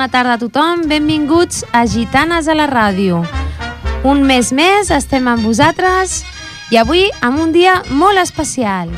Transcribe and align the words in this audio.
Bona 0.00 0.08
tarda 0.08 0.32
a 0.32 0.38
tothom. 0.38 0.86
Benvinguts 0.88 1.66
a 1.76 1.82
Gitanes 1.84 2.46
a 2.48 2.54
la 2.56 2.64
ràdio. 2.64 3.18
Un 4.08 4.22
mes 4.24 4.48
més 4.48 4.88
estem 4.96 5.26
amb 5.28 5.44
vosaltres 5.44 6.22
i 6.72 6.78
avui 6.80 7.02
amb 7.20 7.36
un 7.36 7.52
dia 7.52 7.74
molt 7.90 8.16
especial. 8.16 8.88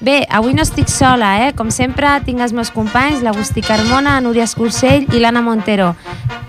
Bé, 0.00 0.26
avui 0.26 0.58
no 0.58 0.66
estic 0.66 0.90
sola, 0.90 1.46
eh? 1.46 1.54
Com 1.54 1.70
sempre, 1.70 2.16
tinc 2.26 2.42
els 2.42 2.50
meus 2.50 2.74
companys, 2.74 3.22
l'Agustí 3.22 3.62
Carmona, 3.62 4.18
Núria 4.26 4.50
Escursell 4.50 5.06
i 5.14 5.22
l'Anna 5.22 5.46
Montero. 5.46 5.92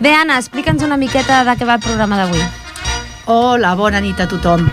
Bé, 0.01 0.17
Anna, 0.17 0.41
explica'ns 0.41 0.81
una 0.81 0.97
miqueta 0.97 1.43
de 1.45 1.59
què 1.61 1.69
va 1.69 1.77
el 1.77 1.87
programa 1.91 2.23
d'avui. 2.23 2.41
Hola, 3.29 3.77
bona 3.77 4.01
nit 4.01 4.17
a 4.17 4.25
tothom. 4.25 4.65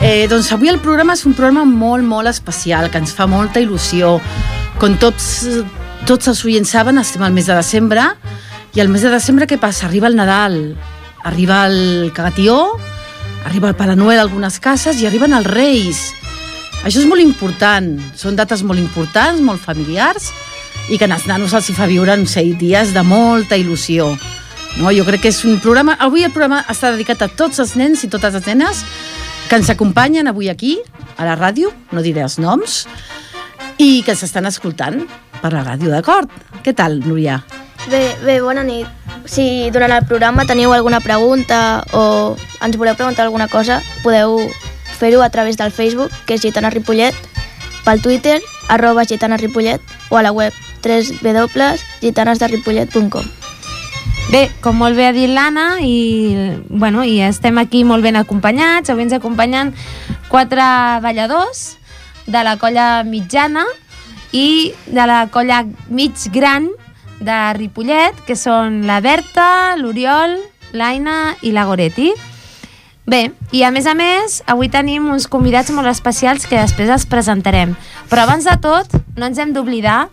Eh, 0.00 0.26
doncs 0.32 0.48
avui 0.54 0.70
el 0.72 0.78
programa 0.80 1.12
és 1.12 1.26
un 1.28 1.34
programa 1.36 1.66
molt, 1.68 2.06
molt 2.08 2.30
especial, 2.30 2.88
que 2.88 2.96
ens 3.02 3.12
fa 3.12 3.26
molta 3.28 3.60
il·lusió. 3.60 4.14
Com 4.80 4.94
tots, 4.96 5.26
tots 6.08 6.30
els 6.30 6.40
oients 6.48 6.72
saben, 6.72 6.96
estem 6.96 7.26
al 7.26 7.36
mes 7.36 7.50
de 7.50 7.56
desembre, 7.58 8.06
i 8.72 8.80
al 8.80 8.88
mes 8.88 9.04
de 9.04 9.10
desembre 9.12 9.44
què 9.50 9.58
passa? 9.60 9.84
Arriba 9.90 10.08
el 10.08 10.16
Nadal, 10.16 10.56
arriba 11.28 11.66
el 11.68 12.12
cagatió, 12.16 12.56
arriba 13.44 13.68
el 13.68 13.76
Pare 13.76 13.96
Noel 13.96 14.22
a 14.22 14.24
algunes 14.24 14.56
cases 14.58 15.02
i 15.02 15.06
arriben 15.06 15.36
els 15.36 15.52
Reis. 15.52 16.02
Això 16.80 17.02
és 17.02 17.08
molt 17.10 17.20
important, 17.20 17.92
són 18.16 18.40
dates 18.40 18.64
molt 18.64 18.80
importants, 18.80 19.44
molt 19.44 19.60
familiars, 19.60 20.32
i 20.88 20.96
que 20.96 21.04
als 21.12 21.28
nanos 21.28 21.52
els 21.52 21.68
hi 21.68 21.76
fa 21.76 21.90
viure 21.90 22.16
uns 22.16 22.38
set 22.38 22.56
dies 22.56 22.94
de 22.96 23.04
molta 23.04 23.60
il·lusió. 23.60 24.14
No, 24.80 24.88
jo 24.96 25.04
crec 25.04 25.26
que 25.26 25.34
és 25.34 25.44
un 25.44 25.60
programa... 25.60 25.98
Avui 26.00 26.24
el 26.24 26.32
programa 26.32 26.64
està 26.72 26.94
dedicat 26.94 27.20
a 27.20 27.28
tots 27.28 27.60
els 27.60 27.76
nens 27.76 28.06
i 28.06 28.08
totes 28.08 28.38
les 28.38 28.46
nenes 28.48 28.86
que 29.50 29.58
ens 29.58 29.66
acompanyen 29.66 30.30
avui 30.30 30.46
aquí, 30.48 30.78
a 31.18 31.26
la 31.26 31.34
ràdio, 31.34 31.74
no 31.90 32.06
diré 32.06 32.22
els 32.22 32.38
noms, 32.38 32.86
i 33.82 34.06
que 34.06 34.14
s'estan 34.14 34.46
escoltant 34.46 35.10
per 35.40 35.50
la 35.50 35.64
ràdio, 35.66 35.90
d'acord? 35.90 36.30
Què 36.62 36.70
tal, 36.78 37.02
Núria? 37.02 37.42
Bé, 37.90 38.14
bé, 38.22 38.38
bona 38.44 38.62
nit. 38.62 38.86
Si 39.26 39.66
durant 39.74 39.90
el 39.90 40.06
programa 40.06 40.46
teniu 40.46 40.70
alguna 40.70 41.02
pregunta 41.02 41.82
o 41.90 42.38
ens 42.62 42.78
voleu 42.78 42.94
preguntar 42.94 43.26
alguna 43.26 43.50
cosa, 43.50 43.82
podeu 44.04 44.38
fer-ho 45.00 45.18
a 45.26 45.30
través 45.34 45.58
del 45.58 45.74
Facebook, 45.74 46.14
que 46.30 46.38
és 46.38 46.46
Gitana 46.46 46.70
Ripollet, 46.70 47.18
pel 47.82 47.98
Twitter, 48.06 48.38
arroba 48.68 49.02
Gitana 49.02 49.34
Ripollet, 49.36 49.82
o 50.14 50.16
a 50.16 50.22
la 50.22 50.30
web 50.30 50.54
www.gitanesderipollet.com. 50.86 53.39
Bé, 54.30 54.44
com 54.62 54.76
molt 54.78 54.94
bé 54.94 55.08
ha 55.08 55.12
dit 55.14 55.26
l'Anna, 55.26 55.80
i, 55.82 56.36
bueno, 56.70 57.02
i 57.02 57.16
estem 57.26 57.56
aquí 57.58 57.80
molt 57.82 58.04
ben 58.06 58.14
acompanyats. 58.14 58.92
Avui 58.92 59.02
ens 59.02 59.16
acompanyen 59.16 59.72
quatre 60.30 60.62
balladors 61.02 61.64
de 62.30 62.44
la 62.46 62.54
colla 62.60 63.02
mitjana 63.02 63.64
i 64.30 64.70
de 64.86 65.08
la 65.10 65.24
colla 65.34 65.64
mig 65.90 66.28
gran 66.30 66.70
de 67.18 67.40
Ripollet, 67.58 68.22
que 68.22 68.38
són 68.38 68.84
la 68.86 69.00
Berta, 69.02 69.74
l'Oriol, 69.74 70.38
l'Aina 70.78 71.34
i 71.42 71.50
la 71.50 71.66
Goretti. 71.66 72.12
Bé, 73.10 73.32
i 73.50 73.64
a 73.66 73.74
més 73.74 73.90
a 73.90 73.96
més, 73.98 74.44
avui 74.46 74.70
tenim 74.70 75.10
uns 75.10 75.26
convidats 75.26 75.74
molt 75.74 75.90
especials 75.90 76.46
que 76.46 76.54
després 76.54 76.94
els 76.94 77.10
presentarem. 77.10 77.74
Però 78.06 78.28
abans 78.28 78.46
de 78.46 78.54
tot, 78.62 78.94
no 79.18 79.26
ens 79.26 79.42
hem 79.42 79.50
d'oblidar 79.58 80.04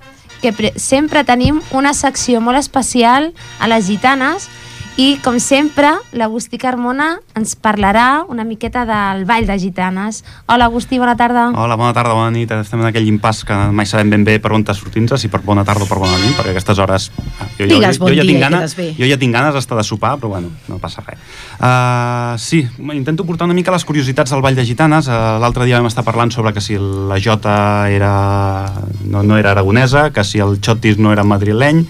que 0.41 0.73
sempre 0.77 1.23
tenim 1.27 1.61
una 1.71 1.93
secció 1.93 2.41
molt 2.41 2.59
especial 2.59 3.31
a 3.59 3.67
les 3.67 3.87
gitanes 3.87 4.49
i, 4.97 5.19
com 5.21 5.35
sempre, 5.37 5.91
l'Agustí 6.17 6.57
Carmona 6.57 7.19
ens 7.37 7.51
parlarà 7.61 8.23
una 8.33 8.41
miqueta 8.43 8.81
del 8.89 9.27
Ball 9.29 9.45
de 9.45 9.57
Gitanes. 9.61 10.23
Hola, 10.49 10.65
Agustí, 10.65 10.97
bona 10.97 11.13
tarda. 11.15 11.51
Hola, 11.53 11.77
bona 11.77 11.93
tarda, 11.93 12.15
bona 12.17 12.31
nit. 12.33 12.49
Estem 12.49 12.81
en 12.81 12.89
aquell 12.89 13.05
impàs 13.05 13.43
que 13.45 13.53
mai 13.77 13.85
sabem 13.85 14.09
ben 14.15 14.25
bé 14.25 14.39
per 14.41 14.55
on 14.57 14.65
sortir-nos, 14.65 15.21
si 15.21 15.29
per 15.29 15.43
bona 15.45 15.63
tarda 15.63 15.85
o 15.85 15.87
per 15.87 15.99
bona 16.01 16.17
nit, 16.17 16.33
perquè 16.33 16.55
aquestes 16.55 16.81
hores... 16.81 17.11
Jo, 17.59 17.67
jo, 17.67 17.69
Digues, 17.75 18.01
bon 18.01 18.09
jo, 18.09 18.15
jo, 18.15 18.23
ja 18.23 18.25
tinc 18.25 18.41
ganes, 18.41 18.75
jo 18.97 19.11
ja 19.11 19.19
tinc 19.21 19.37
ganes 19.37 19.53
d'estar 19.53 19.77
de 19.77 19.85
sopar, 19.85 20.17
però 20.17 20.33
bueno, 20.33 20.49
no 20.65 20.81
passa 20.81 21.05
res. 21.05 21.21
Uh, 21.61 22.33
sí, 22.41 22.65
intento 22.97 23.25
portar 23.29 23.45
una 23.45 23.53
mica 23.57 23.71
les 23.71 23.85
curiositats 23.85 24.33
del 24.33 24.41
Ball 24.41 24.57
de 24.57 24.65
Gitanes. 24.65 25.13
Uh, 25.13 25.37
L'altre 25.37 25.69
dia 25.69 25.77
vam 25.77 25.93
estar 25.93 26.05
parlant 26.05 26.33
sobre 26.33 26.57
que 26.57 26.61
si 26.61 26.81
la 26.81 27.21
Jota 27.21 27.85
era... 27.93 28.73
No, 29.05 29.21
no 29.21 29.37
era 29.37 29.53
aragonesa, 29.53 30.09
que 30.09 30.25
si 30.25 30.41
el 30.41 30.57
Xotis 30.57 30.97
no 30.97 31.13
era 31.13 31.21
madrileny, 31.23 31.85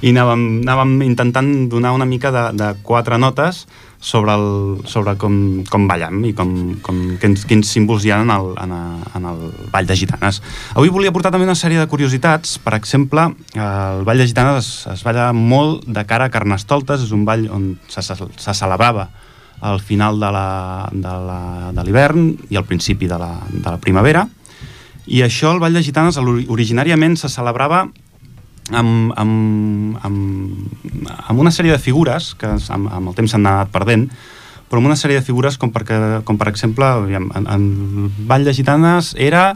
i 0.00 0.12
anàvem, 0.12 0.42
anàvem 0.62 0.96
intentant 1.06 1.68
donar 1.70 1.92
una 1.96 2.06
mica 2.06 2.30
de, 2.34 2.44
de 2.58 2.72
quatre 2.86 3.18
notes 3.18 3.66
sobre, 3.98 4.34
el, 4.34 4.86
sobre 4.86 5.16
com, 5.18 5.64
com 5.66 5.88
ballam 5.90 6.22
i 6.28 6.32
com, 6.36 6.52
com, 6.82 7.00
quins, 7.18 7.42
quins 7.50 7.72
símbols 7.74 8.06
hi 8.06 8.12
ha 8.14 8.20
en 8.22 8.30
el, 8.30 8.52
en, 8.62 8.74
a, 8.74 8.82
en 9.18 9.26
el 9.32 9.40
Ball 9.72 9.88
de 9.90 9.96
Gitanes. 9.98 10.40
Avui 10.78 10.92
volia 10.94 11.12
portar 11.14 11.32
també 11.34 11.48
una 11.48 11.58
sèrie 11.58 11.80
de 11.80 11.88
curiositats. 11.90 12.56
Per 12.62 12.76
exemple, 12.78 13.26
el 13.58 14.04
Ball 14.06 14.22
de 14.22 14.28
Gitanes 14.30 14.62
es, 14.62 14.70
es 14.94 15.04
balla 15.06 15.32
molt 15.34 15.88
de 15.90 16.06
cara 16.06 16.28
a 16.28 16.34
Carnestoltes, 16.34 17.02
és 17.08 17.14
un 17.14 17.26
ball 17.26 17.48
on 17.50 17.72
se, 17.90 18.04
se, 18.06 18.14
se 18.14 18.54
celebrava 18.54 19.08
al 19.66 19.80
final 19.82 20.20
de 20.22 21.82
l'hivern 21.82 22.28
i 22.46 22.58
al 22.58 22.66
principi 22.68 23.10
de 23.10 23.18
la, 23.18 23.32
de 23.50 23.66
la 23.66 23.78
primavera. 23.82 24.28
I 25.08 25.24
això, 25.24 25.50
el 25.50 25.58
Ball 25.58 25.74
de 25.74 25.82
Gitanes, 25.82 26.20
originàriament 26.20 27.16
se 27.18 27.30
celebrava 27.32 27.88
amb, 28.72 29.12
amb, 29.16 29.98
amb, 30.04 30.92
amb 31.28 31.40
una 31.40 31.52
sèrie 31.54 31.72
de 31.72 31.82
figures 31.82 32.34
que 32.38 32.50
amb, 32.56 32.90
amb 32.92 33.10
el 33.10 33.16
temps 33.16 33.34
s'han 33.34 33.46
anat 33.46 33.72
perdent 33.74 34.08
però 34.68 34.82
amb 34.82 34.90
una 34.90 34.98
sèrie 35.00 35.18
de 35.18 35.24
figures 35.24 35.56
com, 35.56 35.72
perquè, 35.72 36.22
com 36.28 36.38
per 36.40 36.50
exemple 36.52 36.86
en, 37.16 37.28
en 37.40 37.68
Ball 38.28 38.44
de 38.44 38.52
Gitanes 38.52 39.14
era 39.16 39.52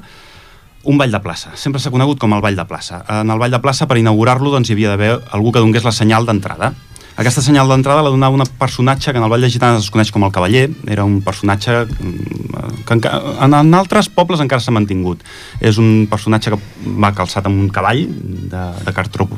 un 0.82 0.98
ball 0.98 1.12
de 1.14 1.20
plaça, 1.22 1.52
sempre 1.54 1.80
s'ha 1.80 1.92
conegut 1.94 2.18
com 2.18 2.32
el 2.34 2.40
ball 2.42 2.56
de 2.58 2.64
plaça. 2.66 3.04
En 3.20 3.30
el 3.30 3.38
ball 3.38 3.52
de 3.54 3.60
plaça, 3.62 3.86
per 3.86 4.00
inaugurar-lo, 4.00 4.50
doncs, 4.50 4.70
hi 4.70 4.74
havia 4.74 4.90
d'haver 4.90 5.12
algú 5.30 5.52
que 5.54 5.62
donés 5.62 5.84
la 5.86 5.94
senyal 5.94 6.26
d'entrada. 6.26 6.72
Aquesta 7.20 7.42
senyal 7.44 7.68
d'entrada 7.68 8.00
la 8.06 8.10
donava 8.12 8.38
un 8.38 8.44
personatge 8.58 9.12
que 9.12 9.20
en 9.20 9.26
el 9.26 9.30
Vall 9.30 9.44
de 9.44 9.50
Gitanes 9.52 9.84
es 9.84 9.90
coneix 9.92 10.10
com 10.14 10.24
el 10.24 10.32
Cavaller, 10.32 10.70
era 10.88 11.04
un 11.04 11.18
personatge 11.20 11.82
mm, 11.84 12.84
que 12.88 12.96
en, 12.96 13.52
en 13.52 13.74
altres 13.76 14.08
pobles 14.08 14.40
encara 14.40 14.64
s'ha 14.64 14.72
mantingut. 14.72 15.20
És 15.60 15.76
un 15.82 16.06
personatge 16.10 16.54
que 16.54 16.60
va 17.04 17.12
calçat 17.16 17.46
amb 17.48 17.60
un 17.60 17.68
cavall 17.68 18.06
de, 18.08 18.64
de 18.86 18.96
cartró 18.96 19.28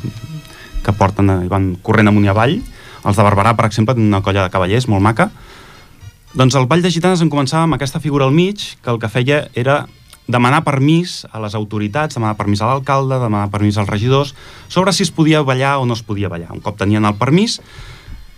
que 0.85 0.95
porten 0.95 1.33
i 1.41 1.51
van 1.51 1.73
corrent 1.83 2.13
amunt 2.13 2.29
i 2.29 2.31
avall. 2.31 2.61
Els 3.05 3.19
de 3.19 3.27
Barberà, 3.27 3.57
per 3.59 3.67
exemple, 3.67 3.97
tenen 3.97 4.13
una 4.13 4.23
colla 4.23 4.47
de 4.47 4.55
cavallers 4.55 4.87
molt 4.89 5.03
maca. 5.03 5.29
Doncs 6.35 6.55
el 6.59 6.69
Vall 6.71 6.83
de 6.85 6.95
Gitanes 6.95 7.23
en 7.25 7.31
començava 7.33 7.67
amb 7.67 7.75
aquesta 7.77 8.03
figura 8.03 8.29
al 8.29 8.35
mig, 8.35 8.63
que 8.83 8.91
el 8.95 9.03
que 9.03 9.11
feia 9.11 9.49
era 9.55 9.85
demanar 10.27 10.65
permís 10.65 11.25
a 11.33 11.41
les 11.43 11.55
autoritats, 11.55 12.17
demanar 12.17 12.39
permís 12.39 12.63
a 12.63 12.71
l'alcalde, 12.71 13.19
demanar 13.21 13.51
permís 13.53 13.77
als 13.79 13.91
regidors, 13.91 14.35
sobre 14.69 14.93
si 14.93 15.05
es 15.05 15.13
podia 15.13 15.43
ballar 15.43 15.77
o 15.79 15.87
no 15.87 15.95
es 15.95 16.03
podia 16.03 16.33
ballar. 16.33 16.53
Un 16.53 16.65
cop 16.65 16.79
tenien 16.81 17.05
el 17.05 17.19
permís, 17.21 17.61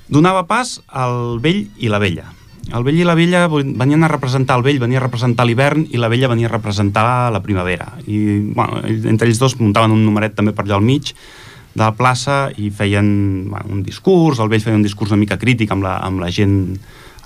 donava 0.09 0.47
pas 0.51 0.81
al 0.89 1.39
vell 1.43 1.67
i 1.79 1.91
la 1.93 2.03
vella. 2.03 2.33
El 2.75 2.83
vell 2.83 2.99
i 2.99 3.07
la 3.07 3.15
vella 3.15 3.47
venien 3.47 4.03
a 4.03 4.11
representar, 4.11 4.57
el 4.59 4.65
vell 4.67 4.81
venia 4.83 4.99
a 4.99 5.05
representar 5.05 5.47
l'hivern 5.47 5.85
i 5.87 6.01
la 6.03 6.11
vella 6.11 6.31
venia 6.33 6.49
a 6.49 6.55
representar 6.57 7.31
la 7.31 7.43
primavera. 7.43 7.93
I 8.11 8.41
bueno, 8.57 8.83
entre 8.83 9.29
ells 9.29 9.39
dos 9.39 9.55
muntaven 9.61 9.95
un 9.95 10.03
numeret 10.03 10.35
també 10.35 10.55
per 10.55 10.67
allà 10.67 10.81
al 10.81 10.87
mig 10.87 11.13
de 11.77 11.85
la 11.85 11.93
plaça 11.95 12.49
i 12.59 12.73
feien 12.75 13.06
bueno, 13.53 13.71
un 13.71 13.85
discurs, 13.87 14.41
el 14.43 14.50
vell 14.50 14.65
feia 14.65 14.75
un 14.75 14.82
discurs 14.82 15.15
una 15.15 15.21
mica 15.21 15.39
crític 15.39 15.71
amb 15.71 15.87
la, 15.87 16.00
amb 16.03 16.25
la 16.25 16.32
gent 16.35 16.56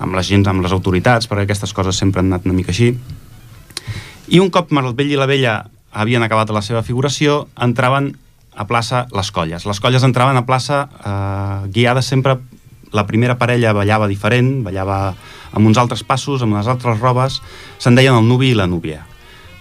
amb 0.01 0.17
les 0.17 0.29
gent, 0.29 0.47
amb 0.49 0.65
les 0.65 0.73
autoritats, 0.73 1.29
perquè 1.29 1.45
aquestes 1.45 1.75
coses 1.77 1.97
sempre 1.97 2.23
han 2.23 2.31
anat 2.33 2.47
una 2.49 2.56
mica 2.56 2.73
així 2.73 2.95
i 4.31 4.38
un 4.38 4.50
cop 4.55 4.71
el 4.73 4.93
vell 4.94 5.11
i 5.11 5.19
la 5.19 5.27
vella 5.27 5.55
havien 5.91 6.23
acabat 6.23 6.50
la 6.55 6.62
seva 6.62 6.85
figuració, 6.87 7.49
entraven 7.59 8.12
a 8.55 8.67
plaça 8.67 9.06
les 9.11 9.31
colles. 9.35 9.67
Les 9.67 9.81
colles 9.82 10.06
entraven 10.06 10.38
a 10.38 10.47
plaça 10.47 10.87
eh, 10.88 11.69
guiades 11.75 12.06
sempre... 12.06 12.38
La 12.91 13.05
primera 13.06 13.37
parella 13.38 13.71
ballava 13.71 14.09
diferent, 14.11 14.65
ballava 14.67 15.12
amb 15.55 15.69
uns 15.69 15.79
altres 15.79 16.03
passos, 16.03 16.43
amb 16.43 16.56
unes 16.56 16.67
altres 16.67 16.99
robes, 16.99 17.37
se'n 17.79 17.94
deien 17.94 18.19
el 18.19 18.27
nuvi 18.27 18.50
i 18.50 18.59
la 18.59 18.67
núvia, 18.67 19.05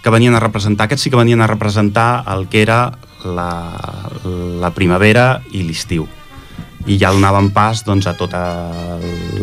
que 0.02 0.10
venien 0.10 0.34
a 0.34 0.42
representar, 0.42 0.88
aquests 0.90 1.06
sí 1.06 1.14
que 1.14 1.22
venien 1.22 1.38
a 1.38 1.46
representar 1.46 2.24
el 2.34 2.48
que 2.50 2.66
era 2.66 2.80
la, 3.22 3.52
la 4.26 4.74
primavera 4.74 5.44
i 5.54 5.62
l'estiu 5.62 6.10
i 6.88 6.96
ja 6.98 7.12
donaven 7.12 7.50
pas 7.52 7.82
doncs, 7.84 8.06
a 8.08 8.14
tota 8.16 8.40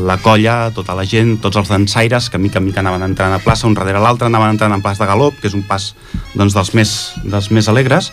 la 0.07 0.17
colla, 0.23 0.71
tota 0.73 0.95
la 0.97 1.05
gent, 1.05 1.37
tots 1.41 1.59
els 1.59 1.69
dansaires 1.69 2.29
que 2.31 2.41
mica 2.41 2.59
en 2.59 2.65
mica 2.65 2.81
anaven 2.81 3.05
entrant 3.11 3.33
a 3.33 3.41
plaça 3.43 3.67
un 3.69 3.75
darrere 3.77 4.01
l'altre, 4.01 4.27
anaven 4.27 4.55
entrant 4.55 4.73
en 4.73 4.81
pas 4.81 4.97
de 4.97 5.05
galop, 5.05 5.37
que 5.41 5.49
és 5.49 5.55
un 5.57 5.63
pas 5.67 5.91
doncs, 6.33 6.55
dels, 6.55 6.73
més, 6.73 6.95
dels 7.23 7.51
més 7.53 7.69
alegres. 7.69 8.11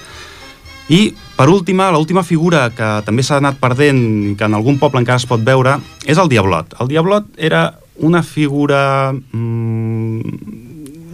I, 0.93 1.15
per 1.39 1.49
última, 1.49 1.89
l'última 1.95 2.23
figura 2.23 2.67
que 2.77 2.91
també 3.07 3.25
s'ha 3.25 3.41
anat 3.41 3.57
perdent 3.61 4.03
i 4.05 4.35
que 4.37 4.45
en 4.45 4.57
algun 4.59 4.77
poble 4.79 5.01
encara 5.01 5.23
es 5.23 5.29
pot 5.29 5.41
veure 5.41 5.79
és 6.05 6.21
el 6.21 6.29
Diablot. 6.29 6.77
El 6.85 6.93
Diablot 6.93 7.33
era 7.41 7.71
una 8.05 8.21
figura 8.23 9.15
mmm, 9.15 10.21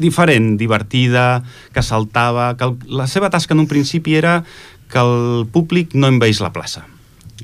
diferent, 0.02 0.56
divertida, 0.58 1.44
que 1.72 1.84
saltava, 1.86 2.56
que 2.58 2.66
el, 2.66 2.78
la 2.90 3.06
seva 3.06 3.30
tasca 3.30 3.54
en 3.54 3.62
un 3.62 3.70
principi 3.70 4.18
era 4.18 4.40
que 4.90 4.98
el 4.98 5.46
públic 5.52 5.94
no 5.94 6.10
envaís 6.10 6.40
la 6.42 6.50
plaça 6.50 6.88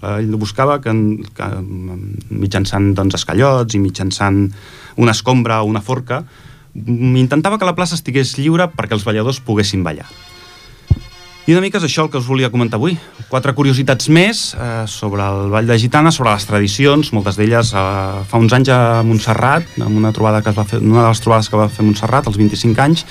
Eh, 0.02 0.18
ell 0.22 0.36
buscava 0.40 0.80
que, 0.84 0.92
que 1.36 1.48
mitjançant 2.30 2.92
doncs, 2.96 3.16
escallots 3.20 3.76
i 3.76 3.82
mitjançant 3.82 4.44
una 4.96 5.14
escombra 5.16 5.62
o 5.62 5.70
una 5.70 5.84
forca 5.84 6.24
Intentava 6.76 7.56
que 7.58 7.64
la 7.64 7.74
plaça 7.76 7.96
estigués 7.96 8.34
lliure 8.36 8.68
perquè 8.76 8.96
els 8.96 9.04
balladors 9.06 9.40
poguessin 9.40 9.84
ballar. 9.86 10.04
I 11.46 11.54
una 11.54 11.60
mica 11.62 11.78
és 11.78 11.84
això 11.86 12.02
el 12.02 12.08
que 12.10 12.18
us 12.18 12.26
volia 12.26 12.48
comentar 12.50 12.80
avui. 12.80 12.96
Quatre 13.30 13.52
curiositats 13.54 14.08
més 14.10 14.40
eh, 14.58 14.82
sobre 14.90 15.22
el 15.22 15.52
Ball 15.52 15.68
de 15.70 15.76
Gitana, 15.78 16.10
sobre 16.10 16.32
les 16.32 16.46
tradicions, 16.48 17.12
moltes 17.14 17.36
d'elles 17.38 17.68
eh, 17.70 17.82
fa 18.26 18.40
uns 18.42 18.54
anys 18.56 18.72
a 18.74 18.78
Montserrat, 19.06 19.68
en 19.78 20.00
una, 20.00 20.10
trobada 20.16 20.40
que 20.42 20.50
es 20.50 20.58
va 20.58 20.64
fer, 20.66 20.80
una 20.82 21.04
de 21.04 21.12
les 21.12 21.22
trobades 21.22 21.46
que 21.46 21.60
va 21.60 21.68
fer 21.70 21.86
Montserrat, 21.86 22.26
als 22.26 22.40
25 22.40 22.82
anys, 22.82 23.04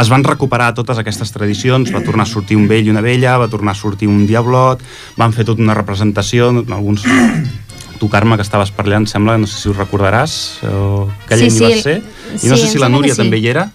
es 0.00 0.12
van 0.12 0.24
recuperar 0.24 0.70
totes 0.78 1.02
aquestes 1.02 1.34
tradicions, 1.36 1.92
va 1.92 2.00
tornar 2.06 2.24
a 2.24 2.32
sortir 2.32 2.56
un 2.56 2.64
vell 2.70 2.88
i 2.88 2.94
una 2.94 3.04
vella, 3.04 3.36
va 3.36 3.50
tornar 3.52 3.76
a 3.76 3.80
sortir 3.82 4.08
un 4.08 4.24
diablot, 4.24 4.80
van 5.20 5.36
fer 5.36 5.44
tota 5.44 5.60
una 5.60 5.76
representació, 5.76 6.48
alguns 6.62 7.04
tu, 8.00 8.08
Carme, 8.08 8.40
que 8.40 8.48
estaves 8.48 8.72
parlant, 8.72 9.04
sembla, 9.04 9.36
no 9.36 9.44
sé 9.44 9.60
si 9.60 9.68
ho 9.68 9.76
recordaràs, 9.76 10.40
o 10.64 11.10
que 11.28 11.36
Sí, 11.44 11.52
sí, 11.52 11.68
vas 11.68 11.84
ser, 11.84 12.00
i 12.40 12.48
no 12.48 12.56
sí, 12.56 12.64
sé 12.64 12.72
si 12.72 12.80
la 12.80 12.88
Núria 12.88 13.12
sí. 13.12 13.20
també 13.20 13.36
hi 13.36 13.52
era, 13.52 13.68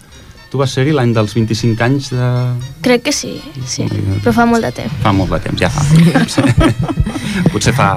tu 0.48 0.60
vas 0.60 0.72
ser-hi 0.72 0.94
l'any 0.96 1.12
dels 1.16 1.34
25 1.36 1.84
anys 1.84 2.10
de... 2.14 2.28
Crec 2.84 3.04
que 3.08 3.12
sí, 3.12 3.34
sí, 3.68 3.84
però 4.22 4.32
fa 4.36 4.46
molt 4.48 4.64
de 4.64 4.72
temps. 4.80 4.94
Fa 5.04 5.12
molt 5.12 5.34
de 5.36 5.40
temps, 5.44 5.60
ja 5.60 5.70
fa 5.72 5.84
temps. 5.84 6.38
Potser 7.52 7.74
fa, 7.76 7.90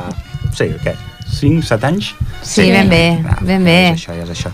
sí, 0.57 0.67
què, 0.83 0.95
5, 1.31 1.63
7 1.67 1.89
anys? 1.91 2.11
Sí, 2.43 2.67
ben 2.73 2.91
bé, 2.91 3.05
ben 3.47 3.63
bé. 3.63 3.77
Ja 3.87 3.95
és 3.95 4.01
això, 4.01 4.17
ja 4.17 4.27
és 4.27 4.33
això. 4.35 4.51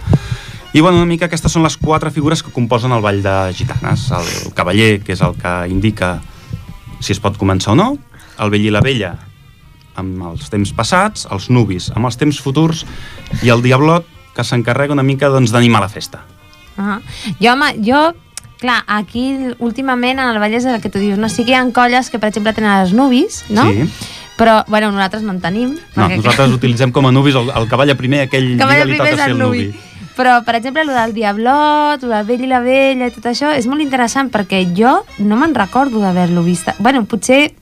I 0.78 0.82
bueno, 0.84 1.00
una 1.00 1.10
mica 1.10 1.26
aquestes 1.26 1.54
són 1.54 1.66
les 1.66 1.78
quatre 1.82 2.12
figures 2.14 2.44
que 2.46 2.54
composen 2.54 2.94
el 2.94 3.02
ball 3.02 3.24
de 3.26 3.36
gitanes. 3.58 4.10
El 4.14 4.54
cavaller, 4.54 5.00
que 5.02 5.16
és 5.16 5.24
el 5.26 5.34
que 5.40 5.54
indica 5.72 6.18
si 7.02 7.16
es 7.16 7.22
pot 7.24 7.40
començar 7.40 7.74
o 7.74 7.80
no, 7.80 7.88
el 8.38 8.54
vell 8.54 8.68
i 8.68 8.74
la 8.74 8.84
vella 8.86 9.16
amb 9.98 10.22
els 10.30 10.52
temps 10.54 10.70
passats, 10.78 11.26
els 11.34 11.50
nuvis 11.50 11.90
amb 11.96 12.06
els 12.06 12.20
temps 12.22 12.38
futurs 12.44 12.84
i 13.42 13.50
el 13.50 13.64
diablot 13.66 14.06
que 14.38 14.46
s'encarrega 14.46 14.94
una 14.94 15.06
mica 15.06 15.32
doncs, 15.34 15.50
d'animar 15.50 15.82
la 15.82 15.90
festa. 15.90 16.22
Uh 16.78 16.84
-huh. 16.84 17.02
Jo, 17.40 17.54
home, 17.54 17.76
jo, 17.84 18.14
clar, 18.60 18.84
aquí 18.88 19.54
últimament 19.60 20.20
en 20.20 20.30
el 20.30 20.40
Vallès 20.40 20.66
és 20.66 20.74
el 20.74 20.82
que 20.82 20.90
tu 20.90 21.00
dius, 21.00 21.18
no? 21.18 21.30
Sí 21.30 21.44
que 21.44 21.52
hi 21.52 21.56
ha 21.56 21.72
colles 21.72 22.10
que, 22.10 22.20
per 22.20 22.30
exemple, 22.30 22.54
tenen 22.54 22.72
els 22.82 22.94
nuvis, 22.94 23.46
no? 23.50 23.64
Sí. 23.72 23.90
Però, 24.38 24.64
bueno, 24.68 24.92
nosaltres 24.92 25.24
no 25.24 25.32
en 25.34 25.42
tenim. 25.42 25.78
No, 25.96 26.08
perquè- 26.08 26.18
nosaltres 26.18 26.54
utilitzem 26.54 26.92
com 26.92 27.06
a 27.08 27.12
nuvis 27.12 27.36
el, 27.36 27.50
el 27.50 27.68
cavall 27.68 27.96
primer, 27.98 28.22
aquell 28.28 28.58
que 28.58 28.66
dia 28.66 28.86
li 28.86 28.94
primer 28.94 28.98
toca 28.98 29.10
és 29.10 29.16
ser 29.18 29.32
el 29.32 29.38
nuvi. 29.38 29.66
nuvi. 29.68 29.80
Però, 30.18 30.44
per 30.44 30.56
exemple, 30.56 30.82
el 30.82 30.88
del 30.88 31.14
Diablot, 31.14 32.04
el 32.04 32.10
del 32.10 32.26
vell 32.26 32.42
i 32.42 32.48
la 32.48 32.60
vella 32.60 33.08
i 33.08 33.12
tot 33.14 33.26
això, 33.30 33.52
és 33.54 33.68
molt 33.70 33.82
interessant 33.82 34.32
perquè 34.34 34.64
jo 34.76 35.04
no 35.20 35.38
me'n 35.38 35.54
recordo 35.54 36.00
d'haver-lo 36.02 36.42
vist. 36.42 36.70
Bueno, 36.80 37.06
potser 37.06 37.54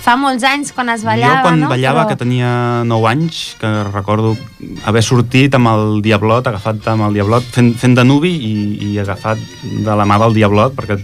fa 0.00 0.14
molts 0.16 0.44
anys 0.48 0.72
quan 0.72 0.88
es 0.92 1.02
ballava, 1.04 1.40
jo 1.40 1.46
quan 1.46 1.60
no? 1.60 1.68
ballava, 1.70 2.04
Però- 2.04 2.08
que 2.08 2.16
tenia 2.16 2.82
9 2.88 3.08
anys, 3.10 3.56
que 3.60 3.68
recordo 3.90 4.36
haver 4.88 5.02
sortit 5.04 5.54
amb 5.54 5.68
el 5.68 6.00
Diablot, 6.02 6.46
agafat 6.46 6.86
amb 6.88 7.06
el 7.08 7.18
Diablot, 7.18 7.44
fent, 7.52 7.74
fent 7.78 7.94
de 7.98 8.04
nuvi 8.04 8.30
i, 8.32 8.52
i 8.90 8.98
agafat 8.98 9.38
de 9.62 9.96
la 9.96 10.06
mà 10.08 10.18
del 10.24 10.34
Diablot, 10.34 10.74
perquè 10.78 10.98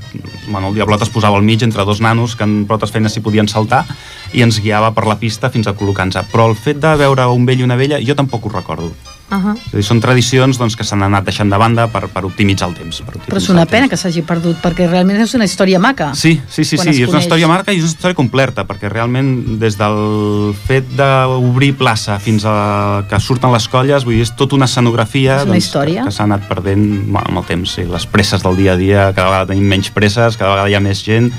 bueno, 0.48 0.68
el 0.68 0.74
Diablot 0.74 1.02
es 1.02 1.12
posava 1.12 1.36
al 1.36 1.44
mig 1.46 1.62
entre 1.62 1.84
dos 1.84 2.00
nanos 2.00 2.36
que 2.36 2.44
en 2.44 2.64
protes 2.66 2.90
feines 2.94 3.12
s'hi 3.12 3.24
podien 3.24 3.48
saltar 3.48 3.84
i 4.32 4.42
ens 4.42 4.60
guiava 4.60 4.92
per 4.96 5.06
la 5.06 5.18
pista 5.20 5.50
fins 5.50 5.66
a 5.66 5.74
col·locar-nos. 5.76 6.26
Però 6.32 6.48
el 6.48 6.56
fet 6.56 6.80
de 6.80 6.96
veure 6.96 7.28
un 7.28 7.46
vell 7.46 7.60
i 7.60 7.68
una 7.68 7.76
vella, 7.76 8.00
jo 8.00 8.16
tampoc 8.16 8.46
ho 8.46 8.56
recordo. 8.56 8.92
Uh 9.28 9.38
-huh. 9.42 9.56
És 9.56 9.72
dir, 9.72 9.82
són 9.82 10.00
tradicions 10.00 10.56
doncs, 10.58 10.76
que 10.76 10.84
s'han 10.84 11.02
anat 11.02 11.24
deixant 11.24 11.50
de 11.50 11.58
banda 11.58 11.88
per, 11.88 12.06
per 12.08 12.24
optimitzar 12.24 12.68
el 12.68 12.74
temps. 12.74 13.00
Per 13.00 13.08
optimitzar 13.08 13.34
Però 13.34 13.42
és 13.42 13.48
una 13.48 13.66
pena 13.66 13.88
temps. 13.88 13.90
que 13.90 13.96
s'hagi 13.96 14.22
perdut, 14.22 14.56
perquè 14.62 14.88
realment 14.88 15.20
és 15.20 15.34
una 15.34 15.44
història 15.44 15.80
maca. 15.80 16.14
Sí, 16.14 16.40
sí, 16.48 16.64
sí, 16.64 16.76
sí. 16.78 16.88
es 16.88 17.00
és 17.00 17.08
una 17.08 17.18
història 17.18 17.48
marca 17.48 17.72
i 17.72 17.78
és 17.78 17.82
una 17.82 17.90
història 17.90 18.14
completa, 18.14 18.64
perquè 18.64 18.88
realment 18.88 19.58
des 19.58 19.76
del 19.76 20.54
fet 20.66 20.84
d'obrir 20.96 21.74
plaça 21.74 22.20
fins 22.20 22.44
a 22.44 23.04
que 23.08 23.18
surten 23.18 23.52
les 23.52 23.66
colles, 23.68 24.04
vull 24.04 24.14
dir, 24.14 24.22
és 24.22 24.36
tota 24.36 24.54
una 24.54 24.66
escenografia 24.66 25.42
És 25.42 25.48
una 25.48 25.56
història. 25.56 26.02
que, 26.02 26.08
que 26.08 26.12
s'ha 26.12 26.22
anat 26.22 26.46
perdent 26.46 27.10
bueno, 27.10 27.26
amb 27.28 27.38
el 27.38 27.44
temps, 27.44 27.74
sí, 27.74 27.84
les 27.84 28.06
presses 28.06 28.42
del 28.42 28.56
dia 28.56 28.72
a 28.72 28.76
dia, 28.76 29.12
cada 29.12 29.28
vegada 29.28 29.46
tenim 29.46 29.64
menys 29.64 29.90
presses, 29.90 30.36
cada 30.36 30.50
vegada 30.52 30.68
hi 30.70 30.74
ha 30.74 30.80
més 30.80 31.02
gent, 31.02 31.32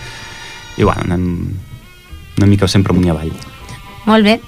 i 0.77 0.83
bueno, 0.83 1.01
anem 1.05 1.55
una 2.37 2.47
mica 2.47 2.67
sempre 2.67 2.91
amunt 2.91 3.07
i 3.07 3.09
avall. 3.09 3.31
Molt 4.07 4.23
bé. 4.23 4.39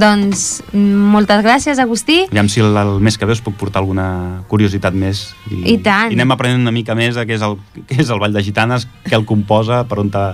Doncs 0.00 0.62
mm, 0.72 1.08
moltes 1.12 1.42
gràcies, 1.44 1.80
Agustí. 1.82 2.22
Aviam 2.30 2.48
si 2.48 2.62
el, 2.64 2.76
el 2.76 3.00
mes 3.04 3.18
que 3.18 3.28
ve 3.28 3.36
us 3.36 3.42
puc 3.44 3.56
portar 3.60 3.82
alguna 3.82 4.44
curiositat 4.48 4.96
més. 4.96 5.26
I 5.50 5.78
tant. 5.84 6.12
I 6.12 6.18
anem 6.18 6.36
aprenent 6.36 6.62
una 6.64 6.74
mica 6.74 6.96
més 6.98 7.18
de 7.18 7.26
què 7.28 7.36
és 7.36 7.44
el, 7.44 7.58
què 7.88 8.00
és 8.02 8.12
el 8.12 8.22
Ball 8.22 8.32
de 8.32 8.44
Gitanes, 8.44 8.88
què 9.04 9.18
el 9.18 9.28
composa, 9.28 9.84
per 9.88 10.00
on 10.02 10.10
te... 10.12 10.24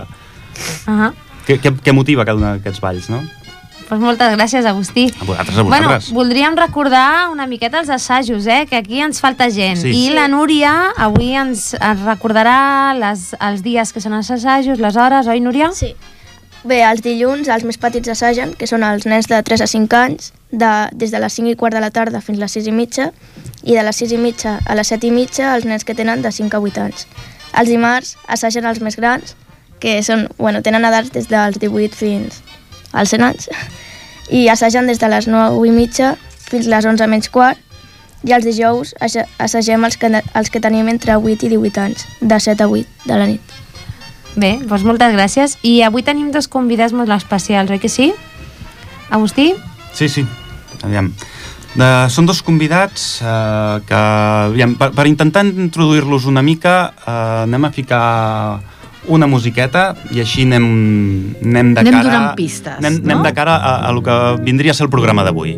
Uh 0.87 0.93
-huh. 0.93 1.11
què, 1.47 1.59
què, 1.59 1.75
què 1.83 1.93
motiva 1.93 2.25
cada 2.25 2.37
un 2.37 2.47
d'aquests 2.47 2.81
balls, 2.81 3.09
no? 3.09 3.21
Pues 3.89 3.99
moltes 3.99 4.35
gràcies, 4.37 4.65
Agustí. 4.69 5.11
A 5.19 5.25
vosaltres, 5.25 5.57
a 5.57 5.63
vosaltres. 5.63 6.11
Bueno, 6.11 6.19
voldríem 6.21 6.55
recordar 6.55 7.29
una 7.31 7.47
miqueta 7.47 7.79
els 7.79 7.89
assajos, 7.89 8.45
eh? 8.45 8.67
que 8.69 8.75
aquí 8.75 9.01
ens 9.01 9.19
falta 9.19 9.49
gent. 9.49 9.81
Sí. 9.81 9.89
I 9.89 10.13
la 10.13 10.27
Núria 10.27 10.93
avui 10.95 11.33
ens, 11.33 11.73
ens 11.73 12.03
recordarà 12.05 12.93
les, 12.93 13.33
els 13.41 13.63
dies 13.65 13.91
que 13.91 13.99
són 13.99 14.13
els 14.13 14.29
assajos, 14.29 14.77
les 14.77 14.95
hores, 14.95 15.25
oi, 15.25 15.41
Núria? 15.41 15.71
Sí. 15.73 15.95
Bé, 16.67 16.81
els 16.83 16.99
dilluns 17.01 17.47
els 17.47 17.63
més 17.63 17.77
petits 17.79 18.09
assagen, 18.11 18.51
que 18.59 18.67
són 18.67 18.83
els 18.83 19.05
nens 19.07 19.29
de 19.31 19.37
3 19.47 19.61
a 19.63 19.67
5 19.69 19.95
anys, 19.95 20.33
de, 20.51 20.71
des 20.99 21.11
de 21.13 21.19
les 21.23 21.33
5 21.39 21.53
i 21.53 21.55
quart 21.55 21.75
de 21.77 21.79
la 21.79 21.91
tarda 21.93 22.19
fins 22.21 22.39
a 22.39 22.43
les 22.43 22.55
6 22.57 22.67
i 22.67 22.73
mitja, 22.75 23.11
i 23.63 23.77
de 23.77 23.83
les 23.85 24.01
6 24.03 24.11
i 24.17 24.19
mitja 24.19 24.57
a 24.65 24.75
les 24.75 24.91
7 24.91 25.07
i 25.07 25.11
mitja 25.15 25.53
els 25.55 25.65
nens 25.69 25.85
que 25.87 25.95
tenen 25.95 26.21
de 26.25 26.31
5 26.35 26.57
a 26.57 26.59
8 26.59 26.81
anys. 26.83 27.05
Els 27.59 27.71
dimarts 27.71 28.17
assagen 28.27 28.67
els 28.67 28.81
més 28.83 28.97
grans, 28.99 29.35
que 29.79 30.01
són, 30.03 30.27
bueno, 30.37 30.59
tenen 30.61 30.83
edats 30.83 31.13
des 31.15 31.29
dels 31.31 31.61
18 31.63 31.95
fins 31.95 32.41
als 32.91 33.15
100 33.15 33.23
anys, 33.29 33.47
i 34.41 34.49
assagen 34.51 34.91
des 34.91 34.99
de 34.99 35.07
les 35.07 35.29
9 35.31 35.63
i 35.67 35.71
mitja 35.71 36.17
fins 36.49 36.67
a 36.67 36.75
les 36.75 36.85
11 36.91 37.07
menys 37.07 37.31
quart, 37.31 37.61
i 38.27 38.33
els 38.35 38.43
dijous 38.43 38.91
assa- 38.99 39.23
assagem 39.39 39.85
els 39.87 39.95
que, 39.95 40.11
els 40.11 40.49
que 40.51 40.59
tenim 40.59 40.91
entre 40.91 41.15
8 41.15 41.47
i 41.47 41.53
18 41.55 41.85
anys, 41.87 42.03
de 42.19 42.39
7 42.49 42.67
a 42.67 42.67
8 42.67 43.07
de 43.07 43.15
la 43.15 43.29
nit. 43.31 43.55
Bé, 44.39 44.53
doncs 44.63 44.85
moltes 44.87 45.11
gràcies. 45.11 45.57
I 45.67 45.81
avui 45.83 46.05
tenim 46.05 46.29
dos 46.31 46.47
convidats 46.47 46.95
molt 46.95 47.11
especials, 47.11 47.71
oi 47.73 47.79
que 47.81 47.91
sí? 47.91 48.13
Agustí? 49.11 49.51
Sí, 49.93 50.07
sí. 50.07 50.23
Aviam. 50.85 51.11
De, 51.75 51.87
són 52.09 52.25
dos 52.25 52.39
convidats 52.45 53.19
eh, 53.21 53.79
que, 53.85 53.99
aviam, 54.49 54.73
per, 54.79 54.89
per 54.95 55.05
intentar 55.09 55.43
introduir-los 55.45 56.25
una 56.29 56.41
mica, 56.45 56.75
eh, 57.03 57.45
anem 57.45 57.67
a 57.67 57.71
ficar 57.75 58.03
una 59.09 59.27
musiqueta 59.27 59.91
i 60.13 60.21
així 60.23 60.45
anem, 60.47 60.69
anem 61.43 61.73
de 61.75 61.83
Anem 61.83 61.97
cara... 61.97 62.07
donant 62.07 62.31
pistes, 62.37 62.79
anem, 62.79 63.01
no? 63.01 63.11
anem 63.11 63.27
de 63.27 63.33
cara 63.35 63.57
a, 63.57 63.75
a 63.89 63.91
lo 63.95 64.05
que 64.05 64.15
vindria 64.45 64.71
a 64.71 64.77
ser 64.77 64.87
el 64.87 64.93
programa 64.93 65.25
d'avui. 65.27 65.57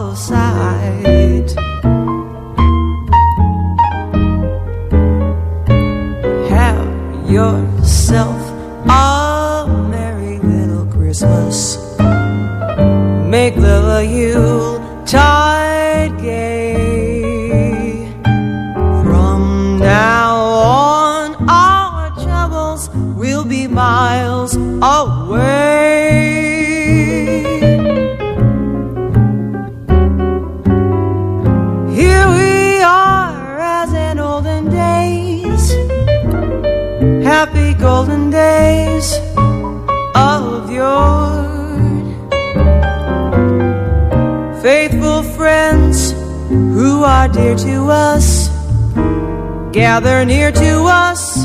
gather 49.91 50.23
near 50.23 50.53
to 50.55 50.87
us 50.87 51.43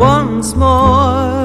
once 0.00 0.56
more. 0.56 1.44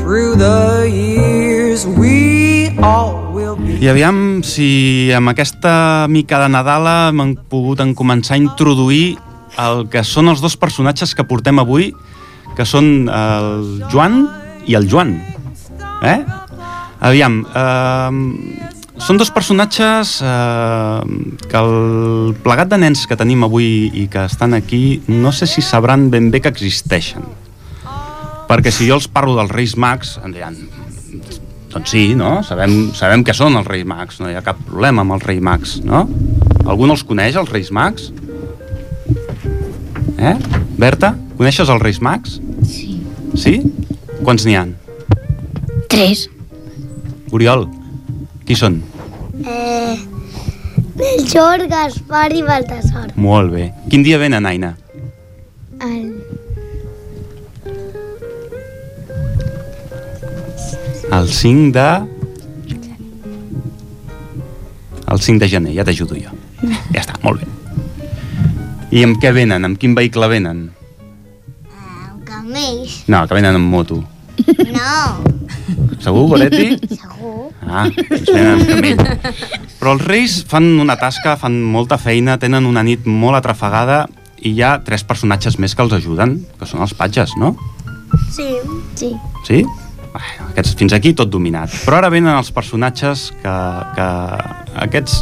Through 0.00 0.40
the 0.40 0.88
years, 0.88 1.84
we 1.84 2.72
all 2.80 3.28
will 3.36 3.52
be. 3.60 3.76
I 3.84 3.92
aviam 3.92 4.40
si 4.40 5.12
amb 5.12 5.28
aquesta 5.28 6.08
mica 6.08 6.40
de 6.40 6.48
Nadala 6.48 7.12
hem 7.12 7.36
pogut 7.52 7.84
en 7.84 7.92
començar 7.92 8.38
a 8.38 8.40
introduir 8.40 9.18
el 9.60 9.84
que 9.92 10.00
són 10.00 10.32
els 10.32 10.40
dos 10.40 10.56
personatges 10.56 11.12
que 11.12 11.28
portem 11.28 11.60
avui, 11.60 11.92
que 12.56 12.64
són 12.64 13.12
el 13.12 13.84
Joan 13.92 14.22
i 14.64 14.78
el 14.80 14.88
Joan. 14.88 15.18
Eh? 16.00 16.24
Aviam, 17.04 17.42
eh, 17.44 18.77
són 18.98 19.18
dos 19.20 19.30
personatges 19.30 20.18
eh, 20.26 21.00
que 21.48 21.60
el 21.60 22.34
plegat 22.44 22.70
de 22.72 22.78
nens 22.82 23.04
que 23.08 23.16
tenim 23.18 23.44
avui 23.46 23.88
i 23.94 24.06
que 24.10 24.24
estan 24.26 24.56
aquí 24.56 25.00
no 25.08 25.32
sé 25.32 25.46
si 25.46 25.62
sabran 25.62 26.08
ben 26.10 26.32
bé 26.34 26.42
que 26.42 26.50
existeixen. 26.52 27.24
Perquè 28.48 28.72
si 28.72 28.88
jo 28.88 28.96
els 28.96 29.08
parlo 29.12 29.36
dels 29.36 29.52
Reis 29.52 29.76
Mags, 29.76 30.16
em 30.24 30.32
diran, 30.32 30.56
doncs 31.72 31.92
sí, 31.92 32.14
no? 32.16 32.38
Sabem, 32.46 32.90
sabem 32.96 33.22
què 33.24 33.36
són 33.36 33.58
els 33.60 33.68
Reis 33.68 33.86
Mags, 33.88 34.22
no 34.22 34.30
hi 34.30 34.36
ha 34.38 34.44
cap 34.44 34.60
problema 34.66 35.04
amb 35.04 35.18
els 35.18 35.26
Reis 35.28 35.42
Mags, 35.44 35.78
no? 35.84 36.06
Algú 36.64 36.88
no 36.88 36.96
els 36.96 37.04
coneix, 37.06 37.36
els 37.36 37.52
Reis 37.52 37.70
Mags? 37.72 38.10
Eh? 40.18 40.34
Berta, 40.80 41.14
coneixes 41.38 41.68
els 41.68 41.84
Reis 41.84 42.00
Mags? 42.02 42.40
Sí. 42.66 42.98
Sí? 43.36 43.58
Quants 44.24 44.48
n'hi 44.48 44.56
han? 44.58 44.74
Tres. 45.92 46.26
Oriol, 47.36 47.68
qui 48.48 48.56
són? 48.56 48.80
Eh, 49.46 49.98
Melchor, 50.98 51.66
Gaspar 51.68 52.32
i 52.34 52.42
Baltasar. 52.42 53.12
Molt 53.16 53.52
bé. 53.52 53.72
Quin 53.90 54.02
dia 54.02 54.18
venen, 54.18 54.46
Aina? 54.46 54.76
El... 55.80 56.14
El 61.12 61.28
5 61.28 61.72
de... 61.72 61.88
El 65.08 65.20
5 65.24 65.38
de 65.40 65.48
gener, 65.48 65.72
ja 65.72 65.86
t'ajudo 65.86 66.18
jo. 66.18 66.34
Ja 66.92 67.00
està, 67.00 67.14
molt 67.22 67.40
bé. 67.40 67.48
I 68.92 69.04
amb 69.06 69.20
què 69.22 69.32
venen? 69.32 69.64
Amb 69.64 69.78
quin 69.80 69.94
vehicle 69.96 70.28
venen? 70.28 70.66
Amb 71.70 72.26
camells. 72.28 73.04
No, 73.08 73.22
que 73.28 73.38
venen 73.38 73.56
amb 73.56 73.72
moto. 73.72 74.02
No. 74.74 74.98
Segur, 76.02 76.26
Goretti? 76.34 76.76
Segur. 76.90 77.17
Ah, 77.66 77.86
doncs 77.88 78.30
camell. 78.30 79.02
Però 79.78 79.94
els 79.94 80.06
Reis 80.06 80.38
fan 80.48 80.70
una 80.80 80.96
tasca, 81.00 81.36
fan 81.40 81.58
molta 81.62 81.98
feina, 82.00 82.38
tenen 82.40 82.66
una 82.68 82.84
nit 82.86 83.06
molt 83.06 83.38
atrafegada 83.38 84.06
i 84.38 84.54
hi 84.54 84.62
ha 84.62 84.78
tres 84.86 85.04
personatges 85.06 85.58
més 85.58 85.74
que 85.74 85.84
els 85.84 85.94
ajuden, 85.98 86.38
que 86.58 86.66
són 86.68 86.82
els 86.84 86.94
patges, 86.94 87.34
no? 87.40 87.54
Sí. 88.32 88.48
Sí. 88.94 89.12
Sí? 89.46 89.64
Bueno, 90.12 90.48
aquests, 90.52 90.74
fins 90.78 90.94
aquí 90.96 91.12
tot 91.14 91.30
dominat. 91.30 91.72
Però 91.84 91.98
ara 91.98 92.10
venen 92.12 92.32
els 92.34 92.50
personatges 92.54 93.28
que, 93.42 93.54
que 93.96 94.08
aquests 94.86 95.20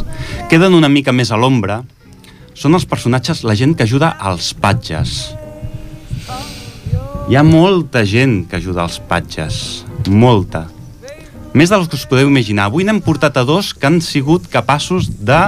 queden 0.51 0.77
una 0.77 0.89
mica 0.89 1.13
més 1.13 1.33
a 1.33 1.39
l'ombra. 1.39 1.81
Són 2.57 2.73
els 2.73 2.87
personatges, 2.89 3.43
la 3.45 3.57
gent 3.57 3.75
que 3.77 3.85
ajuda 3.85 4.15
als 4.17 4.53
patges. 4.57 5.17
Hi 7.27 7.35
ha 7.35 7.43
molta 7.43 8.05
gent 8.07 8.45
que 8.49 8.57
ajuda 8.57 8.85
als 8.87 9.01
patges. 9.03 9.83
Molta. 10.07 10.65
Més 11.57 11.71
dels 11.73 11.87
que 11.89 11.97
us 11.97 12.05
podeu 12.05 12.29
imaginar. 12.29 12.67
Avui 12.69 12.85
n'hem 12.85 12.99
portat 13.01 13.39
a 13.39 13.43
dos 13.47 13.71
que 13.73 13.89
han 13.89 13.97
sigut 14.05 14.45
capaços 14.53 15.09
de 15.25 15.39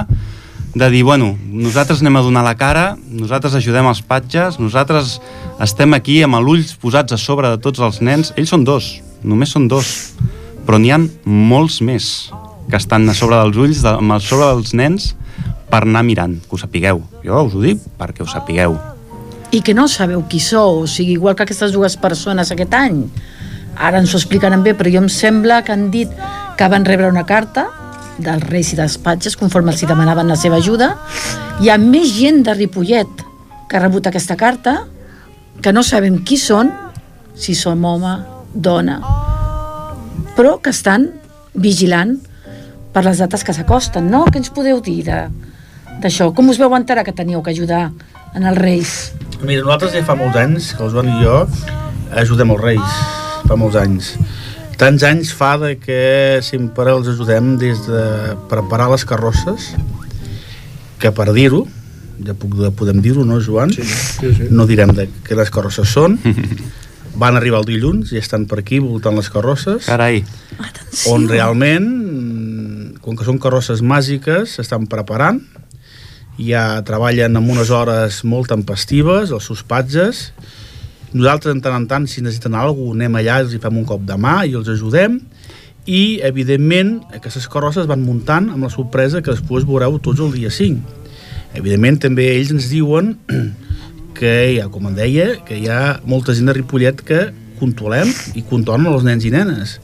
de 0.74 0.88
dir, 0.90 1.02
bueno, 1.02 1.36
nosaltres 1.50 1.98
anem 1.98 2.20
a 2.20 2.22
donar 2.22 2.44
la 2.46 2.54
cara, 2.54 2.96
nosaltres 3.10 3.56
ajudem 3.58 3.88
els 3.90 4.02
patges, 4.06 4.60
nosaltres 4.62 5.16
estem 5.58 5.96
aquí 5.96 6.20
amb 6.22 6.38
l'ulls 6.38 6.76
posats 6.78 7.14
a 7.14 7.18
sobre 7.18 7.50
de 7.50 7.58
tots 7.58 7.82
els 7.82 7.98
nens. 8.06 8.30
Ells 8.38 8.52
són 8.54 8.62
dos, 8.66 9.00
només 9.26 9.50
són 9.50 9.66
dos, 9.66 10.12
però 10.66 10.78
n'hi 10.78 10.92
han 10.94 11.08
molts 11.26 11.80
més 11.82 12.30
que 12.70 12.78
estan 12.78 13.08
a 13.10 13.16
sobre 13.18 13.40
dels 13.42 13.58
ulls, 13.58 13.82
de, 13.82 13.96
a 13.98 14.20
sobre 14.22 14.46
dels 14.52 14.74
nens, 14.78 15.10
per 15.70 15.82
anar 15.82 16.04
mirant, 16.06 16.38
que 16.46 16.54
ho 16.54 16.62
sapigueu. 16.62 17.02
Jo 17.26 17.42
us 17.48 17.58
ho 17.58 17.66
dic 17.66 17.82
perquè 17.98 18.22
ho 18.22 18.30
sapigueu. 18.30 18.78
I 19.50 19.64
que 19.66 19.74
no 19.74 19.88
sabeu 19.90 20.22
qui 20.30 20.38
sou, 20.38 20.84
o 20.84 20.86
sigui, 20.86 21.18
igual 21.18 21.34
que 21.34 21.42
aquestes 21.42 21.74
dues 21.74 21.98
persones 21.98 22.54
aquest 22.54 22.78
any. 22.78 23.02
Ara 23.76 24.00
ens 24.00 24.14
ho 24.14 24.18
explicaran 24.18 24.64
bé, 24.64 24.74
però 24.76 24.90
jo 24.92 25.02
em 25.02 25.08
sembla 25.12 25.62
que 25.64 25.72
han 25.72 25.90
dit 25.90 26.10
que 26.58 26.68
van 26.68 26.84
rebre 26.84 27.08
una 27.08 27.26
carta 27.26 27.68
dels 28.20 28.44
reis 28.50 28.72
i 28.74 28.78
dels 28.78 28.98
patges 29.00 29.36
conforme 29.40 29.72
els 29.72 29.82
demanaven 29.86 30.28
la 30.28 30.36
seva 30.36 30.60
ajuda. 30.60 30.94
Hi 31.60 31.70
ha 31.70 31.78
més 31.80 32.12
gent 32.16 32.42
de 32.44 32.54
Ripollet 32.54 33.24
que 33.68 33.78
ha 33.78 33.82
rebut 33.84 34.06
aquesta 34.06 34.36
carta 34.36 34.82
que 35.62 35.72
no 35.72 35.82
sabem 35.84 36.18
qui 36.24 36.36
són, 36.40 36.72
si 37.36 37.54
som 37.54 37.84
home, 37.84 38.16
dona, 38.52 38.98
però 40.36 40.56
que 40.60 40.72
estan 40.72 41.10
vigilant 41.54 42.16
per 42.92 43.04
les 43.06 43.20
dates 43.22 43.44
que 43.46 43.54
s'acosten, 43.54 44.08
no? 44.10 44.24
Què 44.26 44.40
ens 44.40 44.50
podeu 44.54 44.80
dir 44.82 45.04
d'això? 45.06 46.30
Com 46.34 46.50
us 46.50 46.58
veu 46.58 46.74
enterar 46.74 47.04
que 47.06 47.14
teníeu 47.14 47.42
que 47.44 47.52
ajudar 47.54 47.90
en 48.34 48.46
els 48.46 48.58
reis? 48.58 48.94
Mira, 49.40 49.62
nosaltres 49.62 49.94
ja 49.94 50.04
fa 50.04 50.16
molts 50.18 50.36
anys 50.40 50.72
que 50.74 50.84
el 50.84 50.92
Joan 50.92 51.12
i 51.12 51.18
jo 51.22 51.36
ajudem 52.20 52.50
els 52.56 52.64
reis, 52.64 53.02
fa 53.50 53.58
molts 53.58 53.78
anys. 53.80 54.12
Tants 54.78 55.02
anys 55.04 55.32
fa 55.34 55.56
de 55.58 55.74
que 55.82 56.02
sempre 56.46 56.92
els 56.94 57.08
ajudem 57.10 57.56
des 57.58 57.82
de 57.88 58.02
preparar 58.50 58.86
les 58.92 59.02
carrosses, 59.04 59.72
que 61.02 61.10
per 61.16 61.26
dir-ho, 61.34 61.64
ja 62.22 62.36
puc, 62.38 62.54
podem 62.78 63.00
dir-ho, 63.02 63.24
no, 63.26 63.40
Joan? 63.42 63.74
Sí, 63.74 63.82
sí, 63.82 64.30
sí. 64.36 64.46
No 64.54 64.68
direm 64.70 64.94
de 64.94 65.08
què 65.26 65.38
les 65.38 65.50
carrosses 65.50 65.90
són. 65.90 66.14
Van 67.20 67.34
arribar 67.34 67.64
el 67.64 67.66
dilluns 67.66 68.14
i 68.14 68.20
estan 68.20 68.46
per 68.46 68.60
aquí 68.60 68.78
voltant 68.78 69.16
les 69.18 69.26
carrosses 69.34 69.88
Carai, 69.90 70.20
on 71.10 71.26
realment, 71.28 71.88
com 73.02 73.18
que 73.18 73.26
són 73.26 73.40
carrosses 73.42 73.82
màgiques, 73.82 74.54
s'estan 74.54 74.86
preparant, 74.88 75.42
ja 76.38 76.62
treballen 76.86 77.34
amb 77.36 77.50
unes 77.50 77.74
hores 77.74 78.22
molt 78.22 78.54
tempestives, 78.54 79.34
els 79.34 79.50
seus 79.50 79.66
patges, 79.66 80.28
nosaltres 81.12 81.56
de 81.56 81.64
tant 81.64 81.76
en 81.76 81.86
tant, 81.90 82.06
si 82.06 82.22
necessiten 82.22 82.54
alguna 82.54 82.92
cosa, 82.92 82.98
anem 82.98 83.18
allà, 83.20 83.40
els 83.44 83.54
hi 83.54 83.60
fem 83.62 83.80
un 83.80 83.86
cop 83.88 84.04
de 84.06 84.16
mà 84.20 84.40
i 84.46 84.54
els 84.58 84.70
ajudem, 84.70 85.18
i 85.90 86.20
evidentment 86.26 86.98
aquestes 87.16 87.48
carrosses 87.50 87.88
van 87.90 88.02
muntant 88.04 88.50
amb 88.52 88.66
la 88.66 88.72
sorpresa 88.72 89.22
que 89.24 89.32
després 89.32 89.66
veureu 89.66 89.98
tots 89.98 90.20
el 90.22 90.32
dia 90.36 90.52
5. 90.52 90.98
Evidentment 91.58 91.98
també 92.04 92.28
ells 92.36 92.52
ens 92.54 92.68
diuen 92.70 93.14
que 94.18 94.34
ha, 94.60 94.68
com 94.70 94.86
em 94.90 94.96
deia, 94.98 95.32
que 95.46 95.58
hi 95.58 95.70
ha 95.72 95.98
molta 96.04 96.36
gent 96.36 96.50
de 96.50 96.56
Ripollet 96.58 97.02
que 97.06 97.24
controlem 97.60 98.10
i 98.38 98.44
controlen 98.46 98.88
els 98.92 99.06
nens 99.06 99.26
i 99.26 99.32
nenes. 99.34 99.78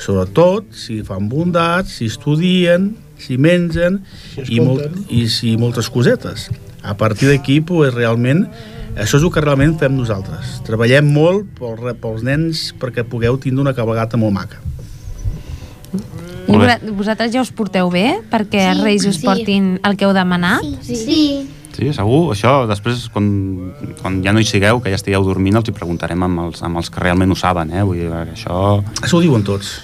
Sobretot 0.00 0.70
si 0.76 1.00
fan 1.06 1.28
bondats, 1.30 1.98
si 1.98 2.08
estudien, 2.10 2.92
si 3.20 3.36
mengen 3.36 4.00
Si 4.32 4.56
i, 4.56 4.60
molt, 4.64 4.96
i 5.12 5.26
si 5.28 5.56
moltes 5.60 5.90
cosetes. 5.92 6.48
A 6.80 6.96
partir 6.96 7.28
d'aquí, 7.28 7.60
pues, 7.60 7.92
realment, 7.92 8.46
això 8.96 9.18
és 9.18 9.22
el 9.22 9.30
que 9.32 9.42
realment 9.44 9.76
fem 9.80 9.94
nosaltres. 9.96 10.58
Treballem 10.66 11.12
molt 11.14 11.46
pel, 11.58 11.94
pels 12.00 12.24
nens 12.26 12.70
perquè 12.80 13.06
pugueu 13.06 13.38
tindre 13.42 13.68
una 13.68 13.76
cabalgata 13.76 14.20
molt 14.20 14.36
maca. 14.36 14.60
I 16.50 16.90
vosaltres 16.96 17.32
ja 17.34 17.42
us 17.44 17.52
porteu 17.54 17.90
bé 17.92 18.20
perquè 18.30 18.70
els 18.72 18.82
Reis 18.84 19.06
us 19.06 19.20
sí. 19.20 19.26
portin 19.26 19.72
el 19.86 19.96
que 19.98 20.06
heu 20.06 20.12
demanat? 20.16 20.66
Sí. 20.82 20.96
sí. 20.98 21.22
sí, 21.76 21.90
segur. 21.94 22.32
Això 22.34 22.64
després, 22.70 23.06
quan, 23.14 23.26
quan 24.00 24.18
ja 24.24 24.34
no 24.34 24.42
hi 24.42 24.48
sigueu, 24.48 24.80
que 24.82 24.92
ja 24.92 24.98
estigueu 24.98 25.24
dormint, 25.26 25.60
els 25.60 25.70
hi 25.70 25.74
preguntarem 25.76 26.26
amb 26.26 26.46
els, 26.46 26.62
amb 26.66 26.80
els 26.80 26.90
que 26.90 27.02
realment 27.02 27.34
ho 27.34 27.38
saben, 27.38 27.70
eh? 27.74 27.84
Vull 27.86 28.02
dir, 28.02 28.10
això... 28.34 28.80
Això 29.00 29.18
ho 29.18 29.24
diuen 29.24 29.46
tots. 29.46 29.76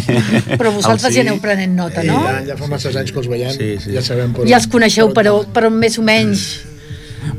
Però 0.60 0.74
vosaltres 0.76 1.08
sí. 1.08 1.20
ja 1.20 1.26
aneu 1.26 1.40
prenent 1.42 1.76
nota, 1.78 2.04
no? 2.06 2.20
Ja, 2.26 2.40
ja 2.52 2.58
fa 2.60 2.68
masses 2.70 2.96
anys 3.00 3.14
que 3.14 3.22
els 3.24 3.30
veiem, 3.32 3.54
Sí, 3.56 3.76
sí. 3.84 3.94
ja 3.96 4.04
sabem 4.04 4.36
per 4.36 4.48
Ja 4.50 4.60
els 4.60 4.68
coneixeu, 4.72 5.14
per 5.14 5.24
on 5.24 5.46
però, 5.46 5.54
però 5.60 5.72
més 5.72 6.00
o 6.00 6.04
menys... 6.06 6.50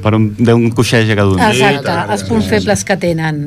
Per 0.03 0.13
un, 0.17 0.29
d'un 0.37 0.69
coixeig 0.71 1.09
a 1.11 1.15
cada 1.15 1.29
un. 1.33 1.39
Exacte, 1.39 1.83
tant, 1.87 2.09
els 2.15 2.23
punts 2.29 2.47
febles 2.51 2.83
que 2.87 2.97
tenen. 2.97 3.41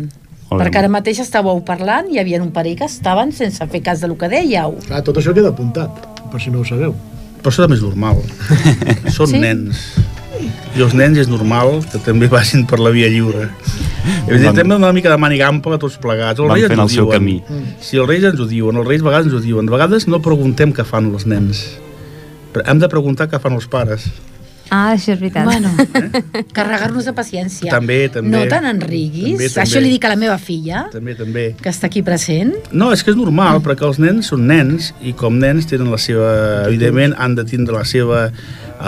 Molt. 0.50 0.60
Perquè 0.62 0.78
ara 0.82 0.88
mateix 0.92 1.18
estàveu 1.22 1.60
parlant 1.66 2.10
i 2.12 2.16
hi 2.16 2.20
havia 2.22 2.42
un 2.42 2.50
parell 2.54 2.76
que 2.78 2.84
estaven 2.86 3.32
sense 3.32 3.64
fer 3.72 3.80
cas 3.82 4.00
del 4.04 4.16
que 4.20 4.28
dèieu. 4.30 4.76
Clar, 4.86 5.02
tot 5.06 5.16
això 5.18 5.32
queda 5.34 5.50
apuntat, 5.54 6.04
per 6.30 6.40
si 6.42 6.50
no 6.50 6.60
ho 6.60 6.64
sabeu. 6.68 6.92
Però 7.42 7.50
això 7.52 7.64
també 7.64 7.76
és 7.76 7.82
normal. 7.82 8.20
Són 9.16 9.26
Sí? 9.32 9.38
nens. 9.42 9.80
I 10.76 10.82
els 10.82 10.94
nens 10.98 11.16
és 11.22 11.28
normal 11.30 11.80
que 11.90 11.98
també 12.02 12.26
vagin 12.28 12.64
per 12.66 12.80
la 12.82 12.90
via 12.90 13.06
lliure. 13.08 13.48
Evidentment, 14.26 14.56
també 14.58 14.74
una 14.76 14.90
mica 14.92 15.08
de 15.12 15.16
manigampa 15.20 15.74
a 15.74 15.78
tots 15.78 15.96
plegats. 16.02 16.40
Els 16.40 16.48
Van 16.50 16.58
reis 16.58 16.66
fent 16.68 16.80
ens 16.82 16.92
el 16.96 17.00
ho 17.00 17.06
diuen. 17.06 17.14
camí. 17.14 17.64
Si 17.80 17.96
els 17.96 18.08
reis 18.08 18.24
ens 18.26 18.40
ho 18.42 18.46
diuen, 18.50 18.76
els 18.76 18.88
reis 18.88 19.00
a 19.00 19.04
vegades 19.08 19.26
ens 19.30 19.36
ho 19.38 19.42
diuen. 19.44 19.68
A 19.68 19.72
vegades 19.76 20.06
no 20.10 20.20
preguntem 20.20 20.72
què 20.74 20.84
fan 20.84 21.08
els 21.12 21.24
nens. 21.30 21.62
Però 22.52 22.64
hem 22.70 22.78
de 22.82 22.88
preguntar 22.90 23.28
què 23.30 23.40
fan 23.40 23.54
els 23.56 23.66
pares. 23.70 24.08
Ah, 24.74 24.94
això 24.96 25.12
és 25.14 25.20
veritat. 25.20 25.44
Bueno, 25.46 25.70
carregar-nos 26.56 27.06
de 27.06 27.12
paciència. 27.14 27.70
També, 27.70 28.08
també. 28.10 28.32
No 28.32 28.42
te 28.50 28.58
n'enriguis. 28.64 29.36
També, 29.36 29.48
també. 29.52 29.62
Això 29.62 29.82
li 29.84 29.92
dic 29.92 30.06
a 30.08 30.10
la 30.10 30.18
meva 30.18 30.34
filla, 30.42 30.86
També, 30.90 31.14
també. 31.18 31.44
que 31.60 31.70
està 31.70 31.86
aquí 31.90 32.02
present. 32.02 32.54
No, 32.72 32.90
és 32.94 33.04
que 33.04 33.12
és 33.14 33.18
normal, 33.18 33.60
perquè 33.62 33.86
els 33.86 34.00
nens 34.02 34.32
són 34.32 34.48
nens 34.50 34.90
i 35.02 35.14
com 35.18 35.38
nens 35.38 35.68
tenen 35.70 35.92
la 35.94 36.00
seva... 36.02 36.32
Evidentment, 36.66 37.14
han 37.22 37.36
de 37.38 37.46
tindre 37.46 37.76
la 37.76 37.84
seva 37.86 38.26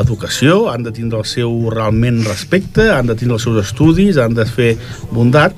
educació, 0.01 0.67
han 0.73 0.83
de 0.83 0.93
tindre 0.97 1.23
el 1.23 1.29
seu 1.29 1.55
realment 1.71 2.25
respecte, 2.27 2.89
han 2.91 3.07
de 3.07 3.15
tindre 3.15 3.39
els 3.39 3.47
seus 3.47 3.63
estudis, 3.63 4.19
han 4.19 4.35
de 4.35 4.47
fer 4.49 4.73
bondat, 5.15 5.55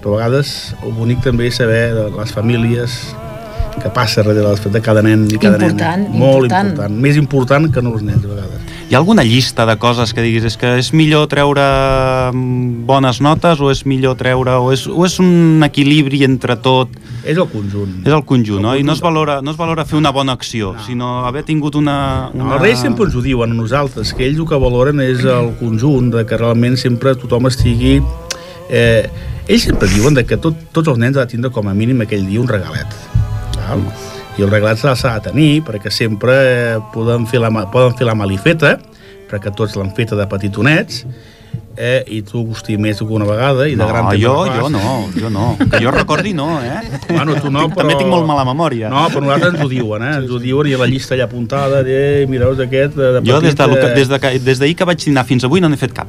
però 0.00 0.16
a 0.16 0.22
vegades 0.22 0.54
el 0.80 0.96
bonic 0.96 1.20
també 1.26 1.50
és 1.52 1.60
saber 1.60 1.82
de 1.98 2.08
les 2.14 2.32
famílies 2.32 2.96
que 3.78 3.90
passa 3.94 4.24
darrere 4.24 4.56
de 4.72 4.80
cada 4.82 5.04
nen 5.04 5.28
i 5.28 5.38
cada 5.38 5.58
Important, 5.60 6.08
nena. 6.08 6.18
Molt 6.18 6.48
important. 6.48 6.72
important. 6.72 6.98
Més 7.04 7.20
important 7.20 7.70
que 7.74 7.84
no 7.84 7.94
els 7.94 8.02
nens, 8.06 8.24
a 8.24 8.32
vegades. 8.32 8.67
Hi 8.88 8.94
ha 8.94 8.98
alguna 9.02 9.22
llista 9.22 9.66
de 9.68 9.74
coses 9.76 10.14
que 10.16 10.22
diguis 10.24 10.46
és 10.48 10.54
que 10.56 10.68
és 10.80 10.86
millor 10.96 11.26
treure 11.28 11.60
mm, 12.32 12.86
bones 12.88 13.18
notes 13.20 13.60
o 13.60 13.68
és 13.68 13.82
millor 13.84 14.14
treure 14.16 14.54
o 14.56 14.70
és, 14.72 14.86
o 14.88 15.04
és 15.04 15.18
un 15.20 15.60
equilibri 15.66 16.22
entre 16.24 16.56
tot 16.56 16.94
És 17.20 17.36
el 17.36 17.44
conjunt. 17.52 17.98
és 18.06 18.14
el 18.16 18.24
conjunt, 18.24 18.62
no? 18.64 18.72
El 18.72 18.80
I 18.80 18.86
no 18.88 18.94
es, 18.96 19.02
conjunt. 19.02 19.04
valora, 19.10 19.36
no 19.44 19.52
es 19.52 19.58
valora 19.60 19.84
fer 19.84 19.98
una 20.00 20.08
bona 20.08 20.32
acció, 20.32 20.72
no. 20.72 20.86
sinó 20.86 21.26
haver 21.28 21.44
tingut 21.44 21.76
una... 21.76 22.30
una... 22.32 22.44
No. 22.46 22.52
Els 22.56 22.62
reis 22.64 22.80
sempre 22.80 23.04
ens 23.04 23.14
ho 23.14 23.20
diuen 23.20 23.52
a 23.52 23.60
nosaltres, 23.60 24.14
que 24.16 24.24
ells 24.24 24.40
el 24.40 24.48
que 24.48 24.56
valoren 24.64 25.04
és 25.04 25.20
el 25.20 25.52
conjunt, 25.60 26.08
de 26.16 26.24
que 26.24 26.40
realment 26.40 26.80
sempre 26.80 27.12
tothom 27.20 27.50
estigui... 27.52 27.98
Eh, 28.72 29.04
ells 29.48 29.68
sempre 29.68 29.88
diuen 29.92 30.16
de 30.16 30.24
que 30.24 30.40
tot, 30.40 30.56
tots 30.72 30.88
els 30.88 30.96
nens 30.96 31.16
han 31.16 31.28
de 31.28 31.34
tindre 31.36 31.52
com 31.52 31.68
a 31.68 31.76
mínim 31.76 32.00
aquell 32.08 32.24
dia 32.24 32.40
un 32.40 32.48
regalet. 32.48 32.96
Val? 33.58 33.84
I 34.38 34.44
el 34.46 34.50
regalet 34.52 34.78
s'ha 34.78 34.94
s'ha 34.96 35.16
de 35.18 35.30
tenir 35.32 35.62
perquè 35.66 35.90
sempre 35.90 36.78
poden, 36.94 37.26
fer 37.26 37.40
la, 37.42 37.50
poden 37.72 37.96
fer 37.98 38.06
la 38.06 38.14
malifeta, 38.14 38.76
perquè 39.30 39.50
tots 39.54 39.74
l'han 39.76 39.90
feta 39.96 40.14
de 40.16 40.26
petitonets, 40.30 41.02
eh, 41.78 42.04
i 42.10 42.20
tu, 42.26 42.40
Agustí, 42.46 42.76
més 42.78 43.00
alguna 43.02 43.26
vegada, 43.26 43.66
i 43.68 43.74
de 43.74 43.82
No, 43.82 43.88
gran 43.90 44.08
temps 44.10 44.22
jo, 44.22 44.36
jo 44.46 44.68
no, 44.70 44.94
jo 45.14 45.30
no. 45.30 45.48
Que 45.70 45.80
jo 45.84 45.90
recordi 45.94 46.32
no, 46.34 46.46
eh? 46.62 46.80
Bueno, 47.08 47.34
tu 47.42 47.50
no, 47.50 47.66
però... 47.68 47.82
També 47.84 47.98
tinc 47.98 48.10
molt 48.10 48.26
mala 48.26 48.44
memòria. 48.48 48.88
No, 48.94 49.04
però 49.12 49.22
nosaltres 49.26 49.54
ens 49.56 49.64
ho 49.66 49.68
diuen, 49.70 50.02
eh? 50.06 50.14
Ens 50.22 50.30
ho 50.30 50.38
diuen 50.42 50.70
i 50.70 50.74
la 50.78 50.86
llista 50.90 51.14
allà 51.18 51.26
apuntada, 51.28 51.82
de, 51.86 52.26
mireu 52.30 52.54
aquest... 52.54 52.94
De, 52.98 53.12
de 53.18 53.22
Jo 53.26 53.40
des 53.42 53.54
petit, 53.58 53.74
de, 53.78 53.94
des 53.94 54.08
de, 54.10 54.18
que- 54.22 54.38
des 54.38 54.58
d'ahir 54.62 54.74
que 54.78 54.88
vaig 54.90 55.02
dinar 55.06 55.26
fins 55.28 55.44
avui 55.46 55.60
no 55.62 55.68
n'he 55.70 55.78
fet 55.78 55.94
cap. 55.98 56.08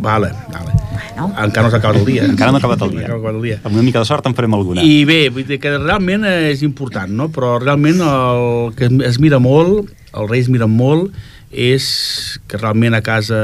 Vale, 0.00 0.32
vale. 0.52 0.79
Bueno. 1.20 1.44
Encara 1.44 1.66
no 1.66 1.70
s'ha 1.72 1.80
acabat 1.80 2.00
el 2.00 2.06
dia. 2.08 2.24
Encara 2.24 2.50
no 2.50 2.58
ha 2.58 2.62
acabat 2.62 2.82
el 2.86 2.94
dia. 2.96 3.08
No 3.08 3.18
acabat 3.18 3.36
el 3.36 3.42
dia. 3.42 3.58
Amb 3.62 3.74
una 3.74 3.84
mica 3.86 4.00
de 4.00 4.08
sort 4.08 4.26
en 4.26 4.36
farem 4.36 4.54
alguna. 4.56 4.84
I 4.84 5.04
bé, 5.08 5.20
vull 5.34 5.46
dir 5.48 5.60
que 5.60 5.74
realment 5.76 6.24
és 6.28 6.64
important, 6.66 7.12
no? 7.12 7.28
Però 7.34 7.58
realment 7.60 8.00
el 8.06 8.72
que 8.78 8.88
es 9.08 9.20
mira 9.22 9.40
molt, 9.42 9.92
els 10.10 10.30
reis 10.30 10.48
miren 10.52 10.72
molt, 10.72 11.12
és 11.50 12.38
que 12.46 12.58
realment 12.60 12.94
a 12.94 13.02
casa 13.02 13.40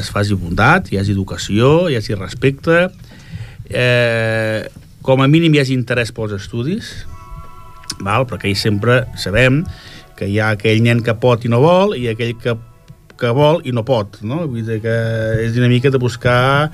es 0.00 0.10
faci 0.12 0.36
bondat, 0.36 0.90
hi 0.92 1.00
hagi 1.00 1.14
educació, 1.16 1.88
hi 1.88 1.96
hagi 1.96 2.16
respecte, 2.18 2.90
eh, 3.70 4.68
com 5.02 5.22
a 5.22 5.28
mínim 5.30 5.54
hi 5.54 5.62
hagi 5.62 5.76
interès 5.76 6.12
pels 6.12 6.36
estudis, 6.36 6.92
val? 8.04 8.26
perquè 8.28 8.50
ells 8.50 8.64
sempre 8.66 9.04
sabem 9.16 9.62
que 10.16 10.28
hi 10.28 10.38
ha 10.40 10.52
aquell 10.56 10.82
nen 10.84 11.02
que 11.04 11.14
pot 11.20 11.44
i 11.44 11.52
no 11.52 11.62
vol 11.64 11.94
i 11.96 12.08
aquell 12.12 12.34
que, 12.40 12.56
que 13.16 13.32
vol 13.36 13.62
i 13.64 13.72
no 13.72 13.84
pot, 13.88 14.20
no? 14.20 14.44
Vull 14.44 14.66
dir 14.66 14.82
que 14.84 14.96
és 15.46 15.56
una 15.56 15.70
mica 15.72 15.92
de 15.92 16.00
buscar 16.00 16.70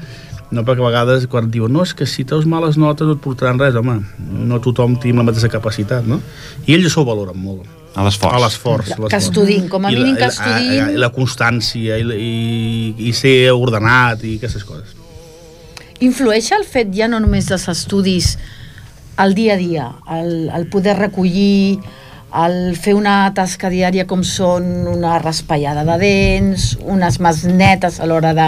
no 0.52 0.62
perquè 0.68 0.82
a 0.85 0.88
vegades 0.90 1.26
quan 1.32 1.47
et 1.49 1.52
diuen 1.54 1.73
no, 1.73 1.82
és 1.82 1.94
que 1.97 2.06
si 2.06 2.25
teus 2.28 2.44
males 2.47 2.76
notes 2.80 3.06
no 3.09 3.14
et 3.16 3.21
portaran 3.25 3.59
res, 3.59 3.75
home, 3.78 3.99
no 4.21 4.59
tothom 4.61 4.99
té 5.00 5.12
la 5.16 5.25
mateixa 5.25 5.49
capacitat, 5.52 6.04
no? 6.06 6.21
I 6.66 6.75
ells 6.76 6.90
això 6.90 7.02
ho 7.02 7.09
valoren 7.09 7.38
molt. 7.40 7.64
A 7.94 8.04
l'esforç. 8.06 8.32
A 8.37 8.40
l'esforç. 8.40 8.92
Que 9.12 9.18
estudin, 9.21 9.66
com 9.68 9.85
a 9.85 9.90
I 9.92 9.97
la- 9.97 10.00
mínim 10.00 10.14
que 10.16 10.25
la- 10.25 10.32
estudin. 10.32 10.90
I 10.94 11.00
la 11.00 11.11
constància 11.12 11.99
i, 12.00 12.04
la- 12.09 12.16
i, 12.16 12.94
i 13.09 13.12
ser 13.12 13.50
ordenat 13.52 14.23
i 14.25 14.37
aquestes 14.38 14.64
coses. 14.64 14.94
Influeix 16.00 16.49
el 16.56 16.64
fet 16.66 16.88
ja 16.97 17.06
no 17.09 17.21
només 17.23 17.47
dels 17.50 17.68
estudis 17.71 18.37
al 19.21 19.35
dia 19.37 19.54
a 19.54 19.56
dia, 19.61 19.90
el, 20.11 20.49
el 20.56 20.64
poder 20.73 20.97
recollir, 20.99 21.78
el 22.33 22.77
fer 22.81 22.95
una 22.97 23.27
tasca 23.37 23.69
diària 23.69 24.07
com 24.09 24.23
són 24.25 24.65
una 24.89 25.19
raspallada 25.21 25.83
de 25.85 25.97
dents, 26.01 26.79
unes 26.81 27.19
mans 27.21 27.43
netes 27.45 27.99
a 28.01 28.07
l'hora 28.09 28.31
de... 28.37 28.47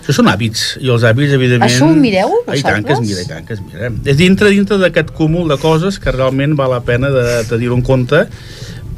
Això 0.00 0.14
són 0.16 0.30
hàbits, 0.32 0.78
i 0.80 0.88
els 0.88 1.04
hàbits, 1.04 1.34
evidentment... 1.36 1.68
Això 1.68 1.90
ho 1.90 1.96
mireu, 1.98 2.32
Ah, 2.48 2.56
I 2.56 2.62
tant 2.64 2.86
que 2.86 2.94
es 2.96 3.02
vosaltres? 3.02 3.08
mira, 3.08 3.26
i 3.26 3.28
tant 3.28 3.44
que 3.46 3.52
es 3.58 3.60
mira. 3.60 3.90
És 4.08 4.16
dintre, 4.16 4.48
dintre 4.54 4.78
d'aquest 4.80 5.10
cúmul 5.18 5.48
de 5.52 5.58
coses 5.60 5.98
que 6.00 6.14
realment 6.14 6.56
val 6.56 6.72
la 6.72 6.80
pena 6.80 7.10
de, 7.12 7.26
de 7.50 7.58
dir-ho 7.60 7.76
en 7.76 7.84
compte, 7.84 8.24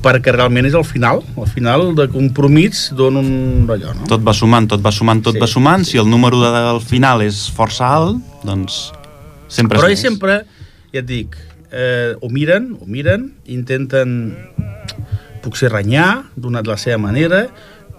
perquè 0.00 0.32
realment 0.32 0.64
és 0.70 0.72
el 0.78 0.86
final, 0.86 1.24
el 1.36 1.50
final 1.50 1.90
de 1.98 2.06
compromís 2.08 2.86
dona 2.96 3.20
un 3.20 3.66
allò, 3.68 3.90
no? 3.98 4.06
Tot 4.08 4.22
va 4.24 4.32
sumant, 4.32 4.70
tot 4.70 4.80
va 4.80 4.94
sumant, 4.94 5.20
tot 5.26 5.34
Sí, 5.36 5.42
va 5.42 5.50
sumant. 5.50 5.84
sí. 5.84 5.96
Si 5.96 5.98
el 6.00 6.08
número 6.08 6.38
de, 6.40 6.48
del 6.54 6.80
final 6.80 7.20
és 7.26 7.48
força 7.52 7.90
alt, 7.98 8.22
doncs 8.46 8.92
sempre 9.50 9.76
Però 9.76 9.90
és 9.90 9.98
més. 9.98 10.06
sempre, 10.06 10.38
ja 10.94 11.02
et 11.02 11.06
dic, 11.10 11.34
eh, 11.72 12.14
ho 12.20 12.28
miren, 12.32 12.74
ho 12.80 12.86
miren, 12.86 13.30
intenten 13.46 14.36
potser 15.44 15.72
renyar, 15.72 16.30
d'una 16.36 16.62
de 16.62 16.72
la 16.72 16.78
seva 16.80 17.00
manera, 17.00 17.46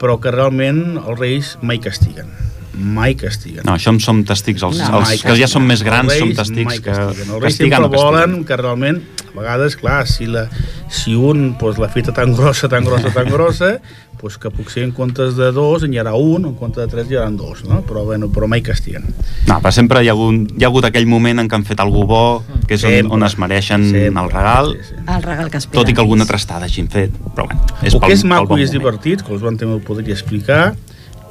però 0.01 0.19
que 0.21 0.33
realment 0.33 0.97
els 1.01 1.19
reis 1.19 1.55
mai 1.61 1.81
castiguen. 1.81 2.50
Mai 2.73 3.15
castiguen. 3.19 3.63
No, 3.67 3.73
això 3.75 3.91
en 3.91 3.99
som 3.99 4.23
testics. 4.23 4.63
Els, 4.63 4.77
No, 4.79 4.99
els 5.01 5.23
que 5.23 5.35
ja 5.35 5.47
són 5.51 5.65
més 5.67 5.81
grans 5.83 6.13
som 6.17 6.29
testics 6.33 6.79
que 6.79 6.91
castiguen. 6.91 7.33
Els 7.35 7.41
reis 7.43 7.57
castiguen 7.57 7.81
sempre 7.81 7.87
o 7.87 7.91
castiguen. 7.91 8.13
volen 8.31 8.45
que 8.45 8.57
realment, 8.57 9.01
a 9.33 9.39
vegades, 9.39 9.75
clar, 9.75 10.07
si, 10.07 10.25
la, 10.25 10.45
si 10.89 11.15
un 11.15 11.55
pues, 11.59 11.77
l'ha 11.77 11.89
feta 11.89 12.13
tan 12.13 12.31
grossa, 12.35 12.69
tan 12.69 12.85
grossa, 12.85 13.11
tan 13.11 13.27
grossa, 13.29 13.79
pues, 14.21 14.37
que 14.37 14.49
potser 14.53 14.83
en 14.85 14.91
comptes 14.91 15.35
de 15.35 15.51
dos 15.51 15.83
n'hi 15.83 15.97
haurà 15.97 16.13
un, 16.15 16.45
en 16.45 16.53
comptes 16.55 16.85
de 16.85 16.91
tres 16.91 17.09
hi 17.11 17.15
haurà 17.17 17.31
dos, 17.35 17.63
no? 17.65 17.81
Però, 17.87 18.03
bueno, 18.05 18.29
però 18.31 18.47
mai 18.47 18.61
castiguen. 18.61 19.03
No, 19.47 19.57
però 19.59 19.71
sempre 19.71 20.03
hi 20.03 20.07
ha, 20.07 20.13
hagut, 20.15 20.51
hi 20.55 20.63
ha 20.63 20.67
hagut 20.69 20.85
aquell 20.85 21.07
moment 21.07 21.39
en 21.43 21.49
què 21.49 21.55
han 21.59 21.65
fet 21.65 21.79
algú 21.83 22.05
bo, 22.07 22.43
que 22.67 22.75
és 22.75 22.83
on, 22.85 22.91
Sempre. 22.91 23.15
on 23.17 23.23
es 23.27 23.37
mereixen 23.37 23.83
Sempre. 23.91 24.21
el 24.23 24.29
regal, 24.31 24.71
Sí, 24.79 24.93
sí. 24.93 24.95
El 25.07 25.23
regal 25.23 25.49
que 25.51 25.57
esperen. 25.57 25.81
tot 25.81 25.89
i 25.89 25.93
que 25.93 26.01
alguna 26.01 26.25
trastada 26.25 26.65
hagin 26.65 26.87
fet. 26.87 27.11
Però 27.35 27.47
bueno, 27.47 27.65
és 27.81 27.93
el 27.93 27.99
pel, 27.99 28.07
que 28.07 28.13
és 28.13 28.21
pel 28.21 28.29
maco 28.29 28.47
bon 28.47 28.59
i 28.59 28.63
és 28.63 28.69
moment. 28.71 28.79
divertit, 28.79 29.23
que 29.27 29.33
el 29.33 29.39
Joan 29.41 29.57
també 29.57 29.75
ho 29.75 29.79
podria 29.83 30.13
explicar, 30.13 30.75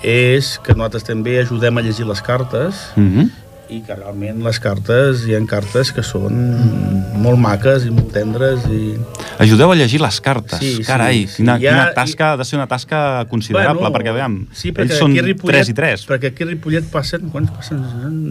és 0.03 0.59
que 0.65 0.75
nosaltres 0.75 1.05
també 1.05 1.39
ajudem 1.41 1.79
a 1.79 1.83
llegir 1.85 2.07
les 2.09 2.23
cartes 2.23 2.75
Mhm. 2.97 3.31
i 3.71 3.81
que 3.87 3.95
realment 3.95 4.43
les 4.43 4.59
cartes, 4.59 5.27
hi 5.27 5.35
ha 5.37 5.41
cartes 5.47 5.93
que 5.93 6.03
són 6.03 6.35
molt 7.23 7.39
maques 7.39 7.85
i 7.87 7.91
molt 7.91 8.13
tendres 8.13 8.65
i... 8.67 8.97
Ajudeu 9.41 9.73
a 9.73 9.77
llegir 9.81 10.01
les 10.05 10.21
cartes. 10.21 10.59
Sí, 10.61 10.77
sí, 10.77 10.85
Carai, 10.85 11.27
sí. 11.27 11.41
quina, 11.41 11.57
Hi 11.59 11.67
ha- 11.67 11.71
quina 11.71 11.95
tasca, 11.97 12.33
ha 12.35 12.37
de 12.37 12.45
ser 12.45 12.59
una 12.61 12.67
tasca 12.69 13.25
considerable, 13.31 13.89
perquè 13.95 14.13
veiem, 14.13 14.43
sí, 14.53 14.71
perquè 14.77 14.91
ells 14.93 14.99
són 15.01 15.17
Ripollet, 15.17 15.57
3 15.65 15.69
i 15.73 15.75
3. 15.75 16.07
Perquè 16.13 16.35
aquí 16.35 16.45
a 16.45 16.51
Ripollet 16.53 16.91
passen, 16.93 17.31
quants 17.33 17.51
passen? 17.57 17.81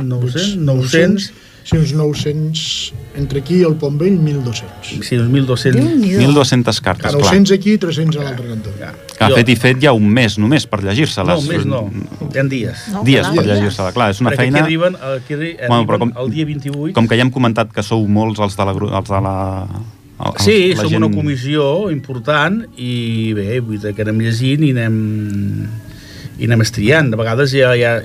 900? 0.08 0.58
900? 0.58 1.32
Sí, 1.70 1.78
uns 1.78 1.92
900... 1.94 2.94
Entre 3.20 3.42
aquí 3.44 3.58
i 3.60 3.64
el 3.68 3.76
Pont 3.78 3.98
Vell, 4.00 4.16
1.200. 4.18 5.04
Sí, 5.06 5.18
uns 5.20 5.30
1.200. 5.30 5.76
Déu-n'hi-do. 5.76 6.22
1.200 6.32 6.80
cartes, 6.82 7.12
clar. 7.12 7.20
900 7.20 7.52
aquí 7.58 7.74
i 7.76 7.78
300 7.82 8.16
a 8.22 8.24
l'altre 8.24 8.48
cantó. 8.48 8.72
Ja. 8.80 8.94
Que 9.18 9.24
ha 9.26 9.30
Jo- 9.30 9.36
fet 9.42 9.50
i 9.54 9.56
fet 9.60 9.82
ja 9.84 9.92
un 9.94 10.08
mes 10.10 10.38
només 10.42 10.66
per 10.66 10.80
No, 10.82 10.90
llegir-se-les. 10.90 11.44
un 11.44 11.48
mes 11.52 11.66
no, 11.70 11.82
hi 12.34 12.40
ha 12.40 12.44
dies. 12.50 12.88
No, 12.94 13.04
Dies 13.04 13.28
clar, 13.28 13.36
per 13.36 13.46
llegir-se-la. 13.52 13.92
Clar, 13.94 14.10
és 14.16 14.22
una 14.24 14.32
perquè 14.32 14.46
feina... 14.48 14.58
aquí 14.64 14.66
arriben, 14.66 14.96
aquí 14.96 15.34
arri- 15.36 15.56
arriben 15.60 15.86
Bueno, 15.86 16.00
com- 16.00 16.14
el 16.24 16.32
dia 16.32 16.46
28 16.46 16.94
Com 16.94 17.08
que 17.08 17.16
ja 17.20 17.22
hem 17.28 17.30
comentat 17.32 17.72
que 17.76 17.84
sou 17.84 18.08
molts 18.08 18.40
els 18.40 18.56
de 18.58 18.66
la... 18.66 18.72
Els 18.72 19.10
de 19.10 19.22
la 19.22 19.36
els, 20.20 20.44
Sí, 20.44 20.74
la 20.76 20.82
som 20.84 20.92
gent- 20.92 21.04
una 21.04 21.16
comissió 21.16 21.90
important 21.92 22.66
i 22.78 23.32
bé, 23.34 23.60
vull 23.62 23.80
dir 23.80 23.94
que 23.96 24.02
anem 24.04 24.20
llegint 24.20 24.64
i 24.68 24.72
anem 24.72 25.70
i 26.40 26.46
anem 26.48 26.62
estriant. 26.64 27.10
A 27.14 27.18
vegades 27.20 27.52
ja, 27.52 27.74
ja 27.76 27.98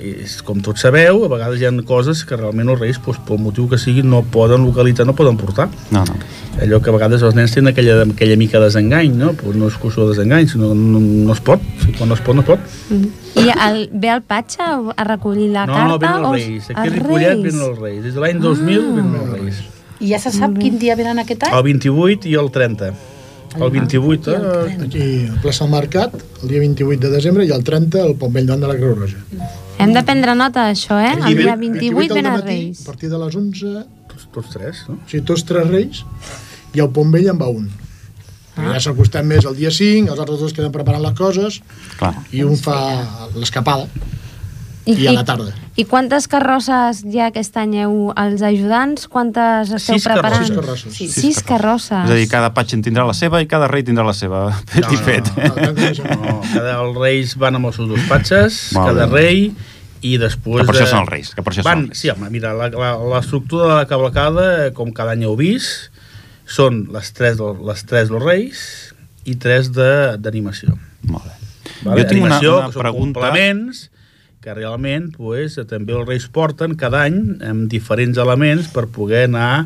com 0.43 0.59
tots 0.59 0.81
sabeu, 0.83 1.21
a 1.23 1.29
vegades 1.31 1.61
hi 1.61 1.65
ha 1.69 1.71
coses 1.87 2.25
que 2.27 2.35
realment 2.35 2.67
els 2.73 2.79
reis, 2.81 2.97
doncs, 2.99 3.19
pel 3.23 3.39
motiu 3.39 3.69
que 3.71 3.77
sigui, 3.79 4.03
no 4.03 4.23
poden 4.23 4.65
localitzar, 4.67 5.05
no 5.07 5.15
poden 5.15 5.37
portar. 5.39 5.69
No, 5.89 6.01
no. 6.03 6.17
Allò 6.61 6.81
que 6.81 6.89
a 6.89 6.93
vegades 6.97 7.21
els 7.23 7.33
nens 7.35 7.53
tenen 7.55 7.71
aquella, 7.71 8.01
aquella 8.03 8.35
mica 8.35 8.59
de 8.59 8.65
desengany, 8.65 9.13
no? 9.15 9.31
Pues 9.39 9.55
no 9.55 9.67
és 9.71 9.77
qüestió 9.79 10.03
de 10.03 10.09
desengany, 10.17 10.49
sinó 10.51 10.69
que 10.73 10.75
no, 10.75 10.99
no 10.99 11.31
es 11.31 11.39
pot. 11.39 11.63
Quan 11.97 12.09
no 12.11 12.15
es 12.15 12.21
pot, 12.27 12.35
no 12.35 12.41
es 12.43 12.47
pot. 12.47 12.59
I 13.39 13.47
el, 13.69 13.89
ve 13.93 14.09
el 14.09 14.21
Patxa 14.21 14.81
a 14.95 15.03
recollir 15.07 15.49
la 15.51 15.65
no, 15.65 15.73
carta? 15.73 15.97
venen 16.03 16.25
o 16.25 16.33
els 16.35 16.41
és- 16.43 16.49
reis. 16.49 16.69
Aquí 16.71 16.79
a 16.79 16.83
els 16.83 16.93
Ripollet 16.93 17.29
Reis? 17.37 17.43
venen 17.43 17.61
els 17.69 17.79
reis. 17.79 18.03
Des 18.03 18.13
de 18.15 18.19
l'any 18.19 18.39
2000 18.43 18.81
venen 18.99 19.15
els 19.15 19.31
reis. 19.39 19.63
I 19.99 20.11
ja 20.11 20.19
se 20.19 20.31
sap 20.35 20.55
quin 20.59 20.79
dia 20.79 20.95
venen 20.99 21.21
aquest 21.21 21.45
any? 21.47 21.53
El 21.55 21.63
28 21.69 22.31
i 22.31 22.39
el 22.39 22.49
30. 22.51 22.93
El 23.55 23.69
28, 23.71 24.31
I 24.31 24.35
el 24.35 24.45
eh, 24.45 24.63
30. 24.63 24.85
Aquí, 24.85 25.05
a 25.31 25.41
plaça 25.43 25.63
del 25.63 25.71
Mercat, 25.71 26.17
el 26.43 26.49
dia 26.49 26.59
28 26.59 26.99
de 27.05 27.11
desembre, 27.13 27.45
i 27.47 27.53
el 27.55 27.63
30, 27.63 28.01
el 28.03 28.17
Pont 28.19 28.33
Vell 28.35 28.49
de 28.51 28.57
la 28.67 28.75
Creu 28.75 28.95
Roja. 28.97 29.21
Hem 29.79 29.93
de 29.95 30.03
prendre 30.07 30.35
nota 30.35 30.65
d'això, 30.67 30.97
eh? 30.99 31.13
El 31.15 31.39
dia 31.39 31.55
28 31.55 31.87
al 31.87 31.95
ven 31.95 32.03
els 32.09 32.17
dematí, 32.19 32.47
Reis. 32.49 32.83
A 32.83 32.91
partir 32.91 33.11
de 33.11 33.21
les 33.21 33.39
11, 33.39 33.71
tots, 34.11 34.27
tots 34.35 34.51
tres, 34.51 34.83
no? 34.89 34.99
o 34.99 35.09
sigui, 35.09 35.23
tots 35.27 35.43
tres 35.47 35.67
reis, 35.71 36.03
i 36.75 36.83
el 36.83 36.91
Pont 36.95 37.11
Vell 37.15 37.31
en 37.31 37.39
va 37.39 37.49
un. 37.51 37.69
Ah. 38.55 38.73
Ja 38.73 38.83
s'acostem 38.85 39.27
més 39.27 39.47
el 39.47 39.55
dia 39.57 39.71
5, 39.71 40.11
els 40.11 40.19
altres 40.19 40.39
dos 40.39 40.55
queden 40.55 40.71
preparant 40.75 41.03
les 41.03 41.15
coses, 41.17 41.59
Clar. 41.99 42.13
i 42.31 42.43
un 42.47 42.59
fa 42.59 42.77
l'escapada, 43.35 43.87
i 44.85 45.07
a 45.07 45.13
la 45.15 45.23
tarda. 45.25 45.51
I 45.75 45.83
quantes 45.89 46.27
carrosses 46.31 47.01
ha 47.03 47.25
aquest 47.27 47.55
any 47.57 47.73
heu 47.83 48.11
els 48.15 48.41
ajudants? 48.45 49.07
Quantes 49.11 49.71
esteu 49.75 49.97
Sis 49.97 50.05
preparant? 50.05 50.45
carrosses. 50.47 50.47
Sis 50.47 50.55
carrosses. 50.55 50.95
Sis, 50.97 51.15
Sis 51.15 51.39
carrosses. 51.43 52.03
És 52.05 52.11
a 52.11 52.17
dir, 52.19 52.27
cada 52.31 52.51
patx 52.53 52.73
en 52.77 52.83
tindrà 52.85 53.05
la 53.07 53.15
seva 53.17 53.41
i 53.41 53.47
cada 53.49 53.67
rei 53.71 53.83
tindrà 53.83 54.05
la 54.05 54.13
seva. 54.13 54.43
Fet 54.73 54.91
i 54.93 54.97
fet. 54.97 55.31
No, 55.37 55.55
no, 55.55 55.71
no, 55.73 56.19
No, 56.25 56.41
cada, 56.53 56.75
els 56.83 56.99
reis 57.01 57.33
van 57.41 57.55
amb 57.57 57.71
els 57.71 57.79
seus 57.81 57.89
despatxes, 57.95 58.59
Molt 58.77 58.93
cada 58.93 59.07
bé. 59.09 59.21
rei, 59.21 59.41
i 60.05 60.17
després... 60.21 60.61
Que 60.61 60.67
per 60.69 60.75
això 60.75 60.85
de- 60.85 60.91
són 60.93 61.01
els 61.01 61.09
reis, 61.09 61.33
que 61.33 61.41
per 61.41 61.51
això 61.53 61.63
són 61.63 61.69
van, 61.71 61.79
els 61.87 61.89
reis. 61.95 62.01
Sí, 62.05 62.11
home, 62.13 62.29
mira, 62.29 62.53
la- 62.53 62.69
la- 62.69 62.93
l'estructura 63.15 63.65
de 63.71 63.75
la 63.81 63.87
cavalcada, 63.89 64.71
com 64.77 64.93
cada 64.93 65.15
any 65.17 65.23
heu 65.25 65.33
vist, 65.39 65.89
són 66.45 66.83
les 66.93 67.09
tres, 67.17 67.39
les 67.41 67.81
tres 67.89 68.11
dels 68.13 68.21
reis 68.23 68.61
i 69.25 69.33
tres 69.41 69.71
de- 69.73 70.15
d'animació. 70.21 70.77
Molt 71.09 71.25
bé. 71.25 71.35
Vale? 71.83 72.03
Jo 72.03 72.07
tinc 72.11 72.21
una, 72.21 72.37
Animació, 72.37 72.57
una 72.61 72.71
són 72.71 72.81
pregunta... 72.85 73.19
complements 73.19 73.89
que 74.45 74.53
realment 74.53 75.07
pues, 75.17 75.55
també 75.65 75.95
els 75.97 76.05
reis 76.05 76.27
porten 76.29 76.75
cada 76.77 77.01
any 77.07 77.15
amb 77.41 77.65
diferents 77.71 78.19
elements 78.21 78.67
per 78.69 78.85
poder 78.93 79.23
anar 79.25 79.65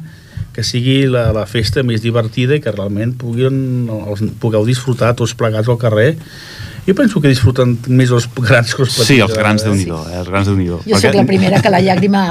que 0.56 0.64
sigui 0.64 1.02
la, 1.12 1.34
la 1.36 1.44
festa 1.52 1.84
més 1.84 2.00
divertida 2.02 2.56
i 2.56 2.62
que 2.64 2.72
realment 2.72 3.12
puguin, 3.20 3.90
els, 3.92 4.24
pugueu 4.40 4.64
disfrutar 4.68 5.12
tots 5.20 5.36
plegats 5.36 5.68
al 5.68 5.80
carrer 5.82 6.14
Jo 6.88 6.96
penso 6.96 7.20
que 7.22 7.30
disfruten 7.30 7.76
més 7.92 8.10
els 8.16 8.26
grans 8.40 8.72
que 8.74 8.82
els 8.82 8.96
petits. 8.96 9.10
Sí, 9.12 9.20
els 9.22 9.36
grans 9.36 9.62
de 9.68 9.76
nhi 9.76 9.84
eh? 9.84 10.16
els 10.24 10.32
grans 10.32 10.48
de 10.48 10.56
nhi 10.58 10.70
Jo 10.72 10.80
sóc 11.04 11.14
la 11.20 11.26
primera 11.28 11.60
que 11.62 11.70
la 11.76 11.84
llàgrima 11.84 12.24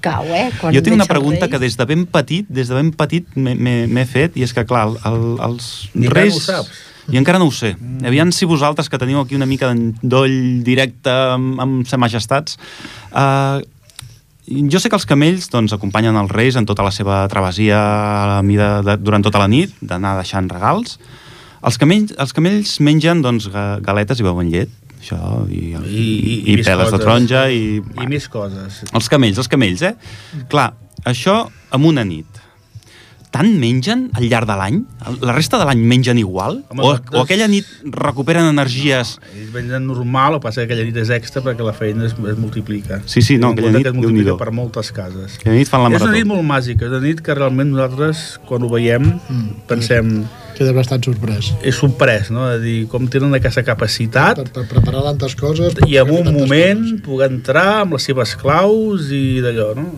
cau, 0.00 0.30
eh? 0.30 0.46
Quan 0.60 0.72
Jo 0.76 0.82
tinc 0.86 0.94
una 0.96 1.08
pregunta 1.10 1.50
que 1.50 1.58
des 1.58 1.76
de 1.76 1.84
ben 1.90 2.06
petit, 2.06 2.46
des 2.48 2.70
de 2.70 2.78
ben 2.78 2.92
petit 2.94 3.34
m'he- 3.34 4.06
fet, 4.06 4.38
i 4.38 4.46
és 4.46 4.54
que, 4.54 4.62
clar, 4.64 4.86
el, 4.92 5.00
el, 5.10 5.24
els 5.50 5.90
Ni 5.94 6.06
encara 6.06 6.22
reis... 6.22 6.38
no 6.38 6.38
ho 6.38 6.46
saps. 6.46 6.84
I 7.12 7.18
encara 7.20 7.38
no 7.38 7.46
ho 7.46 7.54
sé. 7.54 7.74
Aviam 8.06 8.32
si 8.34 8.44
vosaltres, 8.50 8.88
que 8.90 8.98
teniu 8.98 9.20
aquí 9.20 9.36
una 9.38 9.46
mica 9.46 9.68
d'endoll 9.70 10.62
directe 10.66 11.12
amb, 11.36 11.60
amb 11.62 11.86
sa 11.86 11.98
majestats, 12.02 12.56
uh, 13.14 13.60
jo 14.46 14.78
sé 14.78 14.90
que 14.90 14.94
els 14.98 15.06
camells 15.06 15.48
doncs, 15.50 15.72
acompanyen 15.74 16.16
els 16.18 16.30
reis 16.30 16.56
en 16.58 16.66
tota 16.66 16.84
la 16.86 16.92
seva 16.94 17.24
travessia 17.30 17.78
a 17.78 18.26
la 18.36 18.42
mida 18.46 18.80
de, 18.86 18.96
durant 19.02 19.22
tota 19.26 19.40
la 19.42 19.48
nit, 19.50 19.72
d'anar 19.82 20.16
deixant 20.20 20.50
regals. 20.50 20.98
Els 21.66 21.78
camells, 21.82 22.12
els 22.22 22.34
camells 22.36 22.76
mengen 22.84 23.22
doncs, 23.24 23.48
ga- 23.50 23.78
galetes 23.82 24.20
i 24.22 24.26
beuen 24.26 24.50
llet, 24.52 24.70
això, 25.00 25.18
i, 25.50 25.72
i, 25.74 26.06
i, 26.06 26.36
i 26.52 26.56
més 26.60 26.66
peles 26.68 26.86
de 26.90 26.94
coses. 26.94 27.04
taronja, 27.06 27.44
i, 27.50 27.80
I 28.02 28.06
més 28.10 28.28
coses. 28.30 28.82
els 28.92 29.08
camells, 29.10 29.38
els 29.42 29.50
camells, 29.50 29.82
eh? 29.82 29.94
Clar, 30.52 30.68
això 31.10 31.40
amb 31.74 31.90
una 31.90 32.04
nit. 32.06 32.35
Tant 33.36 33.50
mengen 33.60 34.06
al 34.16 34.24
llarg 34.30 34.48
de 34.48 34.54
l'any? 34.56 34.76
La 35.20 35.34
resta 35.36 35.58
de 35.60 35.66
l'any 35.68 35.82
mengen 35.84 36.16
igual? 36.16 36.62
Home, 36.70 36.80
o, 36.80 36.86
nosaltres- 36.94 37.18
o 37.18 37.24
aquella 37.26 37.48
nit 37.52 37.66
recuperen 37.84 38.46
energies... 38.48 39.18
Ells 39.36 39.50
mengen 39.52 39.84
normal, 39.86 40.38
que 40.38 40.40
passa 40.46 40.62
que 40.62 40.70
aquella 40.70 40.86
nit 40.88 40.96
és 41.02 41.10
extra 41.12 41.42
perquè 41.44 41.66
la 41.66 41.74
feina 41.76 42.06
es, 42.08 42.14
es 42.16 42.38
multiplica. 42.40 43.02
Sí, 43.04 43.20
sí, 43.20 43.36
no, 43.36 43.50
aquella 43.52 43.74
nit, 43.74 43.84
multiplica 43.92 44.06
Déu-n'hi-do. 44.06 44.38
per 44.40 44.52
moltes 44.56 44.88
cases. 44.96 45.36
Aquella 45.36 45.58
nit 45.58 45.68
fan 45.68 45.84
la 45.84 45.90
és 45.90 45.98
marató. 45.98 46.08
una 46.08 46.16
nit 46.16 46.30
molt 46.32 46.48
màgica, 46.48 46.86
és 46.88 46.96
una 46.96 47.02
nit 47.04 47.20
que 47.20 47.36
realment 47.36 47.70
nosaltres, 47.74 48.24
quan 48.48 48.64
ho 48.64 48.72
veiem, 48.72 49.04
Mm. 49.28 49.48
pensem, 49.68 50.24
Queda 50.56 50.72
bastant 50.72 51.04
sorprès. 51.04 51.52
és 51.62 51.74
sorprès, 51.76 52.30
no? 52.32 52.46
De 52.48 52.58
dir, 52.64 52.86
com 52.88 53.04
tenen 53.12 53.34
aquesta 53.36 53.62
capacitat 53.62 54.36
Per, 54.40 54.48
per 54.50 54.64
preparar 54.70 55.02
tantes 55.12 55.36
coses... 55.36 55.74
i 55.86 55.98
en 56.00 56.08
un 56.08 56.32
moment 56.32 56.80
coses. 56.86 57.00
poder 57.04 57.30
entrar 57.30 57.82
amb 57.82 57.92
les 57.98 58.02
seves 58.08 58.32
claus 58.40 59.10
i 59.12 59.42
d'allò, 59.44 59.74
no? 59.76 59.90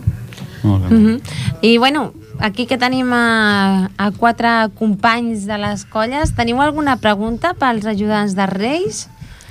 Molt 0.63 0.89
bé. 0.89 0.95
Mm 0.95 1.05
-hmm. 1.05 1.21
I 1.61 1.77
bueno, 1.77 2.11
aquí 2.39 2.65
que 2.65 2.77
tenim 2.77 3.11
a, 3.13 3.89
a 3.97 4.11
quatre 4.11 4.49
companys 4.79 5.45
de 5.47 5.57
les 5.59 5.85
colles, 5.85 6.33
teniu 6.37 6.61
alguna 6.61 6.97
pregunta 6.97 7.53
pels 7.53 7.85
ajudants 7.85 8.35
de 8.35 8.45
Reis? 8.47 9.07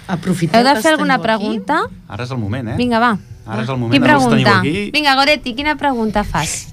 Aprofiteu 0.09 0.61
Heu 0.61 0.65
de 0.65 0.75
fer 0.81 0.95
alguna 0.95 1.19
teniu 1.19 1.35
aquí. 1.35 1.45
pregunta? 1.45 1.81
Ara 2.09 2.25
és 2.25 2.31
el 2.33 2.39
moment, 2.41 2.69
eh? 2.73 2.77
Vinga, 2.81 2.99
va. 2.99 3.13
Ara 3.47 3.63
és 3.63 3.69
el 3.69 3.77
moment, 3.77 3.93
Qui 3.97 4.03
ara 4.05 4.17
els 4.17 4.25
teniu 4.29 4.45
pregunta? 4.45 4.59
aquí. 4.61 4.91
Vinga, 4.93 5.15
Goretti, 5.17 5.55
quina 5.55 5.77
pregunta 5.77 6.25
fas? 6.25 6.69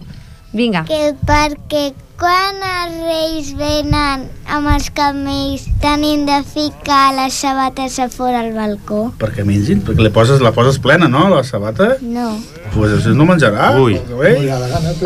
Vinga. 0.56 0.86
Que 0.88 1.14
perquè 1.28 1.94
quan 2.20 2.62
els 2.64 2.96
reis 3.04 3.50
venen 3.60 4.26
amb 4.56 4.70
els 4.72 4.88
camells 4.96 5.66
tenim 5.84 6.24
de 6.28 6.38
ficar 6.48 7.10
les 7.18 7.36
sabates 7.36 7.98
a 8.00 8.08
fora 8.14 8.40
al 8.44 8.54
balcó? 8.56 9.02
Perquè 9.20 9.44
mengin, 9.48 9.82
perquè 9.86 10.06
li 10.06 10.12
poses, 10.16 10.40
la 10.44 10.54
poses 10.56 10.80
plena, 10.84 11.10
no, 11.12 11.26
la 11.32 11.42
sabata? 11.48 11.96
No. 12.02 12.30
Pues 12.76 12.94
això 12.98 13.16
no 13.18 13.28
menjarà. 13.28 13.74
Ui. 13.82 13.98
però... 14.08 14.32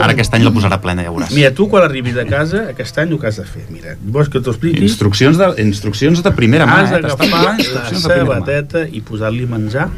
Ara 0.03 0.13
aquest 0.13 0.37
any 0.37 0.45
la 0.45 0.53
posarà 0.53 0.77
plena, 0.83 1.05
ja 1.07 1.13
veuràs. 1.15 1.33
Mira, 1.33 1.49
tu 1.55 1.69
quan 1.71 1.87
arribis 1.87 2.19
a 2.21 2.27
casa, 2.29 2.67
aquest 2.75 3.01
any 3.01 3.15
el 3.15 3.21
que 3.21 3.31
has 3.31 3.41
de 3.41 3.47
fer, 3.49 3.65
mira, 3.73 3.97
vols 4.03 4.29
que 4.29 4.43
t'ho 4.43 4.53
expliqui? 4.53 4.85
Instruccions 4.85 5.41
de, 5.41 5.49
instruccions 5.65 6.21
de 6.25 6.35
primera 6.37 6.69
mà, 6.69 6.83
Has 6.83 6.93
eh? 6.93 7.01
D'agafar 7.01 7.57
la 7.57 7.89
sabateta 8.05 8.85
i 8.85 9.01
posar-li 9.05 9.49
menjar, 9.49 9.89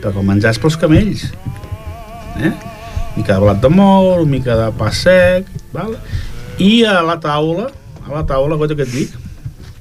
perquè 0.00 0.16
el 0.22 0.30
menjar 0.30 0.54
és 0.54 0.62
pels 0.62 0.78
camells. 0.80 1.28
Eh? 2.36 2.54
mica 3.16 3.34
de 3.34 3.40
blat 3.40 3.60
de 3.60 3.68
mol, 3.72 4.26
mica 4.28 4.56
de 4.58 4.70
pa 4.76 4.90
sec, 4.92 5.48
val? 5.72 5.96
I 6.58 6.84
a 6.88 7.00
la 7.04 7.18
taula, 7.20 7.70
a 8.06 8.12
la 8.12 8.24
taula, 8.28 8.56
cosa 8.56 8.76
que 8.76 8.86
et 8.86 8.92
dic, 8.92 9.16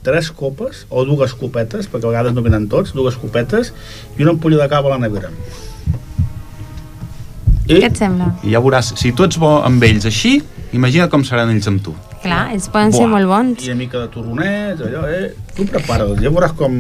tres 0.06 0.30
copes 0.30 0.86
o 0.90 1.04
dues 1.08 1.34
copetes, 1.34 1.88
perquè 1.90 2.06
a 2.06 2.12
vegades 2.12 2.36
no 2.36 2.44
venen 2.46 2.68
tots, 2.70 2.94
dues 2.94 3.18
copetes 3.18 3.72
i 4.18 4.26
una 4.26 4.36
ampolla 4.36 4.62
de 4.62 4.68
cava 4.72 4.92
a 4.92 4.98
la 4.98 5.08
nevera. 5.08 5.32
I 7.66 7.80
Què 7.80 7.88
et 7.88 7.98
sembla? 7.98 8.30
I 8.46 8.54
ja 8.54 8.62
veuràs, 8.62 8.92
si 9.02 9.10
tu 9.18 9.26
ets 9.26 9.40
bo 9.42 9.56
amb 9.66 9.82
ells 9.88 10.06
així, 10.06 10.38
imagina't 10.78 11.10
com 11.10 11.26
seran 11.26 11.50
ells 11.50 11.66
amb 11.72 11.82
tu. 11.82 11.96
Clar, 12.22 12.52
ells 12.54 12.70
poden 12.74 12.94
ser 12.94 13.06
Buah. 13.08 13.14
molt 13.16 13.30
bons. 13.32 13.66
i 13.66 13.72
una 13.72 13.80
mica 13.80 14.04
de 14.04 14.12
torronets, 14.14 14.86
allò, 14.86 15.08
eh? 15.10 15.32
Tu 15.58 15.66
prepara'ls, 15.72 16.22
ja 16.22 16.30
veuràs 16.34 16.54
com... 16.60 16.76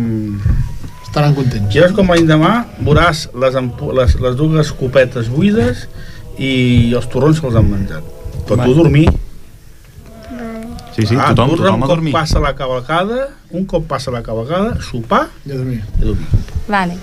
Estaran 1.05 1.33
contents. 1.37 1.71
Ja 1.73 1.85
veuràs 1.85 1.95
com 1.97 2.13
l'endemà 2.13 2.53
veuràs 2.77 3.27
les, 3.41 3.57
les, 3.97 4.15
les 4.27 4.37
dues 4.37 4.71
copetes 4.77 5.29
buides 5.31 5.87
i 6.37 6.51
els 6.93 7.07
torrons 7.09 7.39
que 7.39 7.49
els 7.49 7.57
han 7.57 7.69
menjat. 7.71 8.13
Però 8.45 8.59
tu 8.61 8.75
dormir. 8.77 9.07
Sí, 10.95 11.05
sí, 11.05 11.15
Ah, 11.19 11.33
tothom, 11.35 11.49
tu 11.49 11.57
tothom 11.57 11.75
un 11.75 11.83
a 11.83 11.87
cop 11.87 12.05
passa 12.13 12.39
la 12.39 12.53
cavalcada, 12.55 13.29
un 13.51 13.65
cop 13.65 13.85
passa 13.87 14.11
la 14.11 14.21
cavalcada, 14.23 14.77
sopar 14.81 15.25
I 15.45 15.51
a 15.51 15.55
dormir. 15.57 15.81
i 15.99 16.05
dormir. 16.05 16.27
Vale. 16.67 16.95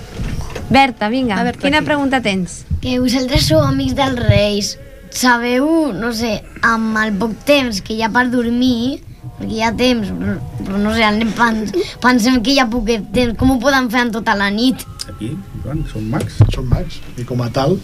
Berta, 0.71 1.09
vinga, 1.11 1.37
A 1.39 1.43
veure, 1.45 1.59
quina 1.59 1.79
aquí. 1.79 1.87
pregunta 1.87 2.23
tens? 2.23 2.65
Que 2.81 2.99
vosaltres 2.99 3.45
sou 3.47 3.61
amics 3.61 3.95
dels 3.95 4.19
reis. 4.19 4.79
Sabeu, 5.11 5.93
no 5.93 6.13
sé, 6.17 6.43
amb 6.63 6.97
el 6.97 7.13
poc 7.21 7.35
temps 7.45 7.83
que 7.83 7.93
hi 7.93 8.01
ha 8.03 8.09
per 8.09 8.31
dormir, 8.33 9.03
perquè 9.39 9.59
hi 9.59 9.63
ha 9.63 9.73
temps, 9.77 10.09
però, 10.09 10.39
però 10.65 10.79
no 10.81 10.95
sé, 10.95 11.05
anem 11.05 11.31
pens, 11.37 11.75
pensem 12.01 12.41
que 12.43 12.53
hi 12.55 12.59
ha 12.63 12.67
poquet 12.67 13.05
temps, 13.13 13.37
com 13.37 13.51
ho 13.53 13.59
poden 13.61 13.91
fer 13.93 14.07
en 14.07 14.13
tota 14.13 14.35
la 14.35 14.49
nit? 14.51 14.87
Aquí, 15.13 15.37
Joan, 15.65 15.85
són 15.93 16.09
mags. 16.09 16.39
Són 16.55 16.65
mags. 16.71 16.97
I 17.19 17.25
com 17.29 17.43
a 17.43 17.51
tal, 17.51 17.77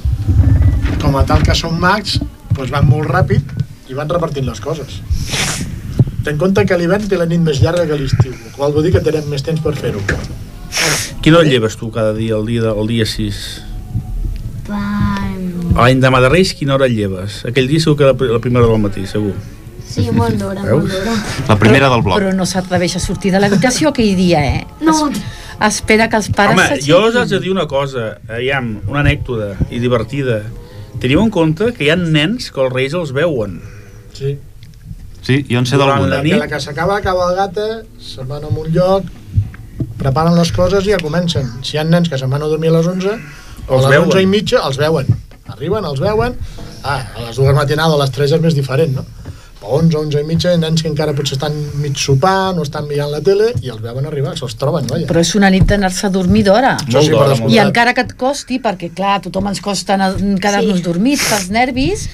com 1.03 1.17
a 1.21 1.25
tal 1.29 1.43
que 1.45 1.55
són 1.55 1.77
mags, 1.79 2.17
doncs 2.57 2.71
van 2.73 2.89
molt 2.89 3.11
ràpid 3.13 3.45
i 3.91 3.95
van 3.95 4.09
repartint 4.09 4.47
les 4.49 4.61
coses. 4.65 5.03
Ten 6.25 6.35
en 6.35 6.39
compte 6.41 6.65
que 6.67 6.77
l'hivern 6.79 7.07
té 7.09 7.17
la 7.17 7.27
nit 7.31 7.41
més 7.41 7.61
llarga 7.63 7.87
que 7.87 7.97
l'estiu, 8.01 8.33
el 8.35 8.53
qual 8.57 8.73
vol 8.75 8.83
dir 8.85 8.93
que 8.93 9.01
tenen 9.05 9.29
més 9.31 9.43
temps 9.47 9.61
per 9.65 9.75
fer-ho. 9.79 10.01
Quina 11.23 11.39
hora 11.39 11.49
lleves 11.49 11.77
tu 11.79 11.91
cada 11.95 12.13
dia, 12.15 12.37
el 12.37 12.47
dia, 12.47 12.63
de- 12.63 12.75
el 12.81 12.87
dia 12.91 13.07
6? 13.07 13.39
Per... 14.67 15.79
L'endemà 15.79 16.21
de 16.25 16.29
Reis, 16.33 16.53
quina 16.59 16.75
hora 16.75 16.89
et 16.89 16.95
lleves? 16.97 17.43
Aquell 17.49 17.69
dia 17.71 17.81
segur 17.81 17.97
que 18.01 18.09
la, 18.09 18.15
la 18.35 18.41
primera 18.43 18.67
del 18.67 18.81
matí, 18.83 19.07
segur. 19.09 19.33
Sí, 19.89 20.05
molt 20.13 20.37
d'hora, 20.41 20.65
molt 20.67 20.91
d'hora. 20.93 21.15
La 21.49 21.57
primera 21.57 21.89
del 21.89 22.03
bloc. 22.05 22.19
Però 22.21 22.33
no 22.37 22.45
s'atreveix 22.47 22.99
a 22.99 23.01
sortir 23.01 23.31
de 23.33 23.41
l'habitació 23.41 23.93
aquell 23.95 24.11
dia, 24.19 24.43
eh? 24.45 24.67
No. 24.85 24.93
Es, 25.09 25.23
espera 25.71 26.09
que 26.13 26.19
els 26.21 26.29
pares 26.35 26.53
Home, 26.59 26.67
s'aixequin. 26.67 26.91
jo 26.91 26.99
us 27.09 27.17
haig 27.17 27.31
de 27.33 27.41
dir 27.47 27.55
una 27.55 27.65
cosa, 27.71 28.11
aviam, 28.29 28.75
una 28.91 29.01
anècdota 29.07 29.55
i 29.71 29.81
divertida. 29.81 30.43
Teniu 31.01 31.23
en 31.23 31.31
compte 31.33 31.71
que 31.77 31.87
hi 31.87 31.91
ha 31.95 31.97
nens 31.97 32.51
que 32.53 32.61
els 32.67 32.75
reis 32.75 32.95
els 32.99 33.15
veuen. 33.17 33.61
Sí. 34.19 34.35
Sí, 35.29 35.43
jo 35.51 35.59
en 35.61 35.67
sé 35.69 35.77
Durant 35.77 35.99
d'alguna. 36.01 36.17
la 36.17 36.23
Que 36.23 36.29
nit. 36.31 36.39
la 36.41 36.49
que 36.49 36.61
s'acaba 36.65 36.95
la 36.97 37.03
cabalgata, 37.05 37.67
se'n 38.01 38.29
van 38.31 38.45
a 38.45 38.49
un 38.49 38.71
lloc, 38.73 39.05
preparen 40.01 40.37
les 40.39 40.53
coses 40.57 40.87
i 40.89 40.95
ja 40.95 41.01
comencen. 41.03 41.51
Si 41.63 41.77
hi 41.77 41.81
ha 41.83 41.85
nens 41.85 42.09
que 42.09 42.17
se'n 42.21 42.31
van 42.33 42.43
a 42.47 42.49
dormir 42.51 42.71
a 42.73 42.79
les 42.79 42.87
11, 42.89 43.13
o 43.69 43.77
Els 43.77 43.85
a 43.85 43.89
les 43.91 43.99
veuen. 43.99 44.09
11 44.09 44.23
i 44.25 44.27
mitja, 44.31 44.63
els 44.65 44.79
veuen. 44.81 45.07
Arriben, 45.53 45.85
els 45.85 46.01
veuen. 46.01 46.35
Ah, 46.83 47.03
a 47.17 47.27
les 47.27 47.37
dues 47.37 47.55
matinades, 47.57 47.95
a 47.95 48.03
les 48.05 48.11
3 48.15 48.33
és 48.39 48.41
més 48.41 48.55
diferent, 48.57 48.95
no? 48.97 49.05
Però 49.59 49.75
11, 49.81 49.97
11 49.99 50.21
i 50.23 50.25
mitja, 50.25 50.53
nens 50.57 50.81
que 50.85 50.89
encara 50.89 51.13
potser 51.19 51.35
estan 51.37 51.53
mig 51.83 51.97
sopant 51.99 52.61
o 52.61 52.63
estan 52.63 52.87
mirant 52.87 53.11
la 53.11 53.21
tele 53.21 53.51
i 53.61 53.69
els 53.73 53.81
veuen 53.83 54.07
arribar, 54.07 54.37
se'ls 54.39 54.55
troben, 54.57 54.87
vaja. 54.87 55.09
Però 55.11 55.19
és 55.21 55.35
una 55.35 55.51
nit 55.51 55.67
d'anar-se 55.67 56.07
a 56.07 56.11
dormir 56.15 56.45
d'hora. 56.47 56.77
Això 56.87 57.03
sí. 57.03 57.53
I 57.53 57.59
encara 57.59 57.93
que 57.93 58.01
et 58.07 58.15
costi, 58.17 58.61
perquè 58.63 58.93
clar, 58.95 59.17
a 59.19 59.21
tothom 59.27 59.49
ens 59.51 59.61
costa 59.61 59.95
anar- 59.99 60.15
quedar-nos 60.17 60.79
Sí. 60.79 60.83
dormits 60.85 61.27
pels 61.29 61.51
nervis, 61.51 62.09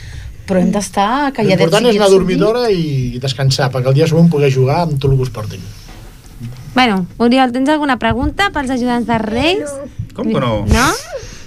però 0.46 0.60
hem 0.60 0.70
d'estar 0.74 1.32
calladets. 1.32 1.60
L'important 1.60 1.86
és 1.90 1.96
anar 1.96 2.06
a 2.06 2.14
dormir 2.14 2.36
d'hora 2.40 2.66
i 2.70 3.18
descansar, 3.22 3.70
perquè 3.72 3.88
el 3.92 3.94
dia 3.98 4.06
següent 4.10 4.28
poder 4.32 4.50
jugar 4.52 4.82
amb 4.84 4.98
tot 5.00 5.10
el 5.10 5.16
que 5.18 5.22
us 5.28 5.30
portin. 5.34 5.60
Bueno, 6.74 7.06
Oriol, 7.22 7.52
tens 7.54 7.68
alguna 7.70 7.98
pregunta 8.02 8.50
pels 8.52 8.70
ajudants 8.74 9.06
de 9.06 9.18
Reis? 9.22 9.70
Com 10.14 10.26
que 10.32 10.40
no? 10.42 10.64
No? 10.66 10.88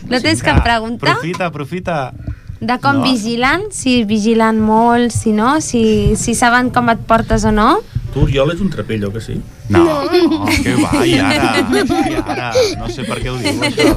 No 0.07 0.21
tens 0.23 0.41
cap 0.41 0.63
pregunta? 0.63 1.11
Aprofita, 1.11 1.45
aprofita. 1.51 2.13
De 2.59 2.79
com 2.81 2.97
No. 2.97 3.03
vigilen? 3.03 3.67
Si 3.71 4.03
vigilen 4.07 4.59
molt, 4.59 5.11
si 5.11 5.31
no? 5.31 5.59
Si, 5.61 6.15
si 6.15 6.33
saben 6.33 6.71
com 6.71 6.89
et 6.89 6.97
portes 7.05 7.43
o 7.45 7.51
no? 7.51 7.81
Tu, 8.13 8.23
Oriol, 8.23 8.49
és 8.55 8.61
un 8.63 8.69
trapello, 8.71 9.11
que 9.13 9.21
sí? 9.21 9.35
No, 9.69 9.83
no, 9.83 10.45
que 10.63 10.73
va, 10.79 11.05
i 11.05 11.19
ara, 11.19 11.67
i 12.07 12.15
ara, 12.23 12.53
no 12.79 12.87
sé 12.89 13.03
per 13.03 13.19
què 13.19 13.29
ho 13.29 13.35
diu, 13.37 13.59
això. 13.67 13.93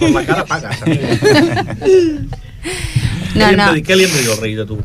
Quan 0.00 0.12
la 0.18 0.24
cara 0.26 0.44
paga, 0.44 0.74
saps? 0.76 0.98
No, 3.34 3.50
no, 3.58 3.72
dir, 3.74 3.82
què 3.86 3.96
li 3.98 4.04
hem 4.06 4.12
de 4.14 4.22
dir 4.22 4.30
al 4.34 4.40
rei 4.42 4.54
de 4.58 4.66
tu? 4.66 4.78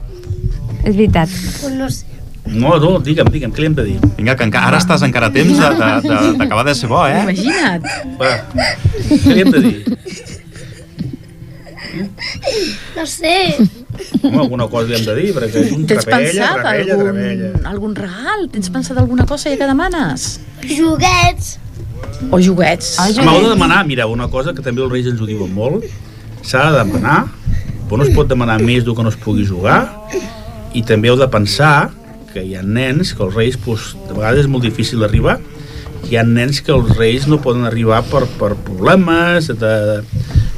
és 0.80 0.96
veritat. 0.96 1.30
No 1.78 1.90
sé. 1.90 2.06
No, 2.50 2.72
no, 2.82 2.96
digue'm, 3.04 3.28
digue'm, 3.30 3.52
què 3.54 3.60
li 3.62 3.68
hem 3.70 3.76
de 3.78 3.84
dir? 3.86 3.98
Vinga, 4.18 4.34
que 4.40 4.46
encara, 4.48 4.70
ara 4.72 4.78
estàs 4.82 5.04
encara 5.06 5.28
a 5.28 5.34
temps 5.36 5.58
de- 5.60 5.70
de- 5.76 6.02
de- 6.08 6.38
d'acabar 6.40 6.64
de, 6.66 6.72
de 6.72 6.76
ser 6.80 6.88
bo, 6.90 7.04
eh? 7.06 7.20
Imagina't. 7.22 7.84
Va, 8.18 8.32
què 9.10 9.34
li 9.36 9.42
hem 9.44 9.52
de 9.52 9.62
dir? 9.66 9.76
No 12.96 13.06
sé. 13.06 13.56
Home, 14.22 14.38
alguna 14.40 14.68
cosa 14.72 14.88
li 14.88 14.96
hem 14.98 15.06
de 15.06 15.16
dir, 15.18 15.30
perquè 15.36 15.64
és 15.66 15.72
un 15.76 15.86
Tens 15.90 16.06
trapella, 16.06 16.30
pensat 16.32 16.60
trapella, 16.62 16.98
trapella. 16.98 17.48
algun, 17.50 17.66
algun 17.74 17.96
regal? 17.98 18.46
Tens 18.54 18.70
pensat 18.74 18.98
alguna 19.02 19.26
cosa 19.30 19.50
ja 19.52 19.58
que 19.60 19.68
demanes? 19.70 20.28
Joguets. 20.70 21.58
O 22.32 22.40
joguets? 22.42 22.96
Ah, 23.00 23.10
Home, 23.10 23.32
heu 23.36 23.44
de 23.48 23.50
demanar, 23.56 23.84
mira, 23.88 24.08
una 24.08 24.28
cosa 24.32 24.54
que 24.54 24.62
també 24.66 24.82
els 24.86 24.92
reis 24.92 25.08
ens 25.12 25.22
ho 25.22 25.28
diuen 25.30 25.52
molt, 25.54 25.86
s'ha 26.42 26.70
de 26.72 26.78
demanar, 26.84 27.26
però 27.90 28.00
no 28.00 28.06
es 28.08 28.14
pot 28.16 28.30
demanar 28.30 28.60
més 28.62 28.86
del 28.86 28.96
que 28.96 29.04
no 29.06 29.10
es 29.10 29.18
pugui 29.20 29.48
jugar, 29.48 29.82
i 30.78 30.84
també 30.86 31.10
heu 31.10 31.18
de 31.18 31.28
pensar 31.32 31.90
que 32.30 32.44
hi 32.46 32.54
ha 32.56 32.62
nens 32.62 33.16
que 33.18 33.26
els 33.26 33.34
reis, 33.34 33.58
doncs, 33.66 33.96
de 34.06 34.14
vegades 34.14 34.46
és 34.46 34.52
molt 34.52 34.68
difícil 34.68 35.04
arribar, 35.04 35.40
hi 36.10 36.18
ha 36.18 36.24
nens 36.26 36.62
que 36.62 36.74
els 36.74 36.94
reis 36.98 37.26
no 37.28 37.42
poden 37.42 37.66
arribar 37.68 38.04
per, 38.08 38.24
per 38.40 38.54
problemes 38.66 39.50
de, 39.50 39.76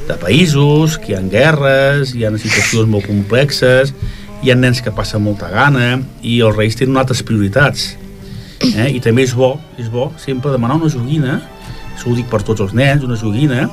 de 0.08 0.18
països, 0.20 0.98
que 1.00 1.14
hi 1.14 1.18
ha 1.18 1.24
guerres, 1.32 2.14
hi 2.16 2.28
ha 2.28 2.34
situacions 2.36 2.92
molt 2.92 3.08
complexes, 3.08 3.96
hi 4.42 4.52
ha 4.52 4.58
nens 4.58 4.82
que 4.84 4.94
passen 4.96 5.24
molta 5.24 5.50
gana 5.52 6.02
i 6.22 6.40
els 6.44 6.58
reis 6.58 6.78
tenen 6.78 7.00
altres 7.00 7.24
prioritats. 7.26 7.92
Eh? 8.62 8.92
I 8.98 9.00
també 9.02 9.26
és 9.26 9.34
bo, 9.38 9.56
és 9.82 9.90
bo 9.90 10.12
sempre 10.22 10.54
demanar 10.54 10.80
una 10.82 10.92
joguina, 10.92 11.40
això 11.94 12.12
ho 12.12 12.18
dic 12.18 12.30
per 12.30 12.44
tots 12.46 12.64
els 12.66 12.76
nens, 12.78 13.06
una 13.08 13.18
joguina, 13.20 13.68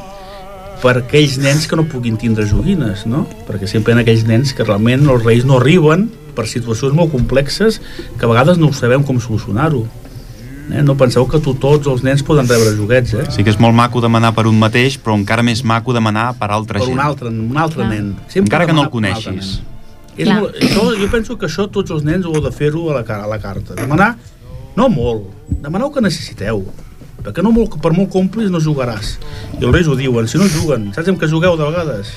per 0.82 0.94
aquells 1.00 1.36
nens 1.42 1.66
que 1.68 1.76
no 1.78 1.86
puguin 1.90 2.18
tindre 2.20 2.46
joguines, 2.46 3.04
no? 3.06 3.24
Perquè 3.48 3.68
sempre 3.70 3.94
hi 3.94 3.98
ha 3.98 4.04
aquells 4.04 4.26
nens 4.28 4.54
que 4.54 4.66
realment 4.66 5.06
els 5.10 5.24
reis 5.26 5.46
no 5.48 5.58
arriben 5.58 6.08
per 6.36 6.46
situacions 6.46 6.94
molt 6.94 7.10
complexes 7.12 7.80
que 8.18 8.26
a 8.26 8.30
vegades 8.30 8.60
no 8.60 8.70
ho 8.70 8.76
sabem 8.76 9.02
com 9.06 9.18
solucionar-ho. 9.22 9.86
Eh? 10.68 10.82
No 10.84 10.94
penseu 11.00 11.24
que 11.26 11.40
tu, 11.42 11.54
tots 11.58 11.88
els 11.90 12.04
nens 12.04 12.22
poden 12.26 12.48
rebre 12.48 12.74
joguets, 12.76 13.14
eh? 13.16 13.24
Sí 13.32 13.44
que 13.44 13.50
és 13.54 13.58
molt 13.60 13.74
maco 13.76 14.02
demanar 14.04 14.34
per 14.36 14.46
un 14.50 14.58
mateix, 14.60 14.98
però 15.00 15.16
encara 15.16 15.42
més 15.46 15.64
maco 15.64 15.96
demanar 15.96 16.30
per 16.38 16.50
altra 16.54 16.78
per 16.78 16.86
gent. 16.86 16.98
un 16.98 17.04
altre, 17.04 17.32
un 17.32 17.56
altre 17.56 17.82
Clar. 17.82 17.90
nen. 17.94 18.12
Sempre 18.28 18.46
Encara 18.46 18.68
que 18.68 18.76
no 18.76 18.84
el 18.84 18.90
per 18.90 18.98
coneixis. 18.98 19.54
És 20.18 20.26
Clar. 20.26 20.40
molt, 20.40 20.58
això, 20.60 20.84
jo 20.98 21.08
penso 21.10 21.38
que 21.38 21.48
això 21.48 21.68
tots 21.72 21.94
els 21.94 22.04
nens 22.04 22.26
ho 22.26 22.34
heu 22.34 22.44
de 22.44 22.52
fer-ho 22.52 22.90
a, 22.92 23.00
la, 23.00 23.22
a 23.22 23.30
la 23.30 23.40
carta. 23.40 23.78
Demanar, 23.78 24.12
no 24.76 24.90
molt, 24.92 25.30
demaneu 25.64 25.90
que 25.94 26.04
necessiteu. 26.04 26.66
Perquè 27.28 27.42
no 27.44 27.50
molt, 27.52 27.74
per 27.84 27.90
molt 27.92 28.08
complis 28.08 28.48
no 28.48 28.56
jugaràs. 28.64 29.18
I 29.58 29.60
els 29.66 29.72
reis 29.74 29.88
ho 29.90 29.96
diuen, 29.98 30.24
si 30.30 30.38
no 30.40 30.46
juguen, 30.48 30.86
saps 30.96 31.10
amb 31.12 31.20
què 31.20 31.28
jugueu 31.28 31.58
de 31.60 31.66
vegades? 31.68 32.14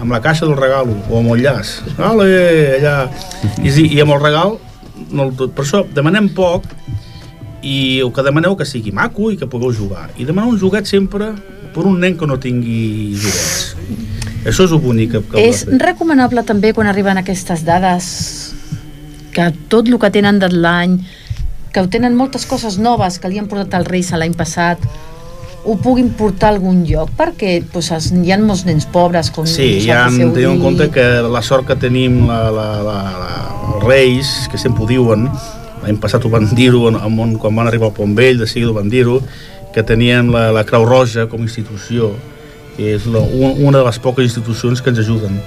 Amb 0.00 0.14
la 0.14 0.22
caixa 0.24 0.46
del 0.48 0.56
regalo 0.56 0.94
o 1.10 1.18
amb 1.18 1.34
el 1.34 1.42
llaç. 1.44 1.74
Ale, 2.00 2.30
allà. 2.78 2.94
I, 3.60 3.68
i 3.68 4.00
amb 4.00 4.14
el 4.16 4.22
regal, 4.22 4.54
no, 5.10 5.26
el- 5.28 5.50
per 5.52 5.66
això 5.66 5.82
demanem 5.92 6.30
poc 6.32 6.64
i 7.60 8.00
el 8.00 8.08
que 8.16 8.24
demaneu 8.24 8.56
que 8.56 8.64
sigui 8.64 8.88
maco 8.96 9.28
i 9.30 9.36
que 9.36 9.44
pugueu 9.50 9.74
jugar. 9.76 10.08
I 10.16 10.24
demanar 10.24 10.48
un 10.48 10.56
joguet 10.58 10.88
sempre 10.88 11.34
per 11.74 11.84
un 11.84 12.00
nen 12.00 12.16
que 12.16 12.26
no 12.26 12.38
tingui 12.40 13.12
joguets. 13.20 13.74
Això 14.48 14.64
és 14.64 14.72
el 14.72 14.80
bonic 14.80 15.12
que, 15.12 15.20
que 15.34 15.42
És 15.50 15.66
recomanable 15.68 16.40
també 16.48 16.72
quan 16.72 16.88
arriben 16.88 17.20
aquestes 17.20 17.66
dades 17.68 18.54
que 19.36 19.50
tot 19.68 19.86
el 19.92 19.98
que 20.00 20.08
tenen 20.10 20.40
de 20.40 20.48
l'any, 20.48 20.96
que 21.72 21.86
tenen 21.88 22.16
moltes 22.18 22.46
coses 22.46 22.78
noves 22.78 23.18
que 23.22 23.28
li 23.30 23.38
han 23.38 23.46
portat 23.50 23.74
als 23.78 23.88
Reis 23.88 24.12
a 24.12 24.18
l'any 24.20 24.34
passat, 24.34 24.78
ho 25.64 25.74
puguin 25.76 26.08
portar 26.16 26.48
a 26.50 26.52
algun 26.54 26.84
lloc 26.88 27.10
perquè 27.18 27.60
pues, 27.72 27.90
es- 27.92 28.10
hi 28.16 28.32
ha 28.32 28.38
molts 28.40 28.64
nens 28.64 28.86
pobres 28.88 29.28
com 29.30 29.46
Sí, 29.46 29.80
ja 29.84 30.06
nosaltres 30.06 30.20
heu 30.26 30.32
teniu 30.34 30.50
en 30.54 30.60
compte 30.62 30.88
que 30.90 31.04
la 31.28 31.42
sort 31.42 31.66
que 31.68 31.76
tenim 31.76 32.26
la, 32.26 32.50
la, 32.50 32.68
la, 32.82 32.98
la, 33.20 33.32
els 33.74 33.84
Reis, 33.84 34.48
que 34.50 34.58
sempre 34.58 34.84
ho 34.84 34.88
diuen, 34.88 35.28
l'any 35.84 35.98
passat 36.00 36.24
ho 36.24 36.30
van 36.32 36.48
dir-ho 36.54 36.86
quan 37.38 37.56
van 37.56 37.66
arribar 37.68 37.90
al 37.90 37.96
Pont 37.96 38.16
Vell, 38.16 38.38
de 38.40 38.46
seguida 38.48 38.70
ho 38.72 38.74
van 38.80 38.88
dir-ho, 38.88 39.20
que 39.74 39.82
teníem 39.86 40.32
la, 40.32 40.50
la 40.50 40.64
Creu 40.64 40.84
Roja 40.88 41.28
com 41.28 41.40
a 41.44 41.46
institució, 41.46 42.14
que 42.76 42.94
és 42.96 43.04
la, 43.06 43.20
un, 43.20 43.60
una 43.68 43.78
de 43.78 43.84
les 43.84 43.98
poques 44.00 44.24
institucions 44.24 44.80
que 44.82 44.90
ens 44.90 44.98
ajuden. 45.04 45.38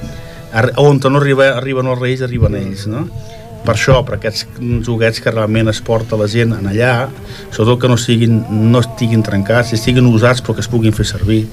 On 0.78 1.00
no 1.02 1.18
arriba, 1.18 1.50
arriben 1.58 1.88
els 1.90 2.00
Reis, 2.00 2.22
arriben 2.22 2.54
ells, 2.56 2.86
no? 2.88 3.08
Per 3.64 3.72
això, 3.72 4.02
per 4.04 4.18
aquests 4.18 4.46
joguets 4.84 5.22
que 5.24 5.32
realment 5.32 5.72
es 5.72 5.80
porta 5.86 6.20
la 6.20 6.28
gent 6.28 6.52
en 6.58 6.68
allà, 6.68 7.08
sobretot 7.50 7.80
que 7.82 7.92
no, 7.92 7.98
siguin, 7.98 8.42
no 8.72 8.82
estiguin 8.84 9.24
trencats, 9.24 9.72
si 9.72 9.80
estiguin 9.80 10.10
usats 10.10 10.44
però 10.44 10.58
que 10.58 10.66
es 10.66 10.72
puguin 10.72 10.96
fer 10.96 11.08
servir. 11.08 11.46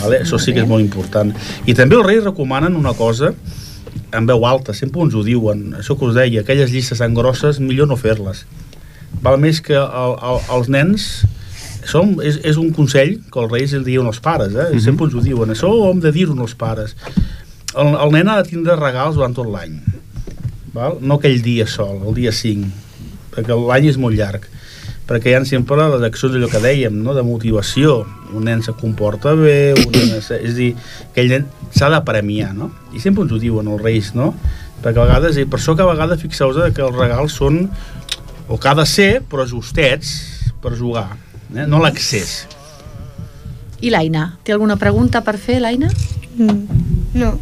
Vale? 0.00 0.20
Això 0.22 0.38
sí 0.38 0.54
que 0.54 0.62
és 0.62 0.68
molt 0.70 0.84
important. 0.84 1.32
I 1.66 1.74
també 1.74 1.98
els 1.98 2.06
reis 2.06 2.22
recomanen 2.24 2.78
una 2.78 2.94
cosa 2.94 3.32
en 4.14 4.26
veu 4.28 4.46
alta, 4.46 4.74
sempre 4.76 5.02
ens 5.02 5.16
ho 5.16 5.24
diuen, 5.26 5.72
això 5.80 5.96
que 5.98 6.06
us 6.06 6.14
deia, 6.14 6.44
aquelles 6.44 6.70
llistes 6.70 7.02
tan 7.02 7.14
grosses, 7.16 7.58
millor 7.60 7.90
no 7.90 7.98
fer-les. 7.98 8.44
Val 9.24 9.40
més 9.42 9.60
que 9.64 9.76
el, 9.76 10.14
el, 10.14 10.40
els 10.54 10.70
nens 10.70 11.08
som, 11.86 12.16
és, 12.22 12.38
és 12.46 12.58
un 12.60 12.72
consell 12.76 13.16
que 13.32 13.42
els 13.42 13.52
reis 13.52 13.74
el 13.76 13.84
diuen 13.86 14.08
als 14.10 14.20
pares, 14.22 14.54
eh? 14.54 14.70
Mhm. 14.72 14.82
sempre 14.84 15.08
ens 15.08 15.16
ho 15.16 15.24
diuen, 15.24 15.50
això 15.50 15.70
ho 15.70 15.90
hem 15.90 16.00
de 16.02 16.12
dir-ho 16.12 16.38
als 16.40 16.54
pares. 16.54 16.96
El, 17.74 17.94
el 17.94 18.12
nen 18.14 18.28
ha 18.28 18.40
de 18.42 18.50
tindre 18.50 18.76
regals 18.78 19.16
durant 19.18 19.34
tot 19.36 19.48
l'any, 19.50 19.78
val? 20.76 21.00
no 21.00 21.18
aquell 21.18 21.40
dia 21.44 21.66
sol, 21.70 22.02
el 22.06 22.20
dia 22.20 22.34
5, 22.36 22.68
perquè 23.34 23.56
l'any 23.56 23.90
és 23.92 24.00
molt 24.00 24.18
llarg 24.18 24.46
perquè 25.06 25.30
hi 25.30 25.36
ha 25.38 25.42
sempre 25.46 25.86
les 25.92 26.04
accions 26.08 26.34
allò 26.34 26.48
que 26.50 26.60
dèiem, 26.62 26.94
no? 27.02 27.14
de 27.14 27.22
motivació. 27.22 28.00
Un 28.34 28.48
nen 28.48 28.62
se 28.66 28.74
comporta 28.74 29.36
bé, 29.38 29.72
un 29.78 29.92
nen 29.94 30.22
se... 30.22 30.40
és 30.42 30.54
a 30.54 30.58
dir, 30.58 30.70
aquell 31.12 31.30
nen 31.30 31.46
s'ha 31.74 31.90
de 31.92 32.00
premiar, 32.06 32.50
no? 32.56 32.72
I 32.90 33.02
sempre 33.02 33.22
ens 33.22 33.34
ho 33.36 33.38
diuen 33.38 33.70
els 33.70 33.82
reis, 33.82 34.10
no? 34.18 34.32
Perquè 34.82 34.98
a 34.98 35.06
vegades, 35.06 35.38
i 35.38 35.46
per 35.46 35.60
això 35.60 35.76
que 35.78 35.86
a 35.86 35.88
vegades 35.92 36.22
fixeu-vos 36.24 36.74
que 36.74 36.82
els 36.82 36.98
regals 36.98 37.38
són, 37.38 37.68
o 38.50 38.58
que 38.58 38.70
ha 38.70 38.74
de 38.78 38.86
ser, 38.90 39.10
però 39.30 39.46
justets 39.46 40.12
per 40.62 40.74
jugar, 40.74 41.08
eh? 41.54 41.66
no 41.70 41.78
l'accés. 41.82 42.42
I 43.78 43.92
l'Aina? 43.94 44.32
Té 44.42 44.56
alguna 44.56 44.78
pregunta 44.80 45.22
per 45.22 45.36
fer, 45.38 45.60
l'Aina? 45.62 45.92
No. 47.14 47.36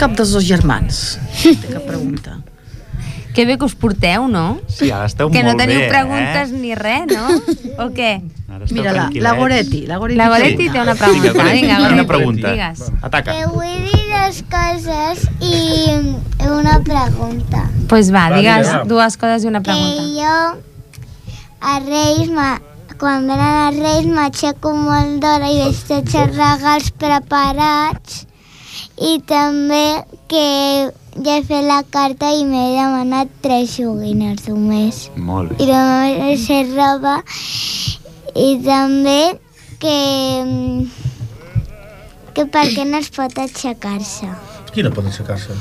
Cap 0.00 0.14
dels 0.16 0.30
dos 0.32 0.44
germans 0.48 1.18
té 1.42 1.74
cap 1.74 1.84
pregunta. 1.88 2.38
Que 3.34 3.44
bé 3.46 3.54
que 3.60 3.64
us 3.68 3.76
porteu, 3.78 4.24
no? 4.26 4.58
Sí, 4.66 4.88
ara 4.90 5.06
esteu 5.06 5.28
que 5.30 5.42
no 5.44 5.52
molt 5.52 5.60
teniu 5.62 5.78
bé, 5.84 5.88
preguntes 5.92 6.50
eh? 6.50 6.56
ni 6.58 6.72
res, 6.74 7.04
no? 7.12 7.36
O 7.84 7.90
què? 7.94 8.16
Mira, 8.74 8.90
la, 8.92 9.04
la 9.14 9.32
Goretti. 9.38 9.84
La 9.86 9.96
Goretti, 10.02 10.18
La 10.18 10.26
Goretti 10.32 10.66
té 10.74 10.80
una 10.82 10.94
pregunta. 10.98 11.30
Vinga, 11.30 11.36
Goretti, 11.38 11.60
Vinga, 11.60 11.76
una 11.78 11.86
Goretti, 11.90 12.08
pregunta. 12.10 12.50
digues. 12.50 12.82
Ataca. 13.06 13.36
Que 13.36 13.46
vull 13.52 13.84
dir 13.86 14.00
dues 14.10 14.40
coses 14.50 15.22
i 15.38 16.48
una 16.50 16.74
pregunta. 16.82 17.62
Pues 17.88 18.10
va, 18.12 18.24
digues 18.34 18.66
va. 18.72 18.82
dues 18.90 19.16
coses 19.22 19.46
i 19.46 19.52
una 19.52 19.62
Que 19.62 19.70
pregunta. 19.70 20.02
jo 20.18 20.34
a 21.70 21.78
Reis, 21.86 22.28
ma- 22.34 22.60
quan 22.98 23.28
venen 23.30 23.56
els 23.68 23.78
Reis, 23.86 24.10
m'aixeco 24.10 24.74
molt 24.74 25.20
d'hora 25.22 25.48
i 25.54 25.62
veig 25.62 25.80
tots 25.88 26.18
els 26.24 26.34
regals 26.36 26.90
preparats 26.98 28.24
i 29.00 29.16
també 29.26 30.04
que 30.28 30.46
ja 31.24 31.36
he 31.38 31.44
fet 31.44 31.64
la 31.66 31.80
carta 31.88 32.30
i 32.36 32.44
m'he 32.44 32.66
demanat 32.76 33.30
tres 33.42 33.76
joguines 33.78 34.44
només. 34.48 35.06
Molt 35.16 35.56
I 35.56 35.66
bé. 35.66 35.72
només 35.72 36.44
sé 36.46 36.62
roba 36.74 37.20
i 38.36 38.50
també 38.64 39.20
que 39.80 39.96
que 42.36 42.46
per 42.46 42.66
què 42.70 42.84
no 42.86 43.00
es 43.00 43.10
pot 43.14 43.38
aixecar-se? 43.42 44.28
Quina 44.74 44.92
pot 44.94 45.08
aixecar-se? 45.08 45.56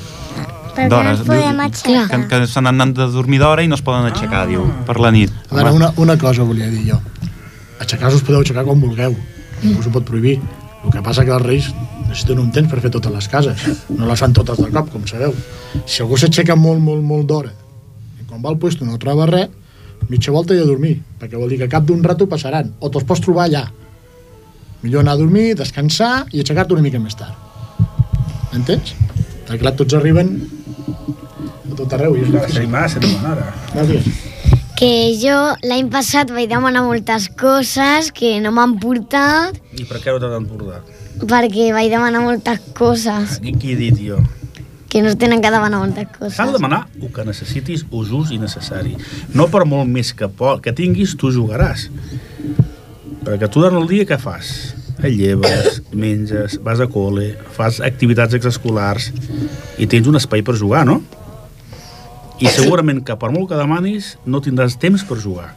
Per 0.76 0.86
què 0.86 0.90
no 0.92 1.00
ens 1.10 1.24
podem 1.26 1.58
que, 1.58 1.66
aixecar? 1.66 2.20
que 2.30 2.42
se 2.48 2.62
n'han 2.62 2.76
anat 2.76 2.94
de 3.00 3.08
dormir 3.16 3.40
d'hora 3.42 3.64
i 3.66 3.72
no 3.72 3.80
es 3.80 3.84
poden 3.84 4.06
aixecar, 4.12 4.46
diu, 4.52 4.68
per 4.86 5.00
la 5.02 5.10
nit. 5.16 5.34
A 5.50 5.58
veure, 5.58 5.74
una, 5.76 5.90
una 5.98 6.16
cosa 6.22 6.46
volia 6.48 6.70
dir 6.70 6.86
jo. 6.92 7.00
Aixecar-vos 7.80 8.20
us 8.20 8.28
podeu 8.28 8.44
aixecar 8.44 8.68
quan 8.68 8.84
vulgueu. 8.84 9.16
Ningú 9.64 9.82
us 9.82 9.90
ho 9.90 9.96
pot 9.96 10.06
prohibir. 10.06 10.38
El 10.84 10.94
que 10.94 11.02
passa 11.04 11.26
que 11.28 11.34
els 11.36 11.44
reis 11.48 11.72
necessiten 12.10 12.42
un 12.42 12.52
temps 12.52 12.70
per 12.72 12.82
fer 12.84 12.92
totes 12.92 13.14
les 13.14 13.30
cases. 13.32 13.66
No 13.94 14.10
les 14.10 14.20
fan 14.20 14.34
totes 14.36 14.60
de 14.60 14.70
cop, 14.74 14.92
com 14.92 15.06
sabeu. 15.08 15.36
Si 15.86 16.02
algú 16.04 16.18
s'aixeca 16.18 16.58
molt, 16.58 16.82
molt, 16.84 17.06
molt 17.06 17.28
d'hora 17.30 17.54
i 18.20 18.28
quan 18.28 18.42
va 18.44 18.52
al 18.52 18.60
puesto 18.60 18.86
no 18.86 19.00
troba 19.00 19.28
res, 19.30 19.50
mitja 20.10 20.34
volta 20.34 20.56
i 20.56 20.62
a 20.62 20.68
dormir, 20.68 20.98
perquè 21.20 21.38
vol 21.38 21.52
dir 21.52 21.60
que 21.62 21.70
cap 21.72 21.86
d'un 21.86 22.04
rato 22.04 22.28
passaran, 22.30 22.74
o 22.80 22.90
te'ls 22.90 23.06
pots 23.08 23.24
trobar 23.24 23.46
allà. 23.48 23.68
Millor 24.82 25.04
anar 25.04 25.18
a 25.18 25.22
dormir, 25.22 25.54
descansar 25.60 26.26
i 26.32 26.42
aixecar-te 26.42 26.76
una 26.76 26.84
mica 26.86 27.00
més 27.00 27.18
tard. 27.20 27.36
Entens? 28.56 28.96
Perquè 29.46 29.60
clar, 29.62 29.76
tots 29.78 29.98
arriben 29.98 30.34
a 31.70 31.76
tot 31.76 31.94
arreu 31.98 32.18
i 32.18 32.26
és 32.26 32.54
seria 32.54 32.72
massa, 32.72 33.02
ara. 33.32 33.52
No, 33.76 33.86
digues. 33.86 34.26
Que 34.80 34.92
jo 35.20 35.36
l'any 35.68 35.90
passat 35.92 36.32
vaig 36.32 36.48
demanar 36.50 36.86
moltes 36.86 37.28
coses 37.40 38.14
que 38.16 38.38
no 38.40 38.54
m'han 38.56 38.78
portat 38.80 39.58
I 39.76 39.84
per 39.84 40.00
què 40.00 40.14
no 40.16 40.22
t'han 40.24 40.48
portat? 40.48 40.99
Perquè 41.28 41.72
vaig 41.76 41.90
demanar 41.92 42.22
moltes 42.24 42.60
coses 42.78 43.40
Qui, 43.44 43.54
qui 43.60 43.74
he 43.74 43.80
dit 43.80 43.98
jo? 44.08 44.20
que 44.90 45.04
no 45.06 45.10
es 45.12 45.18
tenen 45.22 45.42
que 45.44 45.52
demanar 45.54 45.84
moltes 45.84 46.08
S'ha 46.08 46.18
de 46.18 46.34
coses. 46.34 46.54
demanar 46.56 46.88
el 47.02 47.12
que 47.14 47.24
necessitis 47.26 47.84
just 47.92 48.32
i 48.34 48.40
necessari. 48.42 48.96
No 49.36 49.46
per 49.48 49.66
molt 49.66 49.88
més 49.88 50.14
que, 50.18 50.28
po 50.28 50.56
que 50.64 50.74
tinguis, 50.74 51.14
tu 51.16 51.30
jugaràs. 51.32 51.90
Perquè 53.24 53.50
tu 53.52 53.62
durant 53.62 53.78
el 53.78 53.88
dia 53.88 54.06
què 54.10 54.18
fas? 54.18 54.74
Et 55.04 55.14
lleves, 55.14 55.82
menges, 55.94 56.58
vas 56.66 56.80
a 56.82 56.88
col·le, 56.90 57.36
fas 57.56 57.78
activitats 57.86 58.34
extraescolars 58.34 59.12
i 59.78 59.86
tens 59.88 60.08
un 60.10 60.18
espai 60.18 60.42
per 60.42 60.56
jugar, 60.58 60.86
no? 60.90 61.04
I 62.42 62.48
segurament 62.48 63.04
que 63.06 63.16
per 63.20 63.30
molt 63.32 63.50
que 63.52 63.60
demanis 63.60 64.16
no 64.26 64.42
tindràs 64.42 64.76
temps 64.80 65.04
per 65.06 65.20
jugar. 65.22 65.52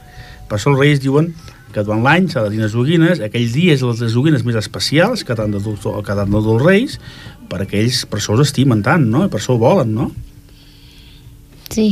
Per 0.47 0.59
això 0.59 0.69
els 0.71 0.79
reis 0.79 1.01
diuen 1.01 1.33
que 1.73 1.83
durant 1.83 2.03
l'any 2.05 2.27
s'ha 2.31 2.43
de 2.45 2.51
tenir 2.53 2.63
les 2.67 2.73
joguines, 2.75 3.19
aquells 3.25 3.53
dies 3.57 3.81
les 3.85 4.13
joguines 4.13 4.43
més 4.45 4.55
especials 4.59 5.23
que 5.25 5.35
t'han 5.35 5.51
de 5.55 5.59
que 5.63 6.13
t'han 6.13 6.29
de 6.29 6.41
dur 6.45 6.59
els 6.59 6.65
reis, 6.67 6.99
perquè 7.49 7.81
ells 7.81 8.03
per 8.09 8.19
això 8.21 8.35
els 8.37 8.45
estimen 8.47 8.83
tant, 8.85 9.03
no? 9.09 9.25
I 9.25 9.31
per 9.33 9.41
això 9.41 9.55
ho 9.57 9.61
volen, 9.61 9.93
no? 9.97 10.11
Sí. 11.73 11.89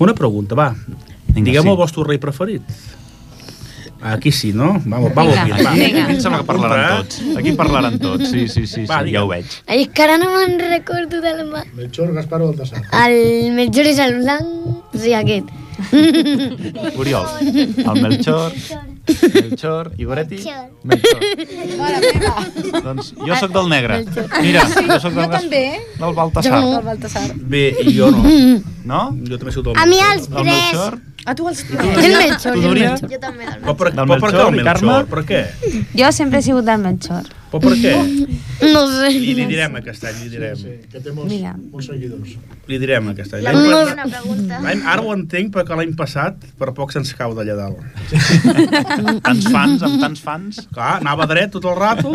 Una 0.00 0.14
pregunta, 0.14 0.54
va. 0.58 0.72
Vinga, 1.28 1.46
Diguem 1.50 1.62
sí. 1.68 1.70
el 1.70 1.76
vostre 1.78 2.04
rei 2.08 2.18
preferit. 2.18 2.62
Aquí 4.02 4.32
sí, 4.32 4.52
no? 4.52 4.82
Vamos, 4.84 5.14
vamos 5.14 5.32
Vinga, 5.32 5.44
bien, 5.44 5.66
va. 5.66 5.70
Aquí, 5.70 5.80
Vinga. 5.84 6.02
aquí 6.04 6.12
em 6.16 6.20
sembla 6.24 6.38
que 6.40 6.46
parlaran 6.48 6.96
tots. 7.04 7.20
Aquí 7.38 7.52
parlaran 7.52 7.98
tots, 8.02 8.30
sí, 8.32 8.48
sí, 8.48 8.66
sí, 8.66 8.84
Va, 8.90 9.02
sí 9.04 9.12
ja 9.14 9.22
ho 9.22 9.28
veig. 9.30 9.46
Ai, 9.68 9.84
és 9.84 9.92
que 9.94 10.02
ara 10.02 10.16
no 10.18 10.32
me'n 10.32 10.56
recordo 10.58 11.20
del... 11.22 11.44
ma- 11.52 11.62
Melchor, 11.76 12.10
Gaspar 12.16 12.40
o 12.42 12.48
Baltasar? 12.50 12.82
El 13.04 13.52
Melchor 13.54 13.86
és 13.92 14.00
el 14.02 14.16
blanc, 14.24 14.48
o 14.90 14.98
sigui, 14.98 15.14
aquest. 15.20 15.52
Oriol. 17.00 17.26
El 17.42 18.02
Melchor. 18.02 18.52
Melchor. 19.34 19.92
I 19.98 20.04
Goretti? 20.04 20.38
Melchor. 20.84 21.20
Doncs 22.84 23.12
jo 23.18 23.36
sóc 23.40 23.52
del 23.54 23.68
negre. 23.72 24.04
Mira, 24.40 24.64
jo 24.68 24.98
sóc 25.02 25.12
del, 25.16 25.30
també. 25.32 25.62
del 25.98 26.14
Baltasar. 26.14 26.60
El 26.62 26.84
Baltasar. 26.86 27.26
Bé, 27.34 27.64
i 27.82 27.96
jo 27.96 28.10
no. 28.14 28.22
No? 28.84 29.02
Jo 29.28 29.38
també 29.38 29.52
soc 29.54 29.66
del 29.68 29.76
A 29.78 29.86
mi 29.86 29.98
Melchor. 29.98 30.14
els 30.14 30.30
Del 30.30 30.44
Melchor? 30.50 30.98
A 31.24 31.34
tu 31.38 31.48
els 31.48 31.64
El 31.70 32.16
Melchor. 32.16 32.52
Tu, 32.56 32.62
Núria? 32.62 32.94
Jo 33.02 33.20
també 33.22 33.46
del 33.46 33.60
Però 33.62 33.76
per, 33.78 33.92
Del 33.94 34.06
Melchor 34.10 34.32
Carme? 34.40 34.62
Melchor? 34.62 35.06
Per 35.12 35.24
què? 35.28 35.42
Jo 35.98 36.12
sempre 36.12 36.40
he 36.40 36.42
sigut 36.48 36.64
del 36.66 36.82
Melchor. 36.82 37.30
Però 37.52 37.60
per 37.60 37.74
què? 37.76 37.92
No 38.72 38.82
sé. 38.88 39.08
I 39.12 39.34
li 39.36 39.44
direm 39.50 39.74
aquest 39.76 40.04
any, 40.08 40.14
li 40.22 40.28
direm. 40.32 40.56
Sí, 40.56 40.72
que 40.90 41.00
té 41.04 41.12
molts, 41.12 41.28
Mira. 41.32 41.52
molts 41.72 41.88
seguidors. 41.90 42.30
Li 42.70 42.78
direm 42.80 43.08
aquest 43.12 43.34
any. 43.36 43.42
La 43.44 43.52
L'any 43.52 43.70
pas- 43.74 43.92
una 43.92 44.06
pregunta. 44.08 44.60
Ara 44.94 45.02
ho 45.02 45.12
entenc 45.12 45.50
perquè 45.52 45.76
l'any 45.76 45.92
passat 45.98 46.46
per 46.58 46.70
poc 46.72 46.94
se'ns 46.94 47.12
cau 47.18 47.34
d'allà 47.36 47.56
dalt. 47.58 47.82
Tants 49.22 49.48
fans, 49.52 49.82
amb 49.84 50.00
tants 50.00 50.22
fans. 50.24 50.60
Clar, 50.72 50.94
anava 51.00 51.26
dret 51.30 51.52
tot 51.54 51.66
el 51.68 51.76
rato 51.78 52.14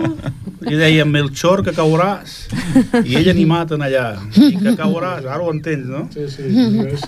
i 0.68 0.76
deia 0.80 1.06
Melchor 1.06 1.62
que 1.66 1.74
cauràs 1.78 2.38
i 3.04 3.16
ell 3.20 3.30
animat 3.34 3.76
en 3.78 3.86
allà 3.88 4.08
i 4.36 4.56
que 4.58 4.74
cauràs, 4.80 5.26
ara 5.28 5.42
ho 5.44 5.52
entens, 5.54 5.86
no? 5.92 6.08
Sí, 6.14 6.26
sí, 6.34 6.48
sí. 6.50 6.88
és- 6.88 7.06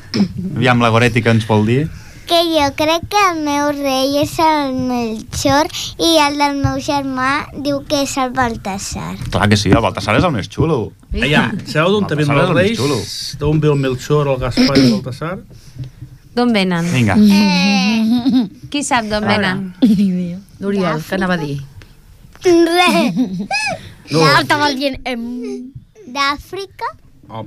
Aviam 0.56 0.80
la 0.84 0.90
Goretti 0.94 1.22
que 1.26 1.34
ens 1.34 1.48
vol 1.50 1.66
dir. 1.66 1.88
Que 2.30 2.44
jo 2.46 2.66
crec 2.78 3.08
que 3.10 3.22
el 3.32 3.40
meu 3.42 3.72
rei 3.74 4.20
és 4.22 4.36
el 4.44 4.76
Melchor 4.86 5.66
i 5.98 6.10
el 6.22 6.36
del 6.38 6.60
meu 6.62 6.78
germà 6.86 7.30
diu 7.66 7.80
que 7.90 8.04
és 8.06 8.14
el 8.22 8.36
Baltasar. 8.38 9.16
Clar 9.34 9.48
que 9.50 9.58
sí, 9.58 9.72
el 9.74 9.82
Baltasar 9.82 10.14
és 10.20 10.28
el 10.28 10.36
més 10.36 10.50
xulo. 10.54 10.78
Aviam, 11.10 11.58
sabeu 11.66 11.96
d'on 11.96 12.06
és 12.22 12.30
els 12.30 12.54
reis? 12.54 12.84
D'on 13.42 13.58
ve 13.64 13.72
el 13.74 13.82
Melchor, 13.82 14.30
el 14.30 14.38
Gaspar 14.44 14.78
i 14.78 14.84
el 14.84 14.94
Baltasar? 15.00 15.40
D'on 16.38 16.54
venen? 16.54 16.86
Vinga. 16.94 17.18
Qui 18.70 18.86
sap 18.86 19.10
d'on 19.10 19.26
venen? 19.26 19.66
L'Oriol, 20.62 21.02
que 21.02 21.18
anava 21.18 21.40
a 21.40 21.42
dir. 21.42 21.58
Res. 22.46 23.18
No, 24.14 24.22
Estava 24.38 24.70
dient... 24.78 25.02
Em... 25.10 25.26
D'Àfrica? 26.14 26.94
El 27.30 27.46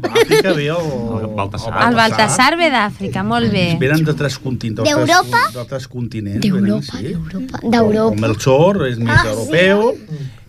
ve 0.56 0.66
el, 0.68 0.68
El 0.70 1.26
Baltasar. 1.34 1.72
El 1.88 1.94
Baltasar 1.98 2.56
ve 2.60 2.68
d'Àfrica, 2.70 3.22
molt 3.26 3.50
bé. 3.52 3.64
Venen 3.80 4.04
de 4.06 4.14
tres 4.14 4.38
continents. 4.38 4.86
D'Europa? 4.88 5.42
De 5.56 5.64
tres 5.70 5.88
continents. 5.90 6.40
D'Europa, 6.44 6.96
sí. 6.98 7.02
d'Europa. 7.10 7.60
El 7.62 7.70
D'Europa. 7.76 8.20
Melchor 8.26 8.86
és 8.88 8.98
més 9.02 9.10
Ah, 9.16 9.22
sí? 9.22 9.28
europeu 9.34 9.98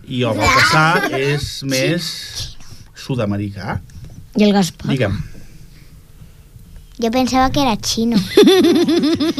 i 0.06 0.22
el 0.22 0.38
Baltasar 0.38 1.10
és 1.18 1.50
més 1.66 2.10
sud-americà. 2.94 3.80
I 4.36 4.44
el 4.48 4.52
Gaspar. 4.56 4.90
Digue'm. 4.94 5.18
Jo 7.02 7.08
pensava 7.10 7.48
que 7.50 7.58
era 7.60 7.74
xino. 7.82 8.14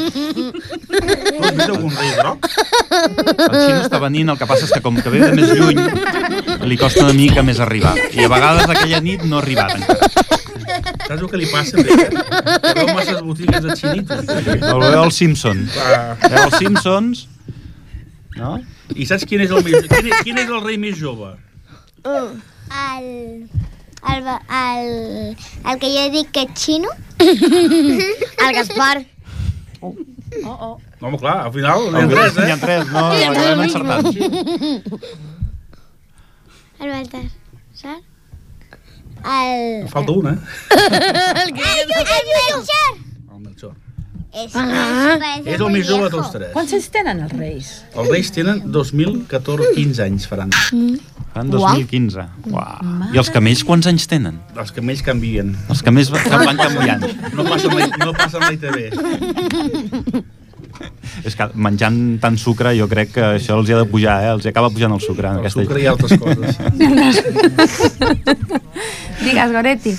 Tu 0.05 1.43
has 1.45 1.55
vist 1.55 1.69
algun 1.71 1.93
rei 1.95 2.11
groc? 2.19 2.49
El 2.91 3.55
xino 3.55 3.79
està 3.85 4.01
venint, 4.03 4.33
el 4.33 4.39
que 4.41 4.49
passa 4.51 4.67
és 4.67 4.73
que 4.75 4.81
com 4.83 4.97
que 4.99 5.13
ve 5.13 5.21
de 5.23 5.31
més 5.39 5.53
lluny, 5.55 5.79
li 6.67 6.77
costa 6.81 7.05
una 7.05 7.13
mica 7.17 7.43
més 7.47 7.61
arribar. 7.61 7.95
I 8.13 8.25
a 8.25 8.29
vegades 8.33 8.69
aquella 8.71 9.01
nit 9.05 9.23
no 9.29 9.39
ha 9.39 9.43
arribat 9.45 9.75
encara. 9.77 10.09
Saps 11.05 11.21
el 11.21 11.29
que 11.31 11.39
li 11.41 11.47
passa? 11.51 11.77
Que 11.85 12.73
veu 12.79 12.89
masses 12.97 13.21
botigues 13.23 13.63
de 13.65 13.77
xinitos. 13.77 14.25
El 14.29 14.81
veu 14.81 15.03
els 15.05 15.19
Simpson. 15.21 15.65
Clar. 15.75 16.17
Veu 16.25 16.43
els 16.47 16.57
Simpsons, 16.63 17.27
no? 18.39 18.55
I 18.95 19.07
saps 19.09 19.25
quin 19.29 19.41
és 19.45 19.51
el, 19.53 19.63
més, 19.65 19.87
quin, 19.91 20.09
és- 20.13 20.23
quin 20.27 20.39
és 20.41 20.49
el 20.51 20.61
rei 20.65 20.77
més 20.81 20.97
jove? 21.01 21.35
El, 22.05 22.27
el, 24.13 24.27
el, 24.29 24.89
el 25.71 25.79
que 25.81 25.89
jo 25.95 26.03
dic 26.13 26.33
que 26.35 26.43
és 26.49 26.65
xino? 26.67 26.91
El 27.21 28.51
Gaspar. 28.59 29.05
No, 29.85 30.79
home, 31.01 31.19
clar, 31.21 31.37
al 31.47 31.53
final 31.55 31.85
n'hi 31.93 32.01
ha 32.01 32.07
N'hi 32.09 32.15
tres, 32.15 32.37
ha 32.41 32.49
eh? 32.49 32.57
tres, 32.61 32.89
no? 32.91 33.05
L'hem 33.15 33.61
encertat. 33.65 34.05
El 36.81 36.89
Baltasar? 36.91 37.97
El... 39.25 39.83
En 39.83 39.89
falta 39.89 40.13
una, 40.13 40.33
eh? 40.33 40.39
El, 41.45 41.49
el 41.49 41.55
Melchor! 41.55 42.93
El 43.33 43.41
Melchor. 43.41 43.75
És, 44.35 44.51
ah. 44.59 45.15
És 45.47 45.61
el 45.63 45.69
més 45.71 45.87
jove 45.87 46.09
de 46.09 46.11
tots 46.11 46.33
tres. 46.35 46.49
Quants 46.53 46.73
anys 46.75 46.89
tenen 46.91 47.21
els 47.23 47.35
reis? 47.39 47.69
Els 47.95 48.09
reis 48.11 48.33
tenen 48.35 48.65
2014, 48.75 49.69
15 49.77 50.03
anys 50.09 50.27
faran. 50.27 50.51
En 51.39 51.53
2015. 51.53 52.25
Uau. 52.51 52.91
I 53.15 53.21
els 53.23 53.31
camells 53.35 53.63
quants 53.67 53.87
anys 53.91 54.09
tenen? 54.11 54.41
Els 54.59 54.75
camells 54.75 55.05
canvien. 55.07 55.55
Els 55.71 55.83
camells 55.87 56.11
va- 56.11 56.23
que 56.27 56.41
van 56.43 56.59
canviant. 56.59 57.07
No 57.39 57.47
passen 57.47 57.79
la, 57.79 57.87
no 58.03 58.11
passen 58.19 58.43
la 58.43 58.51
ITV. 58.59 60.25
És 61.29 61.37
que 61.39 61.49
menjant 61.55 61.99
tant 62.23 62.39
sucre 62.41 62.75
jo 62.79 62.89
crec 62.91 63.13
que 63.17 63.25
això 63.39 63.59
els 63.59 63.69
hi 63.69 63.77
ha 63.77 63.83
de 63.83 63.89
pujar, 63.91 64.17
eh? 64.25 64.33
Els 64.37 64.45
hi 64.47 64.53
acaba 64.53 64.71
pujant 64.71 64.93
el 64.97 65.03
sucre. 65.05 65.29
en 65.29 65.35
El 65.39 65.45
aquesta 65.45 65.63
sucre 65.63 65.83
i 65.83 65.87
altres 65.87 66.19
coses. 66.19 66.59
Digues, 69.25 69.53
Goretti. 69.53 69.95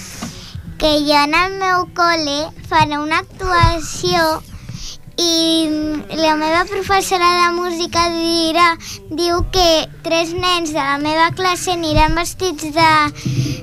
que 0.78 0.92
jo 1.08 1.16
en 1.24 1.34
el 1.40 1.54
meu 1.62 1.86
col·le 1.96 2.52
faré 2.68 2.98
una 3.00 3.22
actuació 3.24 4.42
i 5.16 5.70
la 6.20 6.34
meva 6.36 6.66
professora 6.68 7.30
de 7.40 7.54
música 7.56 8.02
dirà, 8.12 8.66
diu 9.16 9.40
que 9.56 9.88
tres 10.04 10.34
nens 10.36 10.74
de 10.76 10.82
la 10.84 10.98
meva 11.00 11.30
classe 11.38 11.72
aniran 11.72 12.18
vestits 12.20 12.68
de, 12.76 12.92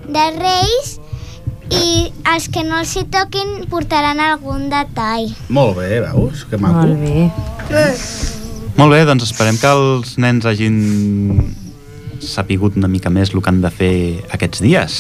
de 0.09 0.25
reis 0.39 0.95
i 1.71 2.13
els 2.35 2.49
que 2.53 2.63
no 2.65 2.79
els 2.81 2.95
hi 2.97 3.05
toquin 3.13 3.67
portaran 3.71 4.21
algun 4.21 4.69
detall. 4.73 5.31
Molt 5.49 5.77
bé, 5.79 6.01
veus? 6.05 6.45
Que 6.51 6.59
maco. 6.59 6.87
Molt 6.87 6.99
bé. 7.01 7.31
Molt 8.77 8.93
bé, 8.95 9.03
doncs 9.05 9.27
esperem 9.29 9.59
que 9.61 9.69
els 9.69 10.17
nens 10.19 10.47
hagin 10.49 10.79
sapigut 12.23 12.77
una 12.79 12.89
mica 12.89 13.11
més 13.11 13.33
el 13.35 13.43
que 13.43 13.51
han 13.51 13.61
de 13.63 13.71
fer 13.71 13.95
aquests 14.33 14.63
dies. 14.65 14.99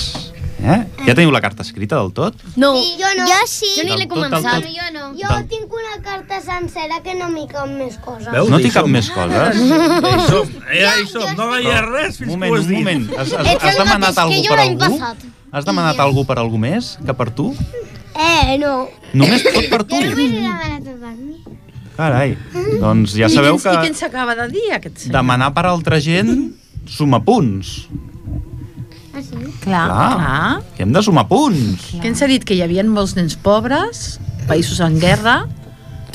Eh? 0.63 0.77
Ja 1.09 1.15
teniu 1.19 1.33
la 1.35 1.41
carta 1.43 1.65
escrita 1.67 1.97
del 1.99 2.13
tot? 2.15 2.37
No. 2.55 2.69
jo 2.79 3.09
no. 3.19 3.25
Jo 3.27 3.39
sí. 3.51 3.67
Jo 3.75 3.83
ni 3.83 3.97
l'he 3.97 4.05
Del 4.05 4.09
tot, 4.09 4.15
començat. 4.15 4.63
tot. 4.63 4.69
Jo 4.71 4.87
no. 4.95 5.09
Jo 5.19 5.33
Del- 5.33 5.49
tinc 5.51 5.73
una 5.75 5.97
carta 6.05 6.39
sencera 6.45 7.01
que 7.03 7.17
no 7.19 7.31
m'hi 7.33 7.49
cap 7.51 7.67
més 7.67 7.97
coses. 8.05 8.29
Veus? 8.31 8.49
No 8.53 8.61
Hi 8.61 8.69
té 8.69 8.71
cap 8.77 8.87
més 8.87 9.09
coses? 9.11 9.59
Ja 9.59 10.13
hi 10.13 10.23
som, 10.29 10.53
ja 10.71 10.93
hi 11.01 11.07
som. 11.11 11.27
No 11.41 11.49
hi 11.59 11.67
ha 11.67 11.81
res 11.89 12.21
fins 12.21 12.31
Un 12.37 12.39
que 12.41 12.47
moment, 12.47 12.53
ho 12.53 12.61
has 12.61 12.67
un 12.67 12.69
dit. 12.71 12.79
moment. 12.79 13.11
Has, 13.19 13.33
has, 13.35 13.51
has 13.59 13.81
demanat 13.83 14.19
algú 14.23 14.39
jo 14.47 14.55
per 14.55 14.61
algú? 14.69 14.79
passat. 14.87 15.27
Has 15.53 15.67
demanat 15.69 15.99
algú 16.01 16.25
per 16.25 16.39
algú 16.41 16.57
més 16.61 16.95
que 17.05 17.13
per 17.17 17.29
tu? 17.37 17.51
Eh, 18.17 18.57
no. 18.61 18.87
Només 19.13 19.45
tot 19.45 19.67
per 19.69 19.83
tu? 19.85 19.99
Només 20.01 20.17
he 20.17 20.31
demanat 20.41 20.87
per 21.03 21.13
mi. 21.19 21.37
Carai, 21.93 22.31
doncs 22.81 23.13
ja 23.21 23.29
sabeu 23.29 23.59
I 23.59 23.61
què 23.61 23.75
que 23.83 23.91
ens 23.91 24.01
acaba 24.07 24.33
de 24.39 24.47
dir, 24.55 24.71
aquest 24.73 24.97
senyor? 25.05 25.19
demanar 25.19 25.51
per 25.53 25.67
altra 25.69 25.99
gent 26.01 26.33
suma 26.89 27.21
punts. 27.21 27.75
Ah, 29.13 29.21
sí? 29.21 29.37
Clar. 29.61 29.85
Clar, 29.93 30.09
Clar. 30.17 30.63
que 30.79 30.87
hem 30.87 30.97
de 30.97 31.03
sumar 31.05 31.27
punts. 31.29 31.91
Què 32.01 32.09
ens 32.09 32.25
ha 32.25 32.31
dit? 32.33 32.47
Que 32.49 32.57
hi 32.57 32.63
havia 32.65 32.85
molts 32.89 33.13
nens 33.21 33.37
pobres, 33.37 34.17
països 34.49 34.81
en 34.81 34.97
guerra, 35.05 35.43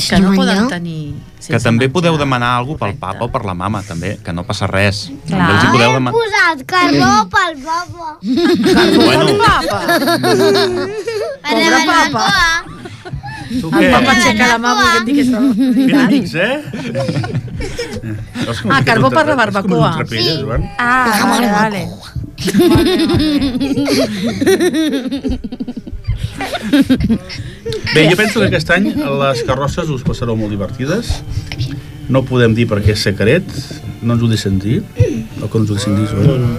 que 0.01 0.17
no 0.23 0.33
poden 0.33 0.65
tenir... 0.73 1.13
Que 1.37 1.43
sense 1.53 1.63
també 1.67 1.87
podeu 1.93 2.17
demanar 2.17 2.55
alguna 2.57 2.79
pel 2.81 2.95
papa 2.99 3.23
o 3.27 3.29
per 3.31 3.43
la 3.45 3.53
mama, 3.53 3.83
també, 3.87 4.15
que 4.25 4.33
no 4.33 4.43
passa 4.47 4.67
res. 4.67 5.05
Clar. 5.27 5.37
També 5.37 5.53
els 5.53 5.63
hi 5.63 5.69
podeu 5.75 5.89
He 5.89 5.93
demanar... 5.99 6.13
posat 6.17 6.63
carbó 6.71 7.11
pel 7.35 7.53
papa. 7.67 8.07
Bueno, 8.97 9.25
Papa! 9.45 9.79
Pobre 11.47 11.79
papa! 11.87 12.25
Tu 13.47 13.67
El 13.69 13.79
què? 13.79 13.89
papa 13.93 14.11
aixeca 14.11 14.47
la 14.49 14.57
mà 14.59 14.71
volent 14.75 15.05
dir 15.07 15.13
que 15.15 15.23
estava... 15.23 15.47
Ben 15.77 15.99
amics, 16.01 16.33
eh? 16.35 16.55
Ah, 18.67 18.81
carbó 18.83 19.07
per 19.13 19.23
la 19.29 19.35
barbacoa. 19.39 19.91
Sí. 20.09 20.25
Ah, 20.77 21.23
vale, 21.31 21.47
vale. 21.53 21.81
Bé, 27.95 28.09
jo 28.09 28.15
penso 28.17 28.39
que 28.39 28.47
aquest 28.47 28.69
any 28.75 28.91
les 28.93 29.43
carrosses 29.47 29.89
us 29.93 30.03
passareu 30.05 30.37
molt 30.37 30.53
divertides. 30.53 31.17
No 32.13 32.23
podem 32.27 32.53
dir 32.55 32.67
perquè 32.69 32.93
és 32.95 33.03
secret, 33.09 33.43
no 34.01 34.15
ens 34.15 34.23
ho 34.23 34.29
deixen 34.31 34.61
dir, 34.63 34.79
o 35.41 35.49
que 35.49 35.59
no 35.59 35.65
ens 35.65 35.71
ho 35.73 35.75
deixen 35.75 35.97
dir, 35.97 36.07
Joan. 36.13 36.55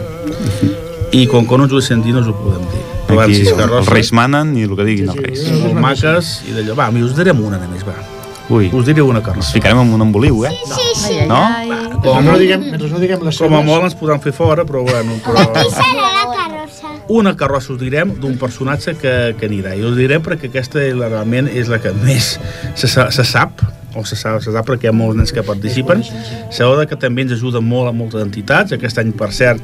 I 1.17 1.25
com 1.31 1.47
que 1.49 1.57
no 1.57 1.65
ens 1.65 1.73
ho 1.73 1.81
deixen 1.81 2.05
dir, 2.05 2.13
no 2.17 2.21
us 2.25 2.29
ho 2.29 2.37
podem 2.37 2.69
dir. 2.75 2.85
Van 3.09 3.25
aquí 3.25 3.39
sis 3.39 3.55
els 3.55 3.63
carrosses, 3.63 3.93
reis 3.95 4.13
manen 4.13 4.53
i 4.61 4.69
el 4.69 4.77
que 4.77 4.85
diguin 4.85 5.09
els 5.15 5.25
reis. 5.25 5.49
molt 5.63 5.81
maques, 5.81 6.39
i 6.45 6.59
d'allò, 6.59 6.77
va, 6.77 6.91
mi 6.93 7.07
us 7.07 7.17
direm 7.17 7.41
una 7.41 7.61
només, 7.63 7.87
va. 7.89 8.18
Ui, 8.49 8.71
Us 8.73 8.87
diré 8.87 9.03
una 9.03 9.19
ens 9.19 9.27
carrossa. 9.27 9.53
ficarem 9.53 9.81
en 9.83 9.93
un 9.93 10.01
emboliu, 10.07 10.45
eh? 10.47 10.49
Ai, 10.49 11.19
ai, 11.21 11.27
No? 11.29 11.37
ai. 11.37 11.69
Mentre 11.69 12.23
no 12.25 12.39
diguem, 12.39 12.63
mentre 12.71 12.89
no 12.89 12.99
diguem 13.03 13.25
les 13.27 13.37
Com 13.37 13.53
a 13.53 13.59
seves, 13.59 13.67
molt 13.69 13.85
ens 13.85 13.95
podran 13.99 14.21
fer 14.25 14.33
fora, 14.33 14.65
però 14.65 14.83
bueno, 14.87 15.19
però... 15.25 15.43
Qui 15.53 15.71
serà 15.75 16.13
la 16.15 16.37
carrossa? 16.37 16.93
Una 17.09 17.35
carrossa 17.37 17.73
us 17.75 17.81
direm 17.81 18.15
d'un 18.21 18.39
personatge 18.41 18.95
que, 19.01 19.13
que 19.39 19.47
anirà. 19.51 19.75
I 19.77 19.83
us 19.85 19.97
direm 19.99 20.23
perquè 20.25 20.49
aquesta 20.49 20.79
realment 20.81 21.49
és 21.53 21.69
la 21.69 21.79
que 21.83 21.93
més 21.93 22.39
se, 22.75 22.89
se 22.89 23.25
sap, 23.25 23.61
o 23.97 24.05
se 24.07 24.17
sap, 24.17 24.41
se 24.45 24.53
sap 24.55 24.65
perquè 24.69 24.89
hi 24.89 24.93
ha 24.93 24.97
molts 24.97 25.17
nens 25.19 25.33
que 25.35 25.43
participen. 25.45 26.01
Sabeu 26.55 26.81
que 26.89 26.97
també 26.97 27.27
ens 27.27 27.33
ajuda 27.37 27.61
molt 27.61 27.89
a 27.91 27.93
moltes 27.93 28.23
entitats. 28.25 28.73
Aquest 28.77 28.99
any, 29.03 29.13
per 29.13 29.29
cert, 29.33 29.61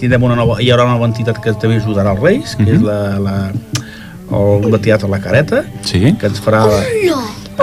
tindrem 0.00 0.22
una 0.24 0.36
nova, 0.38 0.56
hi 0.62 0.70
haurà 0.72 0.84
una 0.88 0.96
nova 0.96 1.08
entitat 1.10 1.40
que 1.42 1.52
també 1.52 1.76
ajudarà 1.82 2.12
als 2.16 2.20
Reis, 2.24 2.56
que 2.56 2.70
és 2.78 2.80
la, 2.84 3.18
la, 3.20 3.36
el 4.32 4.70
de 4.72 4.78
teatre 4.88 5.08
La 5.12 5.20
Careta, 5.20 5.64
Sí? 5.84 6.14
que 6.16 6.26
ens 6.32 6.40
farà... 6.40 6.64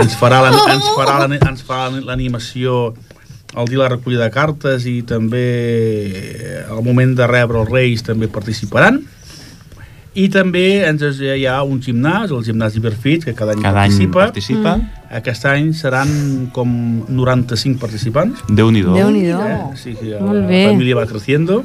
ens 0.01 0.15
farà 0.19 0.41
la- 0.41 0.73
ens 0.73 0.85
farà 0.97 1.19
la- 1.27 1.35
ens 1.49 1.63
farà 1.65 1.89
l'animació 2.05 2.93
el 3.57 3.65
dia 3.65 3.77
de 3.77 3.83
la 3.83 3.89
recollida 3.89 4.23
de 4.27 4.31
cartes 4.31 4.85
i 4.85 5.01
també 5.03 6.65
al 6.69 6.83
moment 6.85 7.15
de 7.17 7.25
rebre 7.27 7.59
els 7.61 7.69
Reis 7.69 8.03
també 8.05 8.27
participaran 8.27 9.01
i 10.19 10.27
també 10.33 10.83
ens, 10.87 11.01
hi 11.21 11.45
ha 11.47 11.61
un 11.63 11.79
gimnàs, 11.81 12.31
el 12.33 12.43
gimnàs 12.43 12.73
d'Iberfit, 12.73 13.23
que 13.25 13.33
cada 13.37 13.53
any 13.53 13.61
Cada 13.61 13.83
any 13.83 13.91
participa. 14.09 14.19
participa. 14.25 14.75
Mm. 14.77 14.89
Aquest 15.19 15.45
any 15.45 15.67
seran 15.73 16.49
com 16.51 17.05
95 17.07 17.79
participants. 17.79 18.41
Déu-n'hi-do. 18.49 18.93
Déu-n'hi-do. 18.97 19.39
Eh? 19.39 19.59
Sí, 19.77 19.95
sí, 19.99 20.11
Molt 20.19 20.41
la 20.41 20.47
bé. 20.47 20.63
família 20.67 20.95
va 20.97 21.05
creciendo 21.05 21.63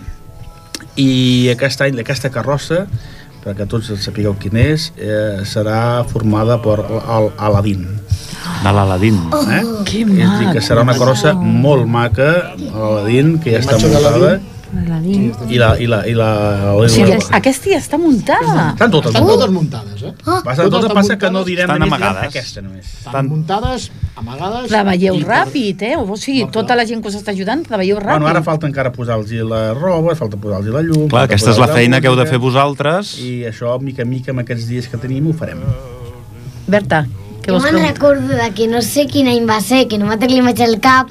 i 0.96 1.48
aquest 1.50 1.80
any, 1.82 1.98
aquesta 1.98 2.30
carrossa 2.30 2.86
perquè 3.44 3.66
tots 3.68 3.90
sapigueu 4.00 4.36
quin 4.40 4.56
és 4.56 4.92
eh, 4.96 5.40
serà 5.44 6.04
formada 6.08 6.60
per 6.62 6.78
Aladín 7.36 7.88
De 8.64 8.72
l'Aladín. 8.72 9.20
eh? 9.52 9.62
Que 9.84 10.00
és 10.00 10.08
a 10.08 10.38
dir, 10.38 10.48
que 10.48 10.54
maco. 10.54 10.64
serà 10.64 10.82
una 10.82 10.96
carrossa 10.96 11.34
molt 11.34 11.86
maca 11.86 12.30
l'Aladín, 12.56 13.38
que 13.44 13.52
ja 13.52 13.60
està 13.60 13.76
muntada 13.78 14.38
i 14.74 15.58
la, 15.58 15.68
i 15.78 15.86
la, 15.86 16.00
i 16.08 16.14
la, 16.18 16.28
O 16.74 16.88
sigui, 16.90 17.12
la 17.14 17.36
aquesta 17.38 17.70
ja 17.70 17.78
està 17.78 17.98
muntada. 18.00 18.72
estan 18.72 18.90
totes 18.90 19.12
Estan 19.12 19.28
totes 19.28 19.50
muntades, 19.54 20.02
eh? 20.02 20.12
Passa, 20.24 20.64
Totes 20.64 20.70
totes 20.72 20.92
passa 20.96 21.16
que 21.20 21.30
no 21.30 21.44
direm 21.46 21.68
Estan 21.70 21.84
amagades. 21.86 22.24
aquesta 22.32 22.62
només 22.64 22.88
Estan 23.04 23.28
muntades, 23.28 23.90
amagades... 24.16 24.70
La 24.74 24.82
veieu 24.88 25.20
ràpid, 25.22 25.82
eh? 25.86 25.94
O 25.96 26.16
sigui, 26.16 26.48
tota 26.50 26.74
la 26.74 26.86
gent 26.90 27.02
que 27.04 27.08
us 27.12 27.14
està 27.20 27.30
ajudant, 27.30 27.62
la 27.70 27.78
veieu 27.84 28.00
ràpid. 28.00 28.16
Bueno, 28.18 28.26
ara 28.32 28.42
falta 28.42 28.66
encara 28.66 28.90
posar-los 28.92 29.30
la 29.46 29.74
roba, 29.78 30.16
falta 30.18 30.36
posar-los 30.40 30.74
la 30.74 30.82
llum... 30.82 31.06
Clar, 31.12 31.28
aquesta 31.28 31.54
és 31.54 31.60
la 31.62 31.68
feina 31.70 32.00
que 32.00 32.10
heu 32.10 32.16
de 32.18 32.26
fer 32.26 32.38
vosaltres. 32.42 33.14
I 33.22 33.44
això, 33.52 33.78
mica 33.78 34.02
en 34.02 34.10
mica, 34.10 34.32
amb 34.34 34.42
aquests 34.42 34.66
dies 34.66 34.88
que 34.90 34.98
tenim, 34.98 35.28
ho 35.30 35.36
farem. 35.38 35.62
Berta, 36.66 37.04
què 37.44 37.52
Jo 37.52 37.60
me'n 37.60 37.80
recordo 37.82 38.34
de 38.40 38.48
que 38.56 38.66
no 38.70 38.80
sé 38.82 39.06
quin 39.10 39.28
any 39.28 39.44
va 39.48 39.60
ser, 39.60 39.84
que 39.88 39.98
no 40.00 40.08
m'ha 40.08 40.16
tenir 40.20 40.40
l'imatge 40.40 40.64
al 40.64 40.78
cap, 40.80 41.10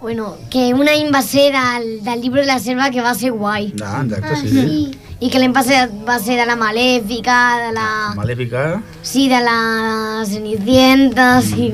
bueno, 0.00 0.36
que 0.52 0.68
un 0.74 0.86
any 0.88 1.10
va 1.10 1.22
ser 1.26 1.48
del, 1.54 1.88
del 2.04 2.22
llibre 2.22 2.42
de 2.44 2.46
la 2.46 2.60
selva 2.62 2.90
que 2.94 3.02
va 3.02 3.14
ser 3.18 3.32
guai. 3.34 3.72
Ah, 3.82 4.04
exacte, 4.04 4.36
sí, 4.42 4.48
sí. 4.54 4.90
I 5.18 5.30
que 5.32 5.40
l'any 5.40 5.54
passat 5.56 5.92
va 6.06 6.18
ser 6.20 6.36
de 6.38 6.44
la 6.46 6.54
Malèfica, 6.60 7.36
de 7.64 7.70
la... 7.74 7.86
Malèfica. 8.14 8.66
Sí, 9.02 9.26
de 9.32 9.40
la 9.42 10.22
Cenicienta, 10.28 11.40
sí. 11.42 11.72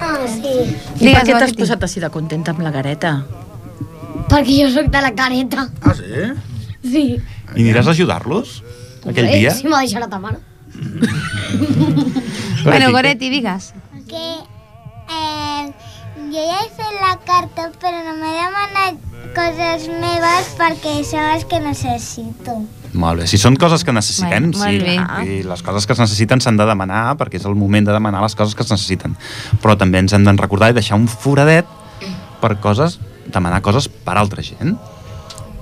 Ah, 0.00 0.22
sí. 0.30 0.54
I 1.02 1.10
per 1.10 1.24
què 1.26 1.34
t'has 1.34 1.56
posat 1.58 1.82
així 1.84 2.00
de 2.00 2.10
contenta 2.14 2.54
amb 2.54 2.62
la 2.64 2.70
gareta? 2.70 3.16
Perquè 4.30 4.60
jo 4.62 4.70
sóc 4.72 4.88
de 4.94 5.02
la 5.02 5.12
careta. 5.18 5.66
Ah, 5.82 5.94
sí? 5.98 6.30
Sí. 6.86 7.04
I 7.56 7.64
aniràs 7.66 7.90
a 7.90 7.96
ajudar-los 7.96 8.60
aquell 9.10 9.28
dia? 9.34 9.52
Si 9.54 9.66
m'ha 9.68 9.82
deixat 9.82 10.06
la 10.06 10.10
ta 10.12 10.22
mare. 10.22 10.38
Bueno, 12.66 12.92
Goretti, 12.92 13.30
digues. 13.30 13.72
Que 14.08 14.24
eh, 15.10 15.72
jo 16.32 16.42
ja 16.42 16.60
he 16.62 16.70
fet 16.76 16.96
la 17.00 17.14
carta, 17.26 17.68
però 17.80 18.00
no 18.06 18.16
m'he 18.18 18.32
demanat 18.36 18.98
coses 19.36 19.86
meves 19.92 20.50
perquè 20.58 20.98
són 21.04 21.26
les 21.32 21.44
que 21.48 21.60
necessito. 21.60 22.56
Molt 22.96 23.20
bé, 23.20 23.26
si 23.28 23.36
són 23.36 23.58
coses 23.60 23.84
que 23.84 23.92
necessitem, 23.92 24.50
Bueno, 24.56 24.62
sí. 24.64 24.78
bé. 24.80 24.96
I 25.28 25.42
les 25.44 25.62
coses 25.62 25.86
que 25.86 25.92
es 25.92 26.00
necessiten 26.00 26.40
s'han 26.40 26.56
de 26.56 26.64
demanar 26.68 27.16
perquè 27.20 27.36
és 27.40 27.44
el 27.44 27.54
moment 27.58 27.84
de 27.86 27.92
demanar 27.92 28.22
les 28.24 28.34
coses 28.38 28.54
que 28.56 28.64
es 28.64 28.70
necessiten. 28.72 29.16
Però 29.62 29.76
també 29.76 30.00
ens 30.00 30.14
hem 30.16 30.24
de 30.24 30.32
recordar 30.38 30.70
i 30.70 30.78
deixar 30.78 30.96
un 30.96 31.08
foradet 31.08 31.66
per 32.40 32.56
coses, 32.60 32.98
demanar 33.26 33.60
coses 33.62 33.88
per 33.88 34.16
altra 34.16 34.42
gent. 34.42 34.76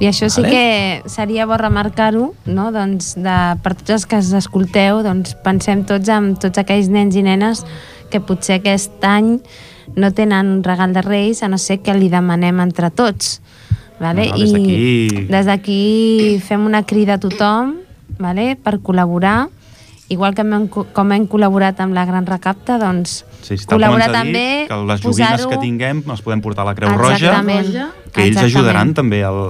I 0.03 0.09
això 0.11 0.29
sí 0.29 0.43
Vale. 0.43 0.51
que 0.51 1.09
seria 1.09 1.47
bo 1.47 1.57
remarcar-ho, 1.57 2.33
no? 2.47 2.71
doncs 2.75 3.15
de, 3.15 3.37
per 3.63 3.75
tots 3.79 3.95
els 3.99 4.07
que 4.11 4.19
ens 4.19 4.33
escolteu, 4.35 5.03
doncs 5.07 5.37
pensem 5.45 5.85
tots 5.87 6.11
en 6.11 6.35
tots 6.41 6.59
aquells 6.59 6.91
nens 6.91 7.15
i 7.15 7.23
nenes 7.23 7.63
que 8.11 8.21
potser 8.21 8.59
aquest 8.59 9.05
any 9.07 9.39
no 9.95 10.11
tenen 10.17 10.51
un 10.57 10.65
regal 10.65 10.93
de 10.97 11.03
Reis, 11.05 11.43
a 11.43 11.49
no 11.49 11.59
ser 11.63 11.79
que 11.85 11.95
li 11.95 12.09
demanem 12.11 12.59
entre 12.65 12.91
tots. 12.91 13.39
Vale? 14.01 14.27
No, 14.33 14.39
no, 14.39 14.59
I 14.59 15.27
des 15.31 15.47
d'aquí 15.47 16.41
fem 16.43 16.65
una 16.67 16.83
crida 16.83 17.15
a 17.15 17.23
tothom 17.23 17.77
vale? 18.19 18.57
per 18.59 18.81
col·laborar 18.83 19.47
igual 20.09 20.35
que 20.35 20.43
hem, 20.43 20.67
com 20.69 21.13
hem 21.13 21.29
col·laborat 21.31 21.81
amb 21.81 21.95
la 21.97 22.05
Gran 22.09 22.27
Recapta, 22.27 22.79
doncs 22.83 23.23
Sí, 23.45 23.59
sí, 23.61 23.67
col·laborar 23.69 24.07
ens 24.09 24.15
ha 24.17 24.21
també, 24.23 24.45
dit, 24.63 24.69
que 24.71 24.77
les 24.89 25.01
joguines 25.05 25.43
que 25.51 25.57
tinguem 25.61 25.99
les 26.09 26.21
podem 26.25 26.41
portar 26.41 26.63
a 26.65 26.71
la 26.71 26.75
Creu 26.79 26.95
Roja, 26.97 27.15
Exactament. 27.29 27.67
que 27.69 28.23
ells 28.25 28.39
Exactament. 28.39 28.45
ajudaran 28.47 28.95
també 28.97 29.19
el, 29.21 29.41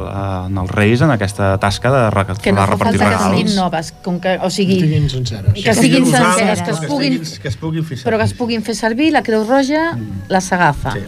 en 0.49 0.59
els 0.59 0.70
Reis 0.74 1.05
en 1.07 1.12
aquesta 1.14 1.53
tasca 1.62 1.92
de, 1.95 2.01
re- 2.11 2.24
Que 2.42 2.51
no 2.53 2.64
de 2.64 2.66
repartir 2.72 2.99
falta 2.99 3.12
que 3.12 3.22
siguin 3.22 3.47
regals. 3.47 3.55
noves, 3.55 3.92
com 4.03 4.18
que, 4.18 4.34
o 4.40 4.49
Que 4.49 4.51
sigui, 4.51 4.78
estiguin 4.80 5.09
senceres. 5.11 5.53
que 5.62 5.74
siguin 5.78 6.07
senceres, 6.11 6.62
que 6.62 6.70
es 6.72 6.80
que 6.80 6.86
puguin, 6.88 7.20
que 7.42 7.49
es 7.49 7.57
puguin 7.57 7.84
fer 7.84 7.99
però 8.03 8.16
que 8.18 8.24
es 8.24 8.30
servir. 8.30 8.38
puguin 8.38 8.62
fer 8.66 8.74
servir, 8.74 9.12
la 9.12 9.22
Creu 9.22 9.45
Roja 9.47 9.97
les 10.28 10.53
agafa. 10.53 10.92
Sí. 10.99 11.07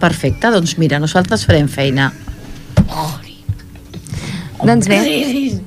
Perfecte, 0.00 0.50
doncs 0.50 0.78
mira, 0.78 0.98
nosaltres 0.98 1.44
farem 1.44 1.68
feina. 1.68 2.12
Doncs 4.64 4.88
bé, 4.88 5.60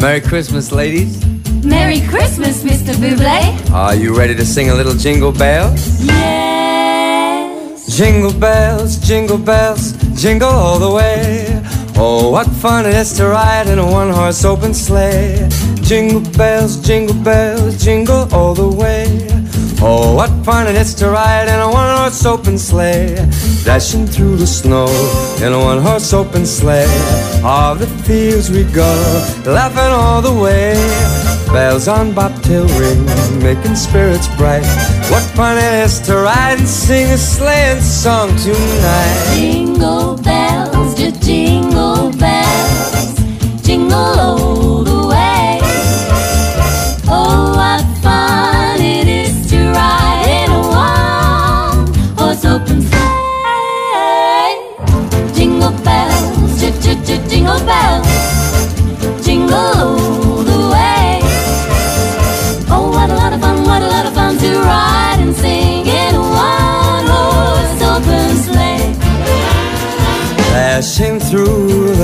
Merry 0.00 0.20
Christmas, 0.22 0.70
ladies. 0.72 1.27
Merry 1.64 2.00
Christmas, 2.08 2.62
Mr. 2.62 2.94
Buble. 2.94 3.70
Are 3.72 3.94
you 3.94 4.16
ready 4.16 4.34
to 4.34 4.44
sing 4.44 4.70
a 4.70 4.74
little 4.74 4.94
jingle 4.94 5.32
bells? 5.32 6.02
Yes. 6.04 7.96
Jingle 7.96 8.32
bells, 8.32 8.98
jingle 8.98 9.38
bells, 9.38 9.92
jingle 10.14 10.48
all 10.48 10.78
the 10.78 10.90
way. 10.90 11.62
Oh, 11.96 12.30
what 12.30 12.46
fun 12.46 12.86
it 12.86 12.94
is 12.94 13.12
to 13.14 13.26
ride 13.26 13.66
in 13.66 13.78
a 13.78 13.86
one 13.86 14.10
horse 14.10 14.44
open 14.44 14.72
sleigh. 14.72 15.48
Jingle 15.82 16.20
bells, 16.36 16.76
jingle 16.76 17.16
bells, 17.24 17.82
jingle 17.82 18.32
all 18.32 18.54
the 18.54 18.68
way. 18.68 19.26
Oh, 19.80 20.14
what 20.14 20.30
fun 20.44 20.66
it 20.66 20.76
is 20.76 20.94
to 20.96 21.08
ride 21.08 21.48
in 21.48 21.58
a 21.60 21.68
one 21.70 21.96
horse 21.96 22.24
open 22.24 22.58
sleigh. 22.58 23.16
Dashing 23.64 24.06
through 24.06 24.36
the 24.36 24.46
snow 24.46 24.86
in 25.42 25.52
a 25.52 25.58
one 25.58 25.80
horse 25.80 26.12
open 26.12 26.46
sleigh. 26.46 26.86
All 27.44 27.74
the 27.74 27.86
fields 28.04 28.50
we 28.50 28.64
go, 28.64 28.90
laughing 29.46 29.92
all 29.92 30.20
the 30.22 30.32
way. 30.32 30.74
Bells 31.52 31.88
on 31.88 32.14
bobtail 32.14 32.66
ring, 32.78 33.04
making 33.42 33.74
spirits 33.74 34.28
bright. 34.36 34.66
What 35.10 35.22
fun 35.34 35.56
it 35.56 35.84
is 35.84 35.98
to 36.00 36.16
ride 36.16 36.58
and 36.58 36.68
sing 36.68 37.06
a 37.10 37.16
sleighing 37.16 37.80
song 37.80 38.28
tonight. 38.36 39.34
Jingle 39.34 40.16
bells, 40.18 40.94
just 40.94 41.22
jingle 41.22 41.57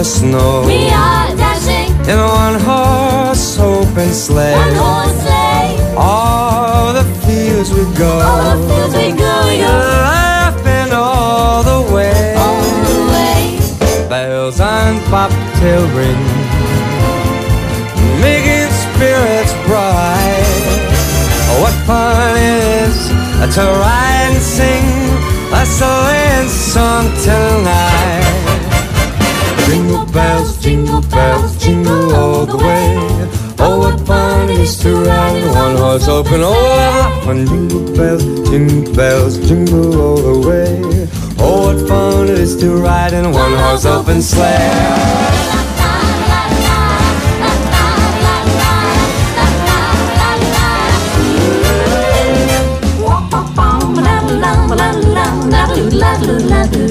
the 0.05 0.11
snow 0.11 0.67
We 0.67 0.89
are 0.91 1.29
dashing 1.35 1.89
in 2.11 2.19
a 2.19 2.29
one 2.45 2.61
horse 2.69 3.59
open 3.59 4.13
sleigh. 4.13 4.53
one 4.53 4.75
horse 4.85 5.17
sleigh. 5.25 5.97
All 5.97 6.93
the 6.93 7.05
fields 7.25 7.71
we 7.73 7.85
go, 7.97 8.13
All 8.29 8.45
the 8.53 8.59
fields 8.69 8.95
we 9.01 9.09
go, 9.25 9.33
we 9.49 9.57
go 9.65 9.73
laughing 10.05 10.93
all 10.93 11.63
the 11.73 11.81
way. 11.95 12.35
all 12.37 12.63
the 12.91 13.01
way. 13.15 13.45
Bells 14.11 14.61
on 14.61 14.93
bobtail 15.11 15.85
ring, 15.97 16.23
making 18.21 18.69
spirits 18.85 19.55
bright. 19.67 20.65
What 21.63 21.75
fun 21.89 22.37
it 22.37 22.63
is 22.85 22.97
to 23.57 23.63
ride 23.81 24.29
and 24.29 24.43
sing 24.57 24.85
a 25.61 25.65
sleighing 25.65 26.49
song 26.49 27.05
tonight. 27.25 28.14
Jingle 30.65 31.03
bells, 31.03 31.63
jingle 31.63 32.15
all 32.15 32.47
the 32.47 32.57
way. 32.57 32.97
Oh, 33.59 33.81
what 33.81 34.01
fun 34.07 34.49
it 34.49 34.61
is 34.61 34.79
to 34.79 34.97
ride 34.97 35.37
in 35.37 35.53
one 35.53 35.77
horse 35.77 36.09
open. 36.09 36.41
Oh, 36.41 36.55
ah, 36.55 37.21
what 37.27 37.37
fun! 37.37 37.47
Jingle 37.47 37.95
bells, 37.95 38.49
jingle 38.49 38.95
bells, 38.95 39.47
jingle 39.47 40.01
all 40.01 40.17
the 40.17 40.49
way. 40.49 40.81
Oh, 41.39 41.75
what 41.75 41.87
fun 41.87 42.31
it 42.31 42.39
is 42.39 42.57
to 42.63 42.77
ride 42.77 43.13
in 43.13 43.31
one 43.31 43.53
horse 43.53 43.85
open 43.85 44.23
sleigh. 44.23 45.35
Jingle 55.75 56.41
bells, 56.41 56.84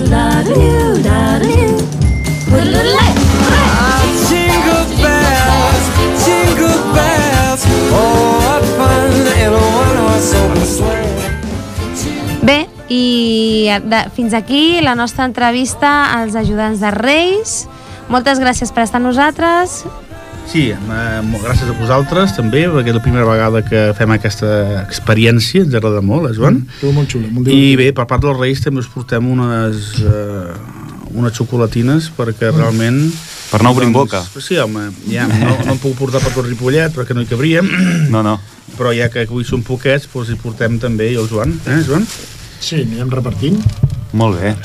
i 13.77 13.89
de, 13.89 14.03
fins 14.15 14.33
aquí 14.33 14.81
la 14.81 14.95
nostra 14.95 15.25
entrevista 15.25 16.11
als 16.19 16.35
ajudants 16.35 16.79
de 16.83 16.91
Reis. 16.91 17.67
Moltes 18.11 18.39
gràcies 18.39 18.71
per 18.73 18.83
estar 18.83 18.99
amb 19.01 19.07
nosaltres. 19.11 19.83
Sí, 20.51 20.65
eh, 20.75 21.21
gràcies 21.39 21.69
a 21.71 21.75
vosaltres 21.79 22.33
també, 22.35 22.65
perquè 22.67 22.91
és 22.91 22.97
la 22.97 23.01
primera 23.01 23.23
vegada 23.25 23.61
que 23.63 23.93
fem 23.95 24.11
aquesta 24.11 24.81
experiència, 24.83 25.63
ens 25.63 25.73
agrada 25.79 26.01
molt, 26.03 26.29
eh, 26.29 26.33
Joan? 26.35 26.65
Tu 26.81 26.91
molt 26.91 27.07
xulo, 27.09 27.29
molt 27.31 27.47
I 27.47 27.51
divertit. 27.51 27.77
bé, 27.79 27.93
per 27.95 28.05
part 28.07 28.21
dels 28.25 28.37
Reis 28.41 28.59
també 28.61 28.81
us 28.83 28.89
portem 28.91 29.29
unes, 29.31 29.93
eh, 30.03 31.13
unes 31.15 31.31
xocolatines 31.37 32.11
perquè 32.17 32.51
realment... 32.51 33.05
Per 33.53 33.61
no 33.61 33.69
obrir 33.69 33.87
boca. 33.93 34.19
Sí, 34.41 34.57
home, 34.57 34.87
ja, 35.07 35.27
no, 35.29 35.55
no 35.65 35.71
em 35.75 35.77
puc 35.77 35.93
portar 35.95 36.19
per 36.19 36.31
tot 36.33 36.45
Ripollet 36.47 36.91
perquè 36.91 37.13
no 37.13 37.21
hi 37.21 37.27
cabríem, 37.29 37.69
No, 38.09 38.23
no. 38.25 38.39
però 38.77 38.91
ja 38.97 39.07
que 39.13 39.27
avui 39.27 39.45
són 39.45 39.61
poquets, 39.63 40.07
doncs 40.11 40.29
hi 40.33 40.35
portem 40.41 40.79
també 40.81 41.11
i 41.13 41.15
el 41.21 41.27
Joan, 41.29 41.53
eh, 41.69 41.83
Joan? 41.87 42.03
Sí, 42.63 42.85
anirem 42.85 43.11
repartint, 43.11 43.59
Molt 44.13 44.39
bé. 44.39 44.55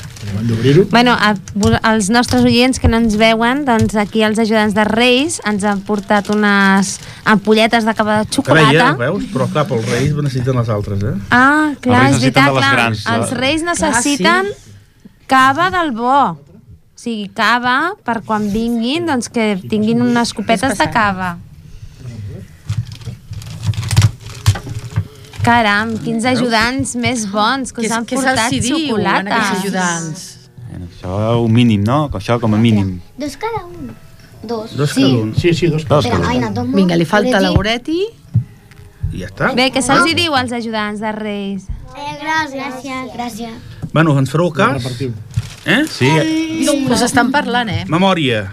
Bueno, 0.91 1.15
a, 1.17 1.33
als 1.81 2.09
nostres 2.13 2.43
oients 2.45 2.77
que 2.79 2.87
no 2.87 2.99
ens 3.01 3.15
veuen, 3.17 3.63
doncs 3.65 3.95
aquí 3.97 4.21
els 4.21 4.37
ajudants 4.37 4.75
de 4.77 4.83
Reis 4.85 5.39
ens 5.49 5.65
han 5.65 5.81
portat 5.87 6.29
unes 6.29 6.91
ampolletes 7.25 7.87
de 7.87 7.95
cava 7.97 8.19
de 8.19 8.27
Carai, 8.29 8.67
xocolata. 8.69 8.91
eh, 8.91 8.99
veus? 8.99 9.25
Però 9.33 9.49
clar, 9.49 9.65
els 9.73 9.89
Reis 9.89 10.13
necessiten 10.13 10.61
les 10.61 10.69
altres, 10.69 11.01
eh? 11.01 11.15
Ah, 11.33 11.73
clar, 11.81 12.03
és 12.11 12.21
veritat, 12.21 12.51
clar. 12.53 12.71
grans, 12.75 13.01
eh? 13.05 13.15
els 13.15 13.33
Reis 13.41 13.65
Clar, 13.65 13.73
necessiten 13.73 14.53
cava 15.25 15.71
del 15.73 15.91
bo. 15.97 16.21
O 16.37 16.99
sigui, 16.99 17.29
cava 17.33 17.95
per 18.05 18.21
quan 18.21 18.51
vinguin, 18.53 19.07
doncs 19.09 19.31
que 19.33 19.55
tinguin 19.65 20.03
unes 20.03 20.33
copetes 20.37 20.77
de 20.77 20.91
cava. 20.93 21.37
Caram, 25.49 25.95
quins 25.97 26.25
ajudants 26.29 26.91
més 27.01 27.23
bons 27.31 27.71
que 27.73 27.81
us 27.81 27.93
han 27.95 28.05
què 28.05 28.19
portat 28.19 28.51
se'ls 28.53 28.67
xocolata. 28.69 29.33
aquests 29.33 29.63
ajudants? 29.63 30.25
Bueno, 30.67 30.89
això 30.91 31.15
un 31.41 31.55
mínim, 31.55 31.81
no? 31.87 32.03
Això 32.19 32.37
com 32.43 32.53
a 32.53 32.59
mínim. 32.61 32.99
Dos 33.17 33.33
cada 33.41 33.63
un. 33.65 33.89
Dos. 34.43 34.75
Dos 34.77 34.93
sí. 34.93 35.01
cada 35.01 35.23
un. 35.23 35.31
Sí, 35.35 35.53
sí, 35.57 35.71
dos 35.73 35.87
cada 35.89 36.05
un. 36.61 36.75
Vinga, 36.75 36.99
li 36.99 37.07
falta 37.09 37.41
la 37.41 37.49
Goretti. 37.55 37.97
I 39.09 39.23
ja 39.23 39.31
està. 39.31 39.49
Bé, 39.57 39.71
què 39.73 39.81
se'ls 39.81 40.05
hi 40.11 40.13
diu 40.19 40.37
als 40.37 40.53
ajudants 40.53 41.01
de 41.01 41.15
Reis? 41.17 41.65
Eh, 41.95 42.13
gràcies. 42.21 43.09
Gràcies. 43.15 43.57
Bueno, 43.91 44.13
ens 44.21 44.29
fareu 44.29 44.53
cas? 44.53 44.85
Eh? 45.65 45.81
Sí, 45.89 46.13
Us 46.93 47.01
estan 47.09 47.33
parlant, 47.33 47.73
eh? 47.73 47.83
Memòria. 47.89 48.45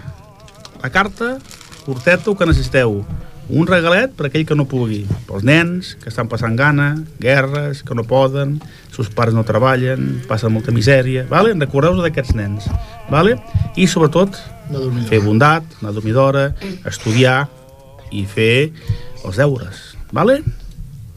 La 0.81 0.89
carta, 0.89 1.35
el 1.85 2.37
que 2.41 2.49
necessiteu. 2.49 3.03
Un 3.49 3.67
regalet 3.67 4.11
per 4.11 4.27
aquell 4.27 4.43
que 4.47 4.55
no 4.59 4.65
pugui. 4.67 5.05
Pels 5.27 5.45
nens, 5.47 5.93
que 6.01 6.09
estan 6.11 6.27
passant 6.27 6.57
gana, 6.59 6.89
guerres, 7.23 7.79
que 7.87 7.95
no 7.95 8.03
poden, 8.03 8.57
sus 8.91 9.07
pares 9.13 9.35
no 9.37 9.45
treballen, 9.47 10.17
passen 10.27 10.51
molta 10.51 10.73
misèria, 10.75 11.23
vale? 11.31 11.53
recordeu-vos 11.55 12.03
d'aquests 12.03 12.35
nens. 12.35 12.67
Vale? 13.11 13.37
I 13.79 13.87
sobretot, 13.87 14.35
No 14.67 14.81
fer 15.07 15.21
bondat, 15.23 15.63
anar 15.79 15.93
a 15.93 15.95
dormir 15.95 16.11
d'hora, 16.11 16.49
estudiar 16.89 17.45
i 18.11 18.25
fer 18.27 18.73
els 19.23 19.39
deures. 19.39 19.93
Vale? 20.11 20.41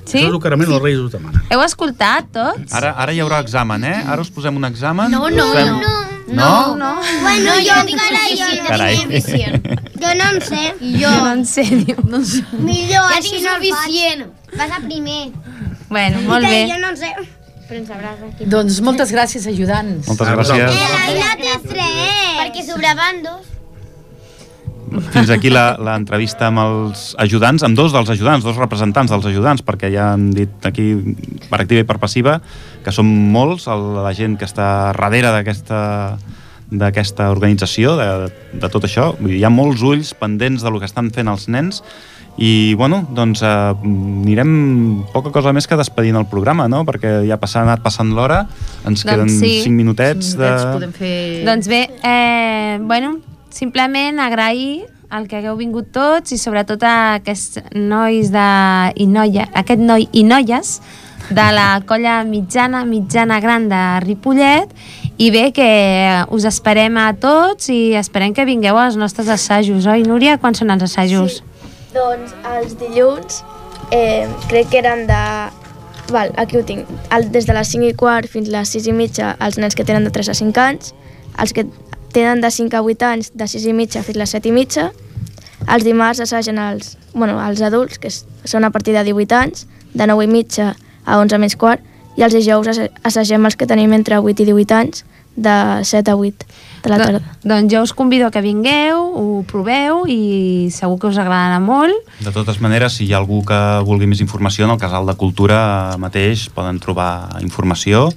Sí? 0.05 0.21
Això 0.21 0.29
és 0.29 0.31
el 0.31 0.39
que 0.43 0.53
realment 0.53 0.71
els 0.71 0.83
Reis 0.85 1.03
us 1.03 1.11
demanen. 1.17 1.43
Heu 1.51 1.65
escoltat 1.65 2.31
tots? 2.35 2.71
ara, 2.79 2.95
ara 2.95 3.15
hi 3.15 3.21
haurà 3.23 3.43
examen, 3.43 3.83
eh? 3.85 3.99
Ara 4.07 4.23
us 4.23 4.31
posem 4.31 4.55
un 4.55 4.71
examen. 4.71 5.11
No, 5.11 5.27
no, 5.35 5.51
fem... 5.55 5.75
no. 5.75 5.83
No? 5.83 6.10
No. 6.37 6.97
Bueno, 7.23 7.45
No, 7.45 7.55
jo 7.55 7.61
jo 7.67 7.81
encara 7.89 8.21
jo, 8.29 8.47
suficient. 8.47 8.67
Carai. 8.69 8.97
jo 8.97 10.15
no 10.15 10.31
en 10.31 10.41
sé. 10.41 10.75
Jo 11.01 11.11
no 11.25 11.33
en 11.33 11.45
sé, 11.47 11.63
diu. 11.85 11.97
No 12.13 12.25
sé. 12.25 12.43
Millor, 12.53 13.11
Ja 13.11 13.17
així 13.19 13.31
tinc 13.37 13.45
no 13.45 13.57
el 13.57 13.63
faig. 13.63 13.75
suficient. 13.75 14.27
Vas 14.57 14.71
a 14.71 14.81
primer. 14.81 15.31
Bueno, 15.89 16.21
molt 16.29 16.45
bé. 16.47 16.67
Jo 16.71 16.79
no 16.79 16.89
en 16.91 16.97
sé. 16.97 17.13
Però 17.71 17.79
en 17.79 17.87
sabràs 17.87 18.23
aquí. 18.27 18.45
Doncs 18.51 18.81
moltes 18.83 19.13
gràcies, 19.15 19.47
ajudants. 19.47 20.07
Moltes 20.09 20.27
Ah, 20.29 20.35
gràcies. 20.35 20.57
L'Aina 20.95 21.37
té 21.39 21.53
tres. 21.69 22.41
Perquè 22.41 22.65
sobraven 22.67 23.23
dos. 23.23 23.47
Fins 25.11 25.31
aquí 25.35 25.51
la- 25.51 25.77
l'entrevista 25.81 26.49
amb 26.49 26.63
els 26.63 27.15
ajudants, 27.19 27.65
amb 27.67 27.77
dos 27.77 27.93
dels 27.93 28.11
ajudants, 28.15 28.45
dos 28.47 28.57
representants 28.57 29.11
dels 29.11 29.27
ajudants, 29.27 29.63
perquè 29.67 29.91
ja 29.93 30.13
han 30.15 30.31
dit 30.31 30.67
aquí 30.67 30.93
per 31.51 31.61
activa 31.63 31.83
i 31.83 31.89
per 31.89 31.99
passiva 31.99 32.41
que 32.85 32.93
són 32.95 33.11
molts 33.33 33.67
el, 33.67 33.83
la 34.05 34.13
gent 34.17 34.39
que 34.39 34.47
està 34.49 34.93
darrere 34.93 35.33
d'aquesta 35.35 35.81
d'aquesta 36.71 37.33
organització, 37.35 37.97
de, 37.99 38.31
de 38.55 38.69
tot 38.71 38.85
això. 38.87 39.11
Vull 39.19 39.33
dir, 39.35 39.41
hi 39.41 39.45
ha 39.45 39.51
molts 39.51 39.83
ulls 39.83 40.13
pendents 40.15 40.63
del 40.63 40.79
que 40.79 40.87
estan 40.87 41.11
fent 41.11 41.27
els 41.27 41.49
nens 41.51 41.83
i, 42.39 42.75
bueno, 42.79 43.03
doncs 43.11 43.43
eh, 43.43 43.49
anirem 43.75 44.53
poca 45.13 45.33
cosa 45.35 45.53
més 45.53 45.67
que 45.67 45.77
despedint 45.77 46.17
el 46.17 46.29
programa, 46.31 46.69
no? 46.71 46.85
Perquè 46.89 47.25
ja 47.29 47.37
ha 47.37 47.63
anat 47.65 47.83
passant 47.83 48.15
l'hora, 48.15 48.45
ens 48.87 49.03
Doncs 49.03 49.05
queden 49.09 49.35
sí. 49.35 49.57
5 49.67 49.75
minutets 49.75 50.37
de... 50.39 50.47
Doncs 50.47 50.71
podem 50.79 50.95
fer... 50.95 51.17
Doncs 51.49 51.69
bé, 51.69 51.83
eh, 52.07 52.79
bueno, 52.87 53.17
simplement 53.51 54.23
agrair 54.23 54.87
el 55.11 55.27
que 55.27 55.41
hagueu 55.41 55.57
vingut 55.59 55.91
tots 55.95 56.35
i 56.35 56.39
sobretot 56.39 56.83
a 56.87 56.97
aquests 57.19 57.59
nois 57.75 58.31
de, 58.31 58.49
i 59.03 59.07
noia, 59.11 59.49
aquest 59.59 59.83
noi 59.83 60.07
i 60.13 60.23
noies 60.27 60.79
de 61.31 61.47
la 61.55 61.83
colla 61.87 62.21
mitjana, 62.27 62.85
mitjana 62.87 63.41
gran 63.43 63.69
de 63.71 63.83
Ripollet 64.05 64.71
i 65.19 65.31
bé 65.35 65.51
que 65.55 65.69
us 66.35 66.47
esperem 66.49 66.97
a 66.99 67.11
tots 67.19 67.71
i 67.75 67.95
esperem 67.99 68.35
que 68.35 68.47
vingueu 68.47 68.79
als 68.79 68.99
nostres 68.99 69.29
assajos, 69.29 69.87
oi 69.87 70.07
Núria? 70.07 70.39
Quan 70.39 70.57
són 70.59 70.71
els 70.75 70.87
assajos? 70.87 71.41
Doncs 71.95 72.35
els 72.55 72.79
dilluns 72.81 73.43
eh, 73.91 74.27
crec 74.49 74.71
que 74.71 74.83
eren 74.83 75.07
de... 75.11 75.23
Val, 76.11 76.33
aquí 76.43 76.59
ho 76.59 76.65
tinc. 76.67 76.89
El, 77.15 77.29
des 77.31 77.47
de 77.47 77.55
les 77.55 77.71
5 77.71 77.93
i 77.93 77.95
quart 77.99 78.27
fins 78.31 78.51
les 78.51 78.73
6 78.75 78.89
i 78.91 78.95
mitja 78.95 79.35
els 79.39 79.61
nens 79.63 79.79
que 79.79 79.87
tenen 79.87 80.07
de 80.07 80.11
3 80.15 80.33
a 80.33 80.35
5 80.35 80.63
anys, 80.65 80.95
els 81.39 81.55
que 81.55 81.67
tenen 82.13 82.41
de 82.41 82.51
5 82.51 82.77
a 82.77 82.83
8 82.83 83.07
anys 83.07 83.31
de 83.35 83.47
6 83.49 83.67
i 83.67 83.73
mitja 83.73 84.03
fins 84.03 84.17
a 84.17 84.21
les 84.25 84.31
7 84.37 84.49
i 84.49 84.53
mitja, 84.53 84.91
els 85.69 85.85
dimarts 85.85 86.21
assagen 86.25 86.59
els, 86.59 86.97
bueno, 87.15 87.37
els 87.47 87.61
adults, 87.63 87.99
que 87.99 88.09
són 88.11 88.65
a 88.65 88.71
partir 88.71 88.95
de 88.97 89.05
18 89.05 89.37
anys, 89.37 89.67
de 89.95 90.07
9 90.07 90.25
i 90.25 90.31
mitja 90.31 90.75
a 91.05 91.19
11 91.19 91.39
menys 91.39 91.57
quart, 91.57 91.81
i 92.17 92.23
els 92.27 92.35
dijous 92.35 92.67
assa- 92.69 92.91
assagem 93.07 93.45
els 93.47 93.57
que 93.57 93.67
tenim 93.67 93.93
entre 93.93 94.19
8 94.19 94.43
i 94.43 94.47
18 94.47 94.75
anys, 94.75 95.05
de 95.41 95.85
7 95.87 96.11
a 96.11 96.17
8 96.19 96.45
de 96.83 96.89
la 96.91 96.97
Do- 96.99 97.05
tarda. 97.05 97.21
doncs 97.45 97.73
jo 97.73 97.83
us 97.83 97.93
convido 97.95 98.27
a 98.27 98.31
que 98.35 98.41
vingueu, 98.43 98.99
ho 99.15 99.45
proveu 99.47 100.03
i 100.11 100.69
segur 100.75 100.99
que 100.99 101.07
us 101.07 101.17
agradarà 101.19 101.61
molt. 101.63 101.95
De 102.21 102.33
totes 102.33 102.59
maneres, 102.61 102.93
si 102.99 103.07
hi 103.07 103.13
ha 103.15 103.19
algú 103.19 103.45
que 103.47 103.57
vulgui 103.87 104.07
més 104.11 104.21
informació, 104.21 104.65
en 104.67 104.73
el 104.73 104.79
Casal 104.83 105.07
de 105.07 105.15
Cultura 105.15 105.95
mateix 105.99 106.49
poden 106.51 106.81
trobar 106.81 107.39
informació 107.41 108.11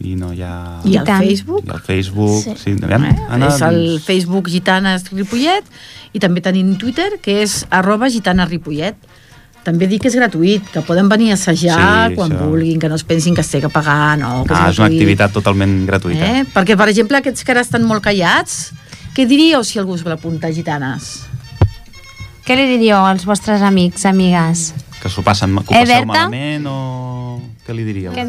i 0.00 0.14
no 0.14 0.32
hi 0.32 0.42
ha... 0.46 0.80
I 0.86 0.98
tant. 1.04 1.24
Facebook? 1.24 1.64
I 1.66 1.70
al 1.74 1.80
Facebook, 1.82 2.42
sí. 2.44 2.52
Sí. 2.56 2.74
aviam, 2.82 3.04
Anna, 3.28 3.48
és 3.48 3.60
el 3.66 3.78
doncs- 3.96 4.04
Facebook 4.06 4.48
Gitanes 4.48 5.08
Ripollet 5.10 5.64
i 6.14 6.20
també 6.22 6.40
tenim 6.40 6.76
Twitter 6.78 7.18
que 7.22 7.40
és 7.42 7.64
arroba 7.70 8.08
gitanes 8.08 8.48
Ripollet 8.48 8.94
també 9.64 9.88
dic 9.90 10.00
que 10.00 10.08
és 10.08 10.14
gratuït, 10.16 10.62
que 10.72 10.80
poden 10.86 11.08
venir 11.10 11.32
a 11.32 11.34
assajar 11.34 12.08
Sí, 12.08 12.14
quan 12.14 12.30
això. 12.32 12.46
vulguin, 12.48 12.78
que 12.80 12.88
no 12.88 12.94
es 12.94 13.02
pensin 13.04 13.34
que 13.34 13.42
es 13.42 13.50
té 13.50 13.60
que 13.60 13.68
pagar, 13.68 14.16
no, 14.16 14.44
que 14.46 14.54
Ah, 14.54 14.70
és 14.70 14.78
una 14.78 14.86
gratuït. 14.86 14.94
activitat 15.02 15.32
totalment 15.34 15.74
gratuïta. 15.84 16.24
Eh? 16.38 16.44
Perquè, 16.54 16.76
per 16.78 16.88
exemple, 16.88 17.18
aquests 17.18 17.44
que 17.44 17.52
ara 17.52 17.60
estan 17.60 17.82
molt 17.84 18.00
callats, 18.02 18.72
què 19.14 19.26
diríeu 19.28 19.62
si 19.64 19.78
algú 19.78 19.94
es 19.98 20.04
vol 20.06 20.14
apuntar 20.14 20.54
gitanes? 20.54 21.24
Què 22.46 22.56
li 22.56 22.64
diríeu 22.78 22.96
als 23.04 23.26
vostres 23.28 23.60
amics, 23.60 24.06
amigues? 24.08 24.72
Que 25.02 25.10
s'ho 25.10 25.22
passen, 25.22 25.52
que 25.58 25.74
ho 25.74 25.76
Eh, 25.76 25.84
passeu 25.84 26.06
Berta? 26.06 26.06
malament 26.06 26.66
o... 26.66 27.42
Què 27.68 27.74
li 27.76 27.84
diríeu? 27.84 28.14
Que... 28.16 28.24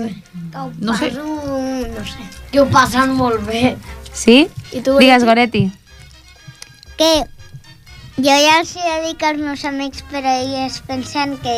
No 0.84 0.98
sé. 1.00 1.14
No 1.16 2.02
sé. 2.04 2.24
Que 2.52 2.60
ho 2.60 2.66
passen 2.68 3.14
molt 3.16 3.46
bé. 3.48 3.78
Sí? 4.12 4.50
I 4.76 4.82
tu, 4.84 4.98
Digues, 5.00 5.24
Goretti. 5.24 5.62
Que 7.00 7.12
jo 8.24 8.36
ja 8.36 8.60
els 8.60 8.76
he 8.76 8.84
de 8.84 8.98
dir 9.08 9.16
que 9.20 9.30
els 9.32 9.42
meus 9.42 9.64
amics, 9.66 10.04
però 10.12 10.32
ells 10.42 10.80
pensen 10.88 11.38
que 11.44 11.56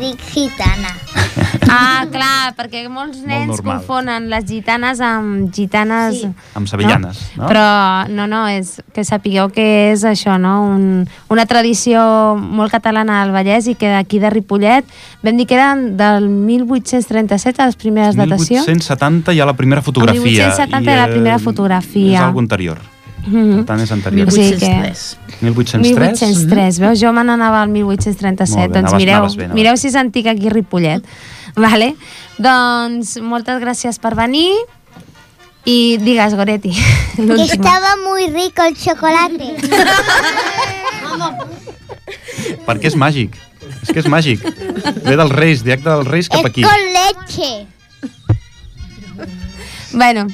dic 0.00 0.22
gitana. 0.32 0.94
Ah, 1.74 2.04
clar, 2.12 2.52
perquè 2.54 2.84
molts 2.92 3.22
nens 3.24 3.48
normal. 3.48 3.80
confonen 3.80 4.28
les 4.30 4.44
gitanes 4.46 5.00
amb 5.02 5.48
gitanes... 5.54 6.20
Sí. 6.20 6.28
Amb 6.54 6.68
sevillanes, 6.70 7.18
no? 7.38 7.48
Però 7.48 7.64
no, 8.12 8.28
no, 8.30 8.44
és 8.52 8.76
que 8.94 9.02
sapigueu 9.06 9.48
que 9.54 9.64
és 9.90 10.04
això, 10.06 10.36
no? 10.38 10.54
Un, 10.68 10.84
una 11.32 11.46
tradició 11.50 12.04
molt 12.38 12.70
catalana 12.74 13.22
del 13.24 13.34
Vallès 13.34 13.66
i 13.72 13.74
que 13.80 13.90
d'aquí 13.90 14.20
de 14.22 14.30
Ripollet 14.30 14.94
vam 15.24 15.40
dir 15.40 15.48
que 15.50 15.58
eren 15.58 15.96
del 15.98 16.28
1837 16.30 17.62
a 17.64 17.70
les 17.72 17.80
primeres 17.80 18.14
datacions. 18.14 18.68
1870 18.68 19.34
hi 19.34 19.42
ha 19.42 19.50
la 19.50 19.58
primera 19.58 19.82
fotografia. 19.82 20.22
1870 20.22 20.84
hi 20.84 20.94
ha 20.94 21.06
la 21.06 21.12
primera 21.12 21.38
fotografia. 21.42 22.18
És 22.20 22.26
algo 22.28 22.44
anterior. 22.44 22.93
Mhm. 23.26 23.56
Per 23.56 23.64
tant, 23.66 23.80
és 23.80 23.90
anterior. 23.92 24.28
O 24.28 24.30
sigui 24.30 24.56
que- 24.58 24.66
1803. 24.68 25.16
1803? 25.40 26.20
1803, 26.20 26.78
veus? 26.80 27.00
Jo 27.00 27.12
me 27.12 27.24
n'anava 27.24 27.62
al 27.62 27.68
1837. 27.68 28.60
Molt 28.60 28.72
bé, 28.72 28.80
doncs 28.80 28.92
anaves- 28.92 29.00
mireu, 29.02 29.14
anaves 29.16 29.36
bé, 29.36 29.44
anaves 29.44 29.54
mireu 29.60 29.72
bé. 29.72 29.76
si 29.78 29.86
és 29.88 29.94
antic 29.96 30.26
aquí 30.26 30.46
a 30.46 30.50
Ripollet. 30.50 31.04
vale? 31.56 31.94
Doncs 32.38 33.16
moltes 33.22 33.60
gràcies 33.62 33.98
per 34.00 34.14
venir 34.14 34.50
i 35.64 35.96
digues, 35.96 36.34
Goretti, 36.34 36.70
estaba 37.40 37.94
muy 38.04 38.26
rico 38.28 38.62
el 38.62 38.76
chocolate. 38.76 39.54
Perquè 42.66 42.88
és 42.90 42.96
màgic. 43.00 43.36
És 43.84 43.92
que 43.92 44.00
és 44.02 44.08
màgic. 44.10 44.42
Ve 45.04 45.16
dels 45.16 45.32
Reis, 45.32 45.62
directe 45.64 45.88
dels 45.88 46.08
Reis 46.08 46.28
cap 46.28 46.40
es 46.40 46.46
aquí. 46.50 46.62
con 46.62 46.72
leche. 46.96 47.66
Bueno, 49.92 50.26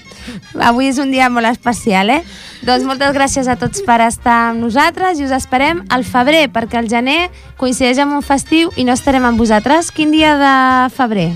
avui 0.59 0.86
és 0.88 0.99
un 0.99 1.11
dia 1.12 1.28
molt 1.28 1.47
especial, 1.51 2.11
eh? 2.11 2.22
Doncs 2.61 2.84
moltes 2.84 3.14
gràcies 3.16 3.48
a 3.48 3.56
tots 3.56 3.80
per 3.86 4.02
estar 4.04 4.50
amb 4.50 4.61
nosaltres 4.61 5.20
i 5.20 5.24
us 5.24 5.32
esperem 5.32 5.80
al 5.88 6.04
febrer, 6.04 6.50
perquè 6.52 6.76
el 6.82 6.90
gener 6.92 7.30
coincideix 7.61 8.02
amb 8.04 8.18
un 8.18 8.24
festiu 8.24 8.68
i 8.76 8.84
no 8.84 8.92
estarem 8.92 9.24
amb 9.24 9.40
vosaltres. 9.40 9.88
Quin 9.94 10.12
dia 10.12 10.34
de 10.36 10.56
febrer? 10.92 11.30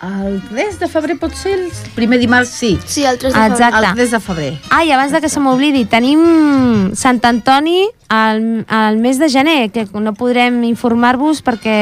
El 0.00 0.38
3 0.48 0.78
de 0.80 0.88
febrer 0.88 1.16
pot 1.20 1.34
ser 1.36 1.54
el 1.58 1.64
primer 1.92 2.16
dimarts, 2.20 2.52
sí. 2.56 2.78
Sí, 2.88 3.04
el 3.04 3.18
3 3.20 3.34
de 3.34 3.38
febrer. 3.38 3.52
Exacte. 3.52 3.86
El 3.86 3.96
3 3.98 4.10
de 4.10 4.20
febrer. 4.20 4.52
Ah, 4.70 4.84
i 4.84 4.92
abans 4.96 5.12
de 5.12 5.20
que 5.20 5.28
se 5.28 5.40
m'oblidi, 5.44 5.84
tenim 5.84 6.92
Sant 6.96 7.20
Antoni 7.28 7.84
al, 8.08 8.64
al 8.68 8.96
mes 9.00 9.20
de 9.20 9.28
gener, 9.28 9.58
que 9.72 9.84
no 9.92 10.14
podrem 10.16 10.62
informar-vos 10.64 11.44
perquè 11.44 11.76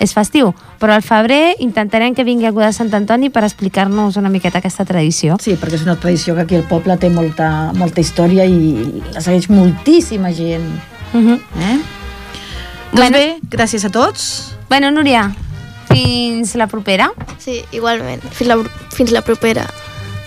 és 0.00 0.12
festiu, 0.14 0.52
però 0.80 0.94
al 0.94 1.02
febrer 1.02 1.56
intentarem 1.64 2.14
que 2.14 2.24
vingui 2.24 2.46
algú 2.48 2.62
de 2.62 2.72
Sant 2.72 2.92
Antoni 2.94 3.30
per 3.30 3.44
explicar-nos 3.44 4.16
una 4.16 4.30
miqueta 4.32 4.58
aquesta 4.58 4.86
tradició. 4.88 5.36
Sí, 5.42 5.56
perquè 5.60 5.80
és 5.80 5.86
una 5.86 5.96
tradició 5.96 6.34
que 6.34 6.46
aquí 6.46 6.58
al 6.58 6.66
poble 6.68 6.96
té 6.98 7.10
molta, 7.10 7.72
molta 7.76 8.00
història 8.00 8.46
i 8.46 9.02
la 9.12 9.20
segueix 9.20 9.48
moltíssima 9.50 10.32
gent. 10.32 10.68
Uh 11.12 11.20
-huh. 11.20 11.40
Eh? 11.60 11.78
Doncs 12.92 13.10
bé, 13.10 13.38
gràcies 13.48 13.84
a 13.84 13.90
tots. 13.90 14.56
Bueno, 14.68 14.90
Núria, 14.90 15.34
fins 15.88 16.54
la 16.54 16.66
propera. 16.66 17.10
Sí, 17.38 17.62
igualment. 17.72 18.22
Fins 18.32 18.48
la, 18.48 18.58
fins 18.92 19.10
la 19.10 19.22
propera. 19.22 19.66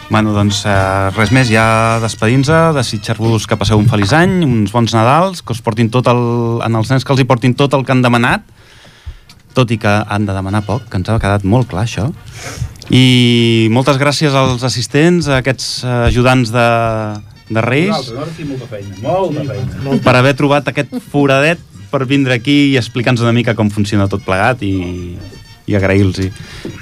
Bueno, 0.09 0.34
doncs 0.34 0.61
eh, 0.70 1.09
res 1.18 1.32
més, 1.34 1.49
ja 1.49 1.97
despedint-nos, 2.03 2.76
desitjar-vos 2.78 3.47
que 3.49 3.57
passeu 3.57 3.80
un 3.82 3.88
feliç 3.89 4.13
any, 4.13 4.43
uns 4.45 4.72
bons 4.72 4.93
Nadals, 4.93 5.41
que 5.41 5.55
us 5.55 5.63
portin 5.66 5.89
tot 5.89 6.05
el, 6.11 6.22
en 6.66 6.78
els 6.78 6.91
nens 6.93 7.03
que 7.03 7.13
els 7.16 7.24
hi 7.24 7.26
portin 7.26 7.55
tot 7.57 7.74
el 7.74 7.86
que 7.86 7.91
han 7.95 8.03
demanat, 8.05 8.45
tot 9.56 9.72
i 9.72 9.78
que 9.82 9.91
han 9.91 10.26
de 10.28 10.36
demanar 10.36 10.62
poc, 10.68 10.86
que 10.91 10.99
ens 10.99 11.10
ha 11.10 11.20
quedat 11.22 11.45
molt 11.47 11.70
clar 11.72 11.86
això. 11.88 12.10
I 12.93 13.68
moltes 13.74 13.97
gràcies 13.97 14.36
als 14.38 14.64
assistents, 14.68 15.28
a 15.32 15.39
aquests 15.41 15.70
eh, 15.84 15.93
ajudants 16.12 16.51
de, 16.53 16.66
de 17.49 17.64
Reis, 17.66 17.89
Nosaltres, 17.95 18.43
molta 18.51 18.68
feina, 18.70 18.99
molta 19.01 19.45
feina. 19.47 20.01
per 20.06 20.14
haver 20.20 20.36
trobat 20.38 20.70
aquest 20.70 20.93
foradet 21.12 21.64
per 21.89 22.03
vindre 22.06 22.36
aquí 22.38 22.74
i 22.74 22.78
explicar-nos 22.78 23.24
una 23.26 23.34
mica 23.34 23.56
com 23.58 23.72
funciona 23.74 24.06
tot 24.12 24.22
plegat 24.26 24.62
i, 24.68 25.16
i 25.66 25.78
agrair-los-hi. 25.80 26.30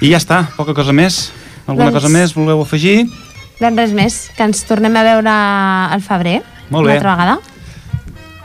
I 0.02 0.10
ja 0.12 0.20
està, 0.20 0.42
poca 0.58 0.74
cosa 0.76 0.92
més. 0.92 1.30
Alguna 1.64 1.88
Doncs- 1.88 2.02
cosa 2.02 2.12
més 2.12 2.34
voleu 2.36 2.60
afegir? 2.60 3.06
Doncs 3.60 3.78
res 3.78 3.92
més, 3.96 4.20
que 4.36 4.44
ens 4.44 4.64
tornem 4.68 4.96
a 4.98 5.04
veure 5.06 5.32
al 5.94 6.02
febrer. 6.04 6.40
Molt 6.68 6.88
bé. 6.90 6.98
Una 6.98 7.00
altra 7.00 7.14
vegada. 7.14 7.38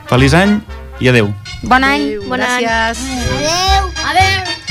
Feliç 0.08 0.34
any 0.38 0.60
i 1.02 1.10
adeu. 1.10 1.28
Bon 1.62 1.84
any. 1.84 2.16
Bon 2.28 2.40
any. 2.40 2.64
Gràcies. 2.64 2.98
Adéu. 3.36 3.90
Adéu! 4.10 4.69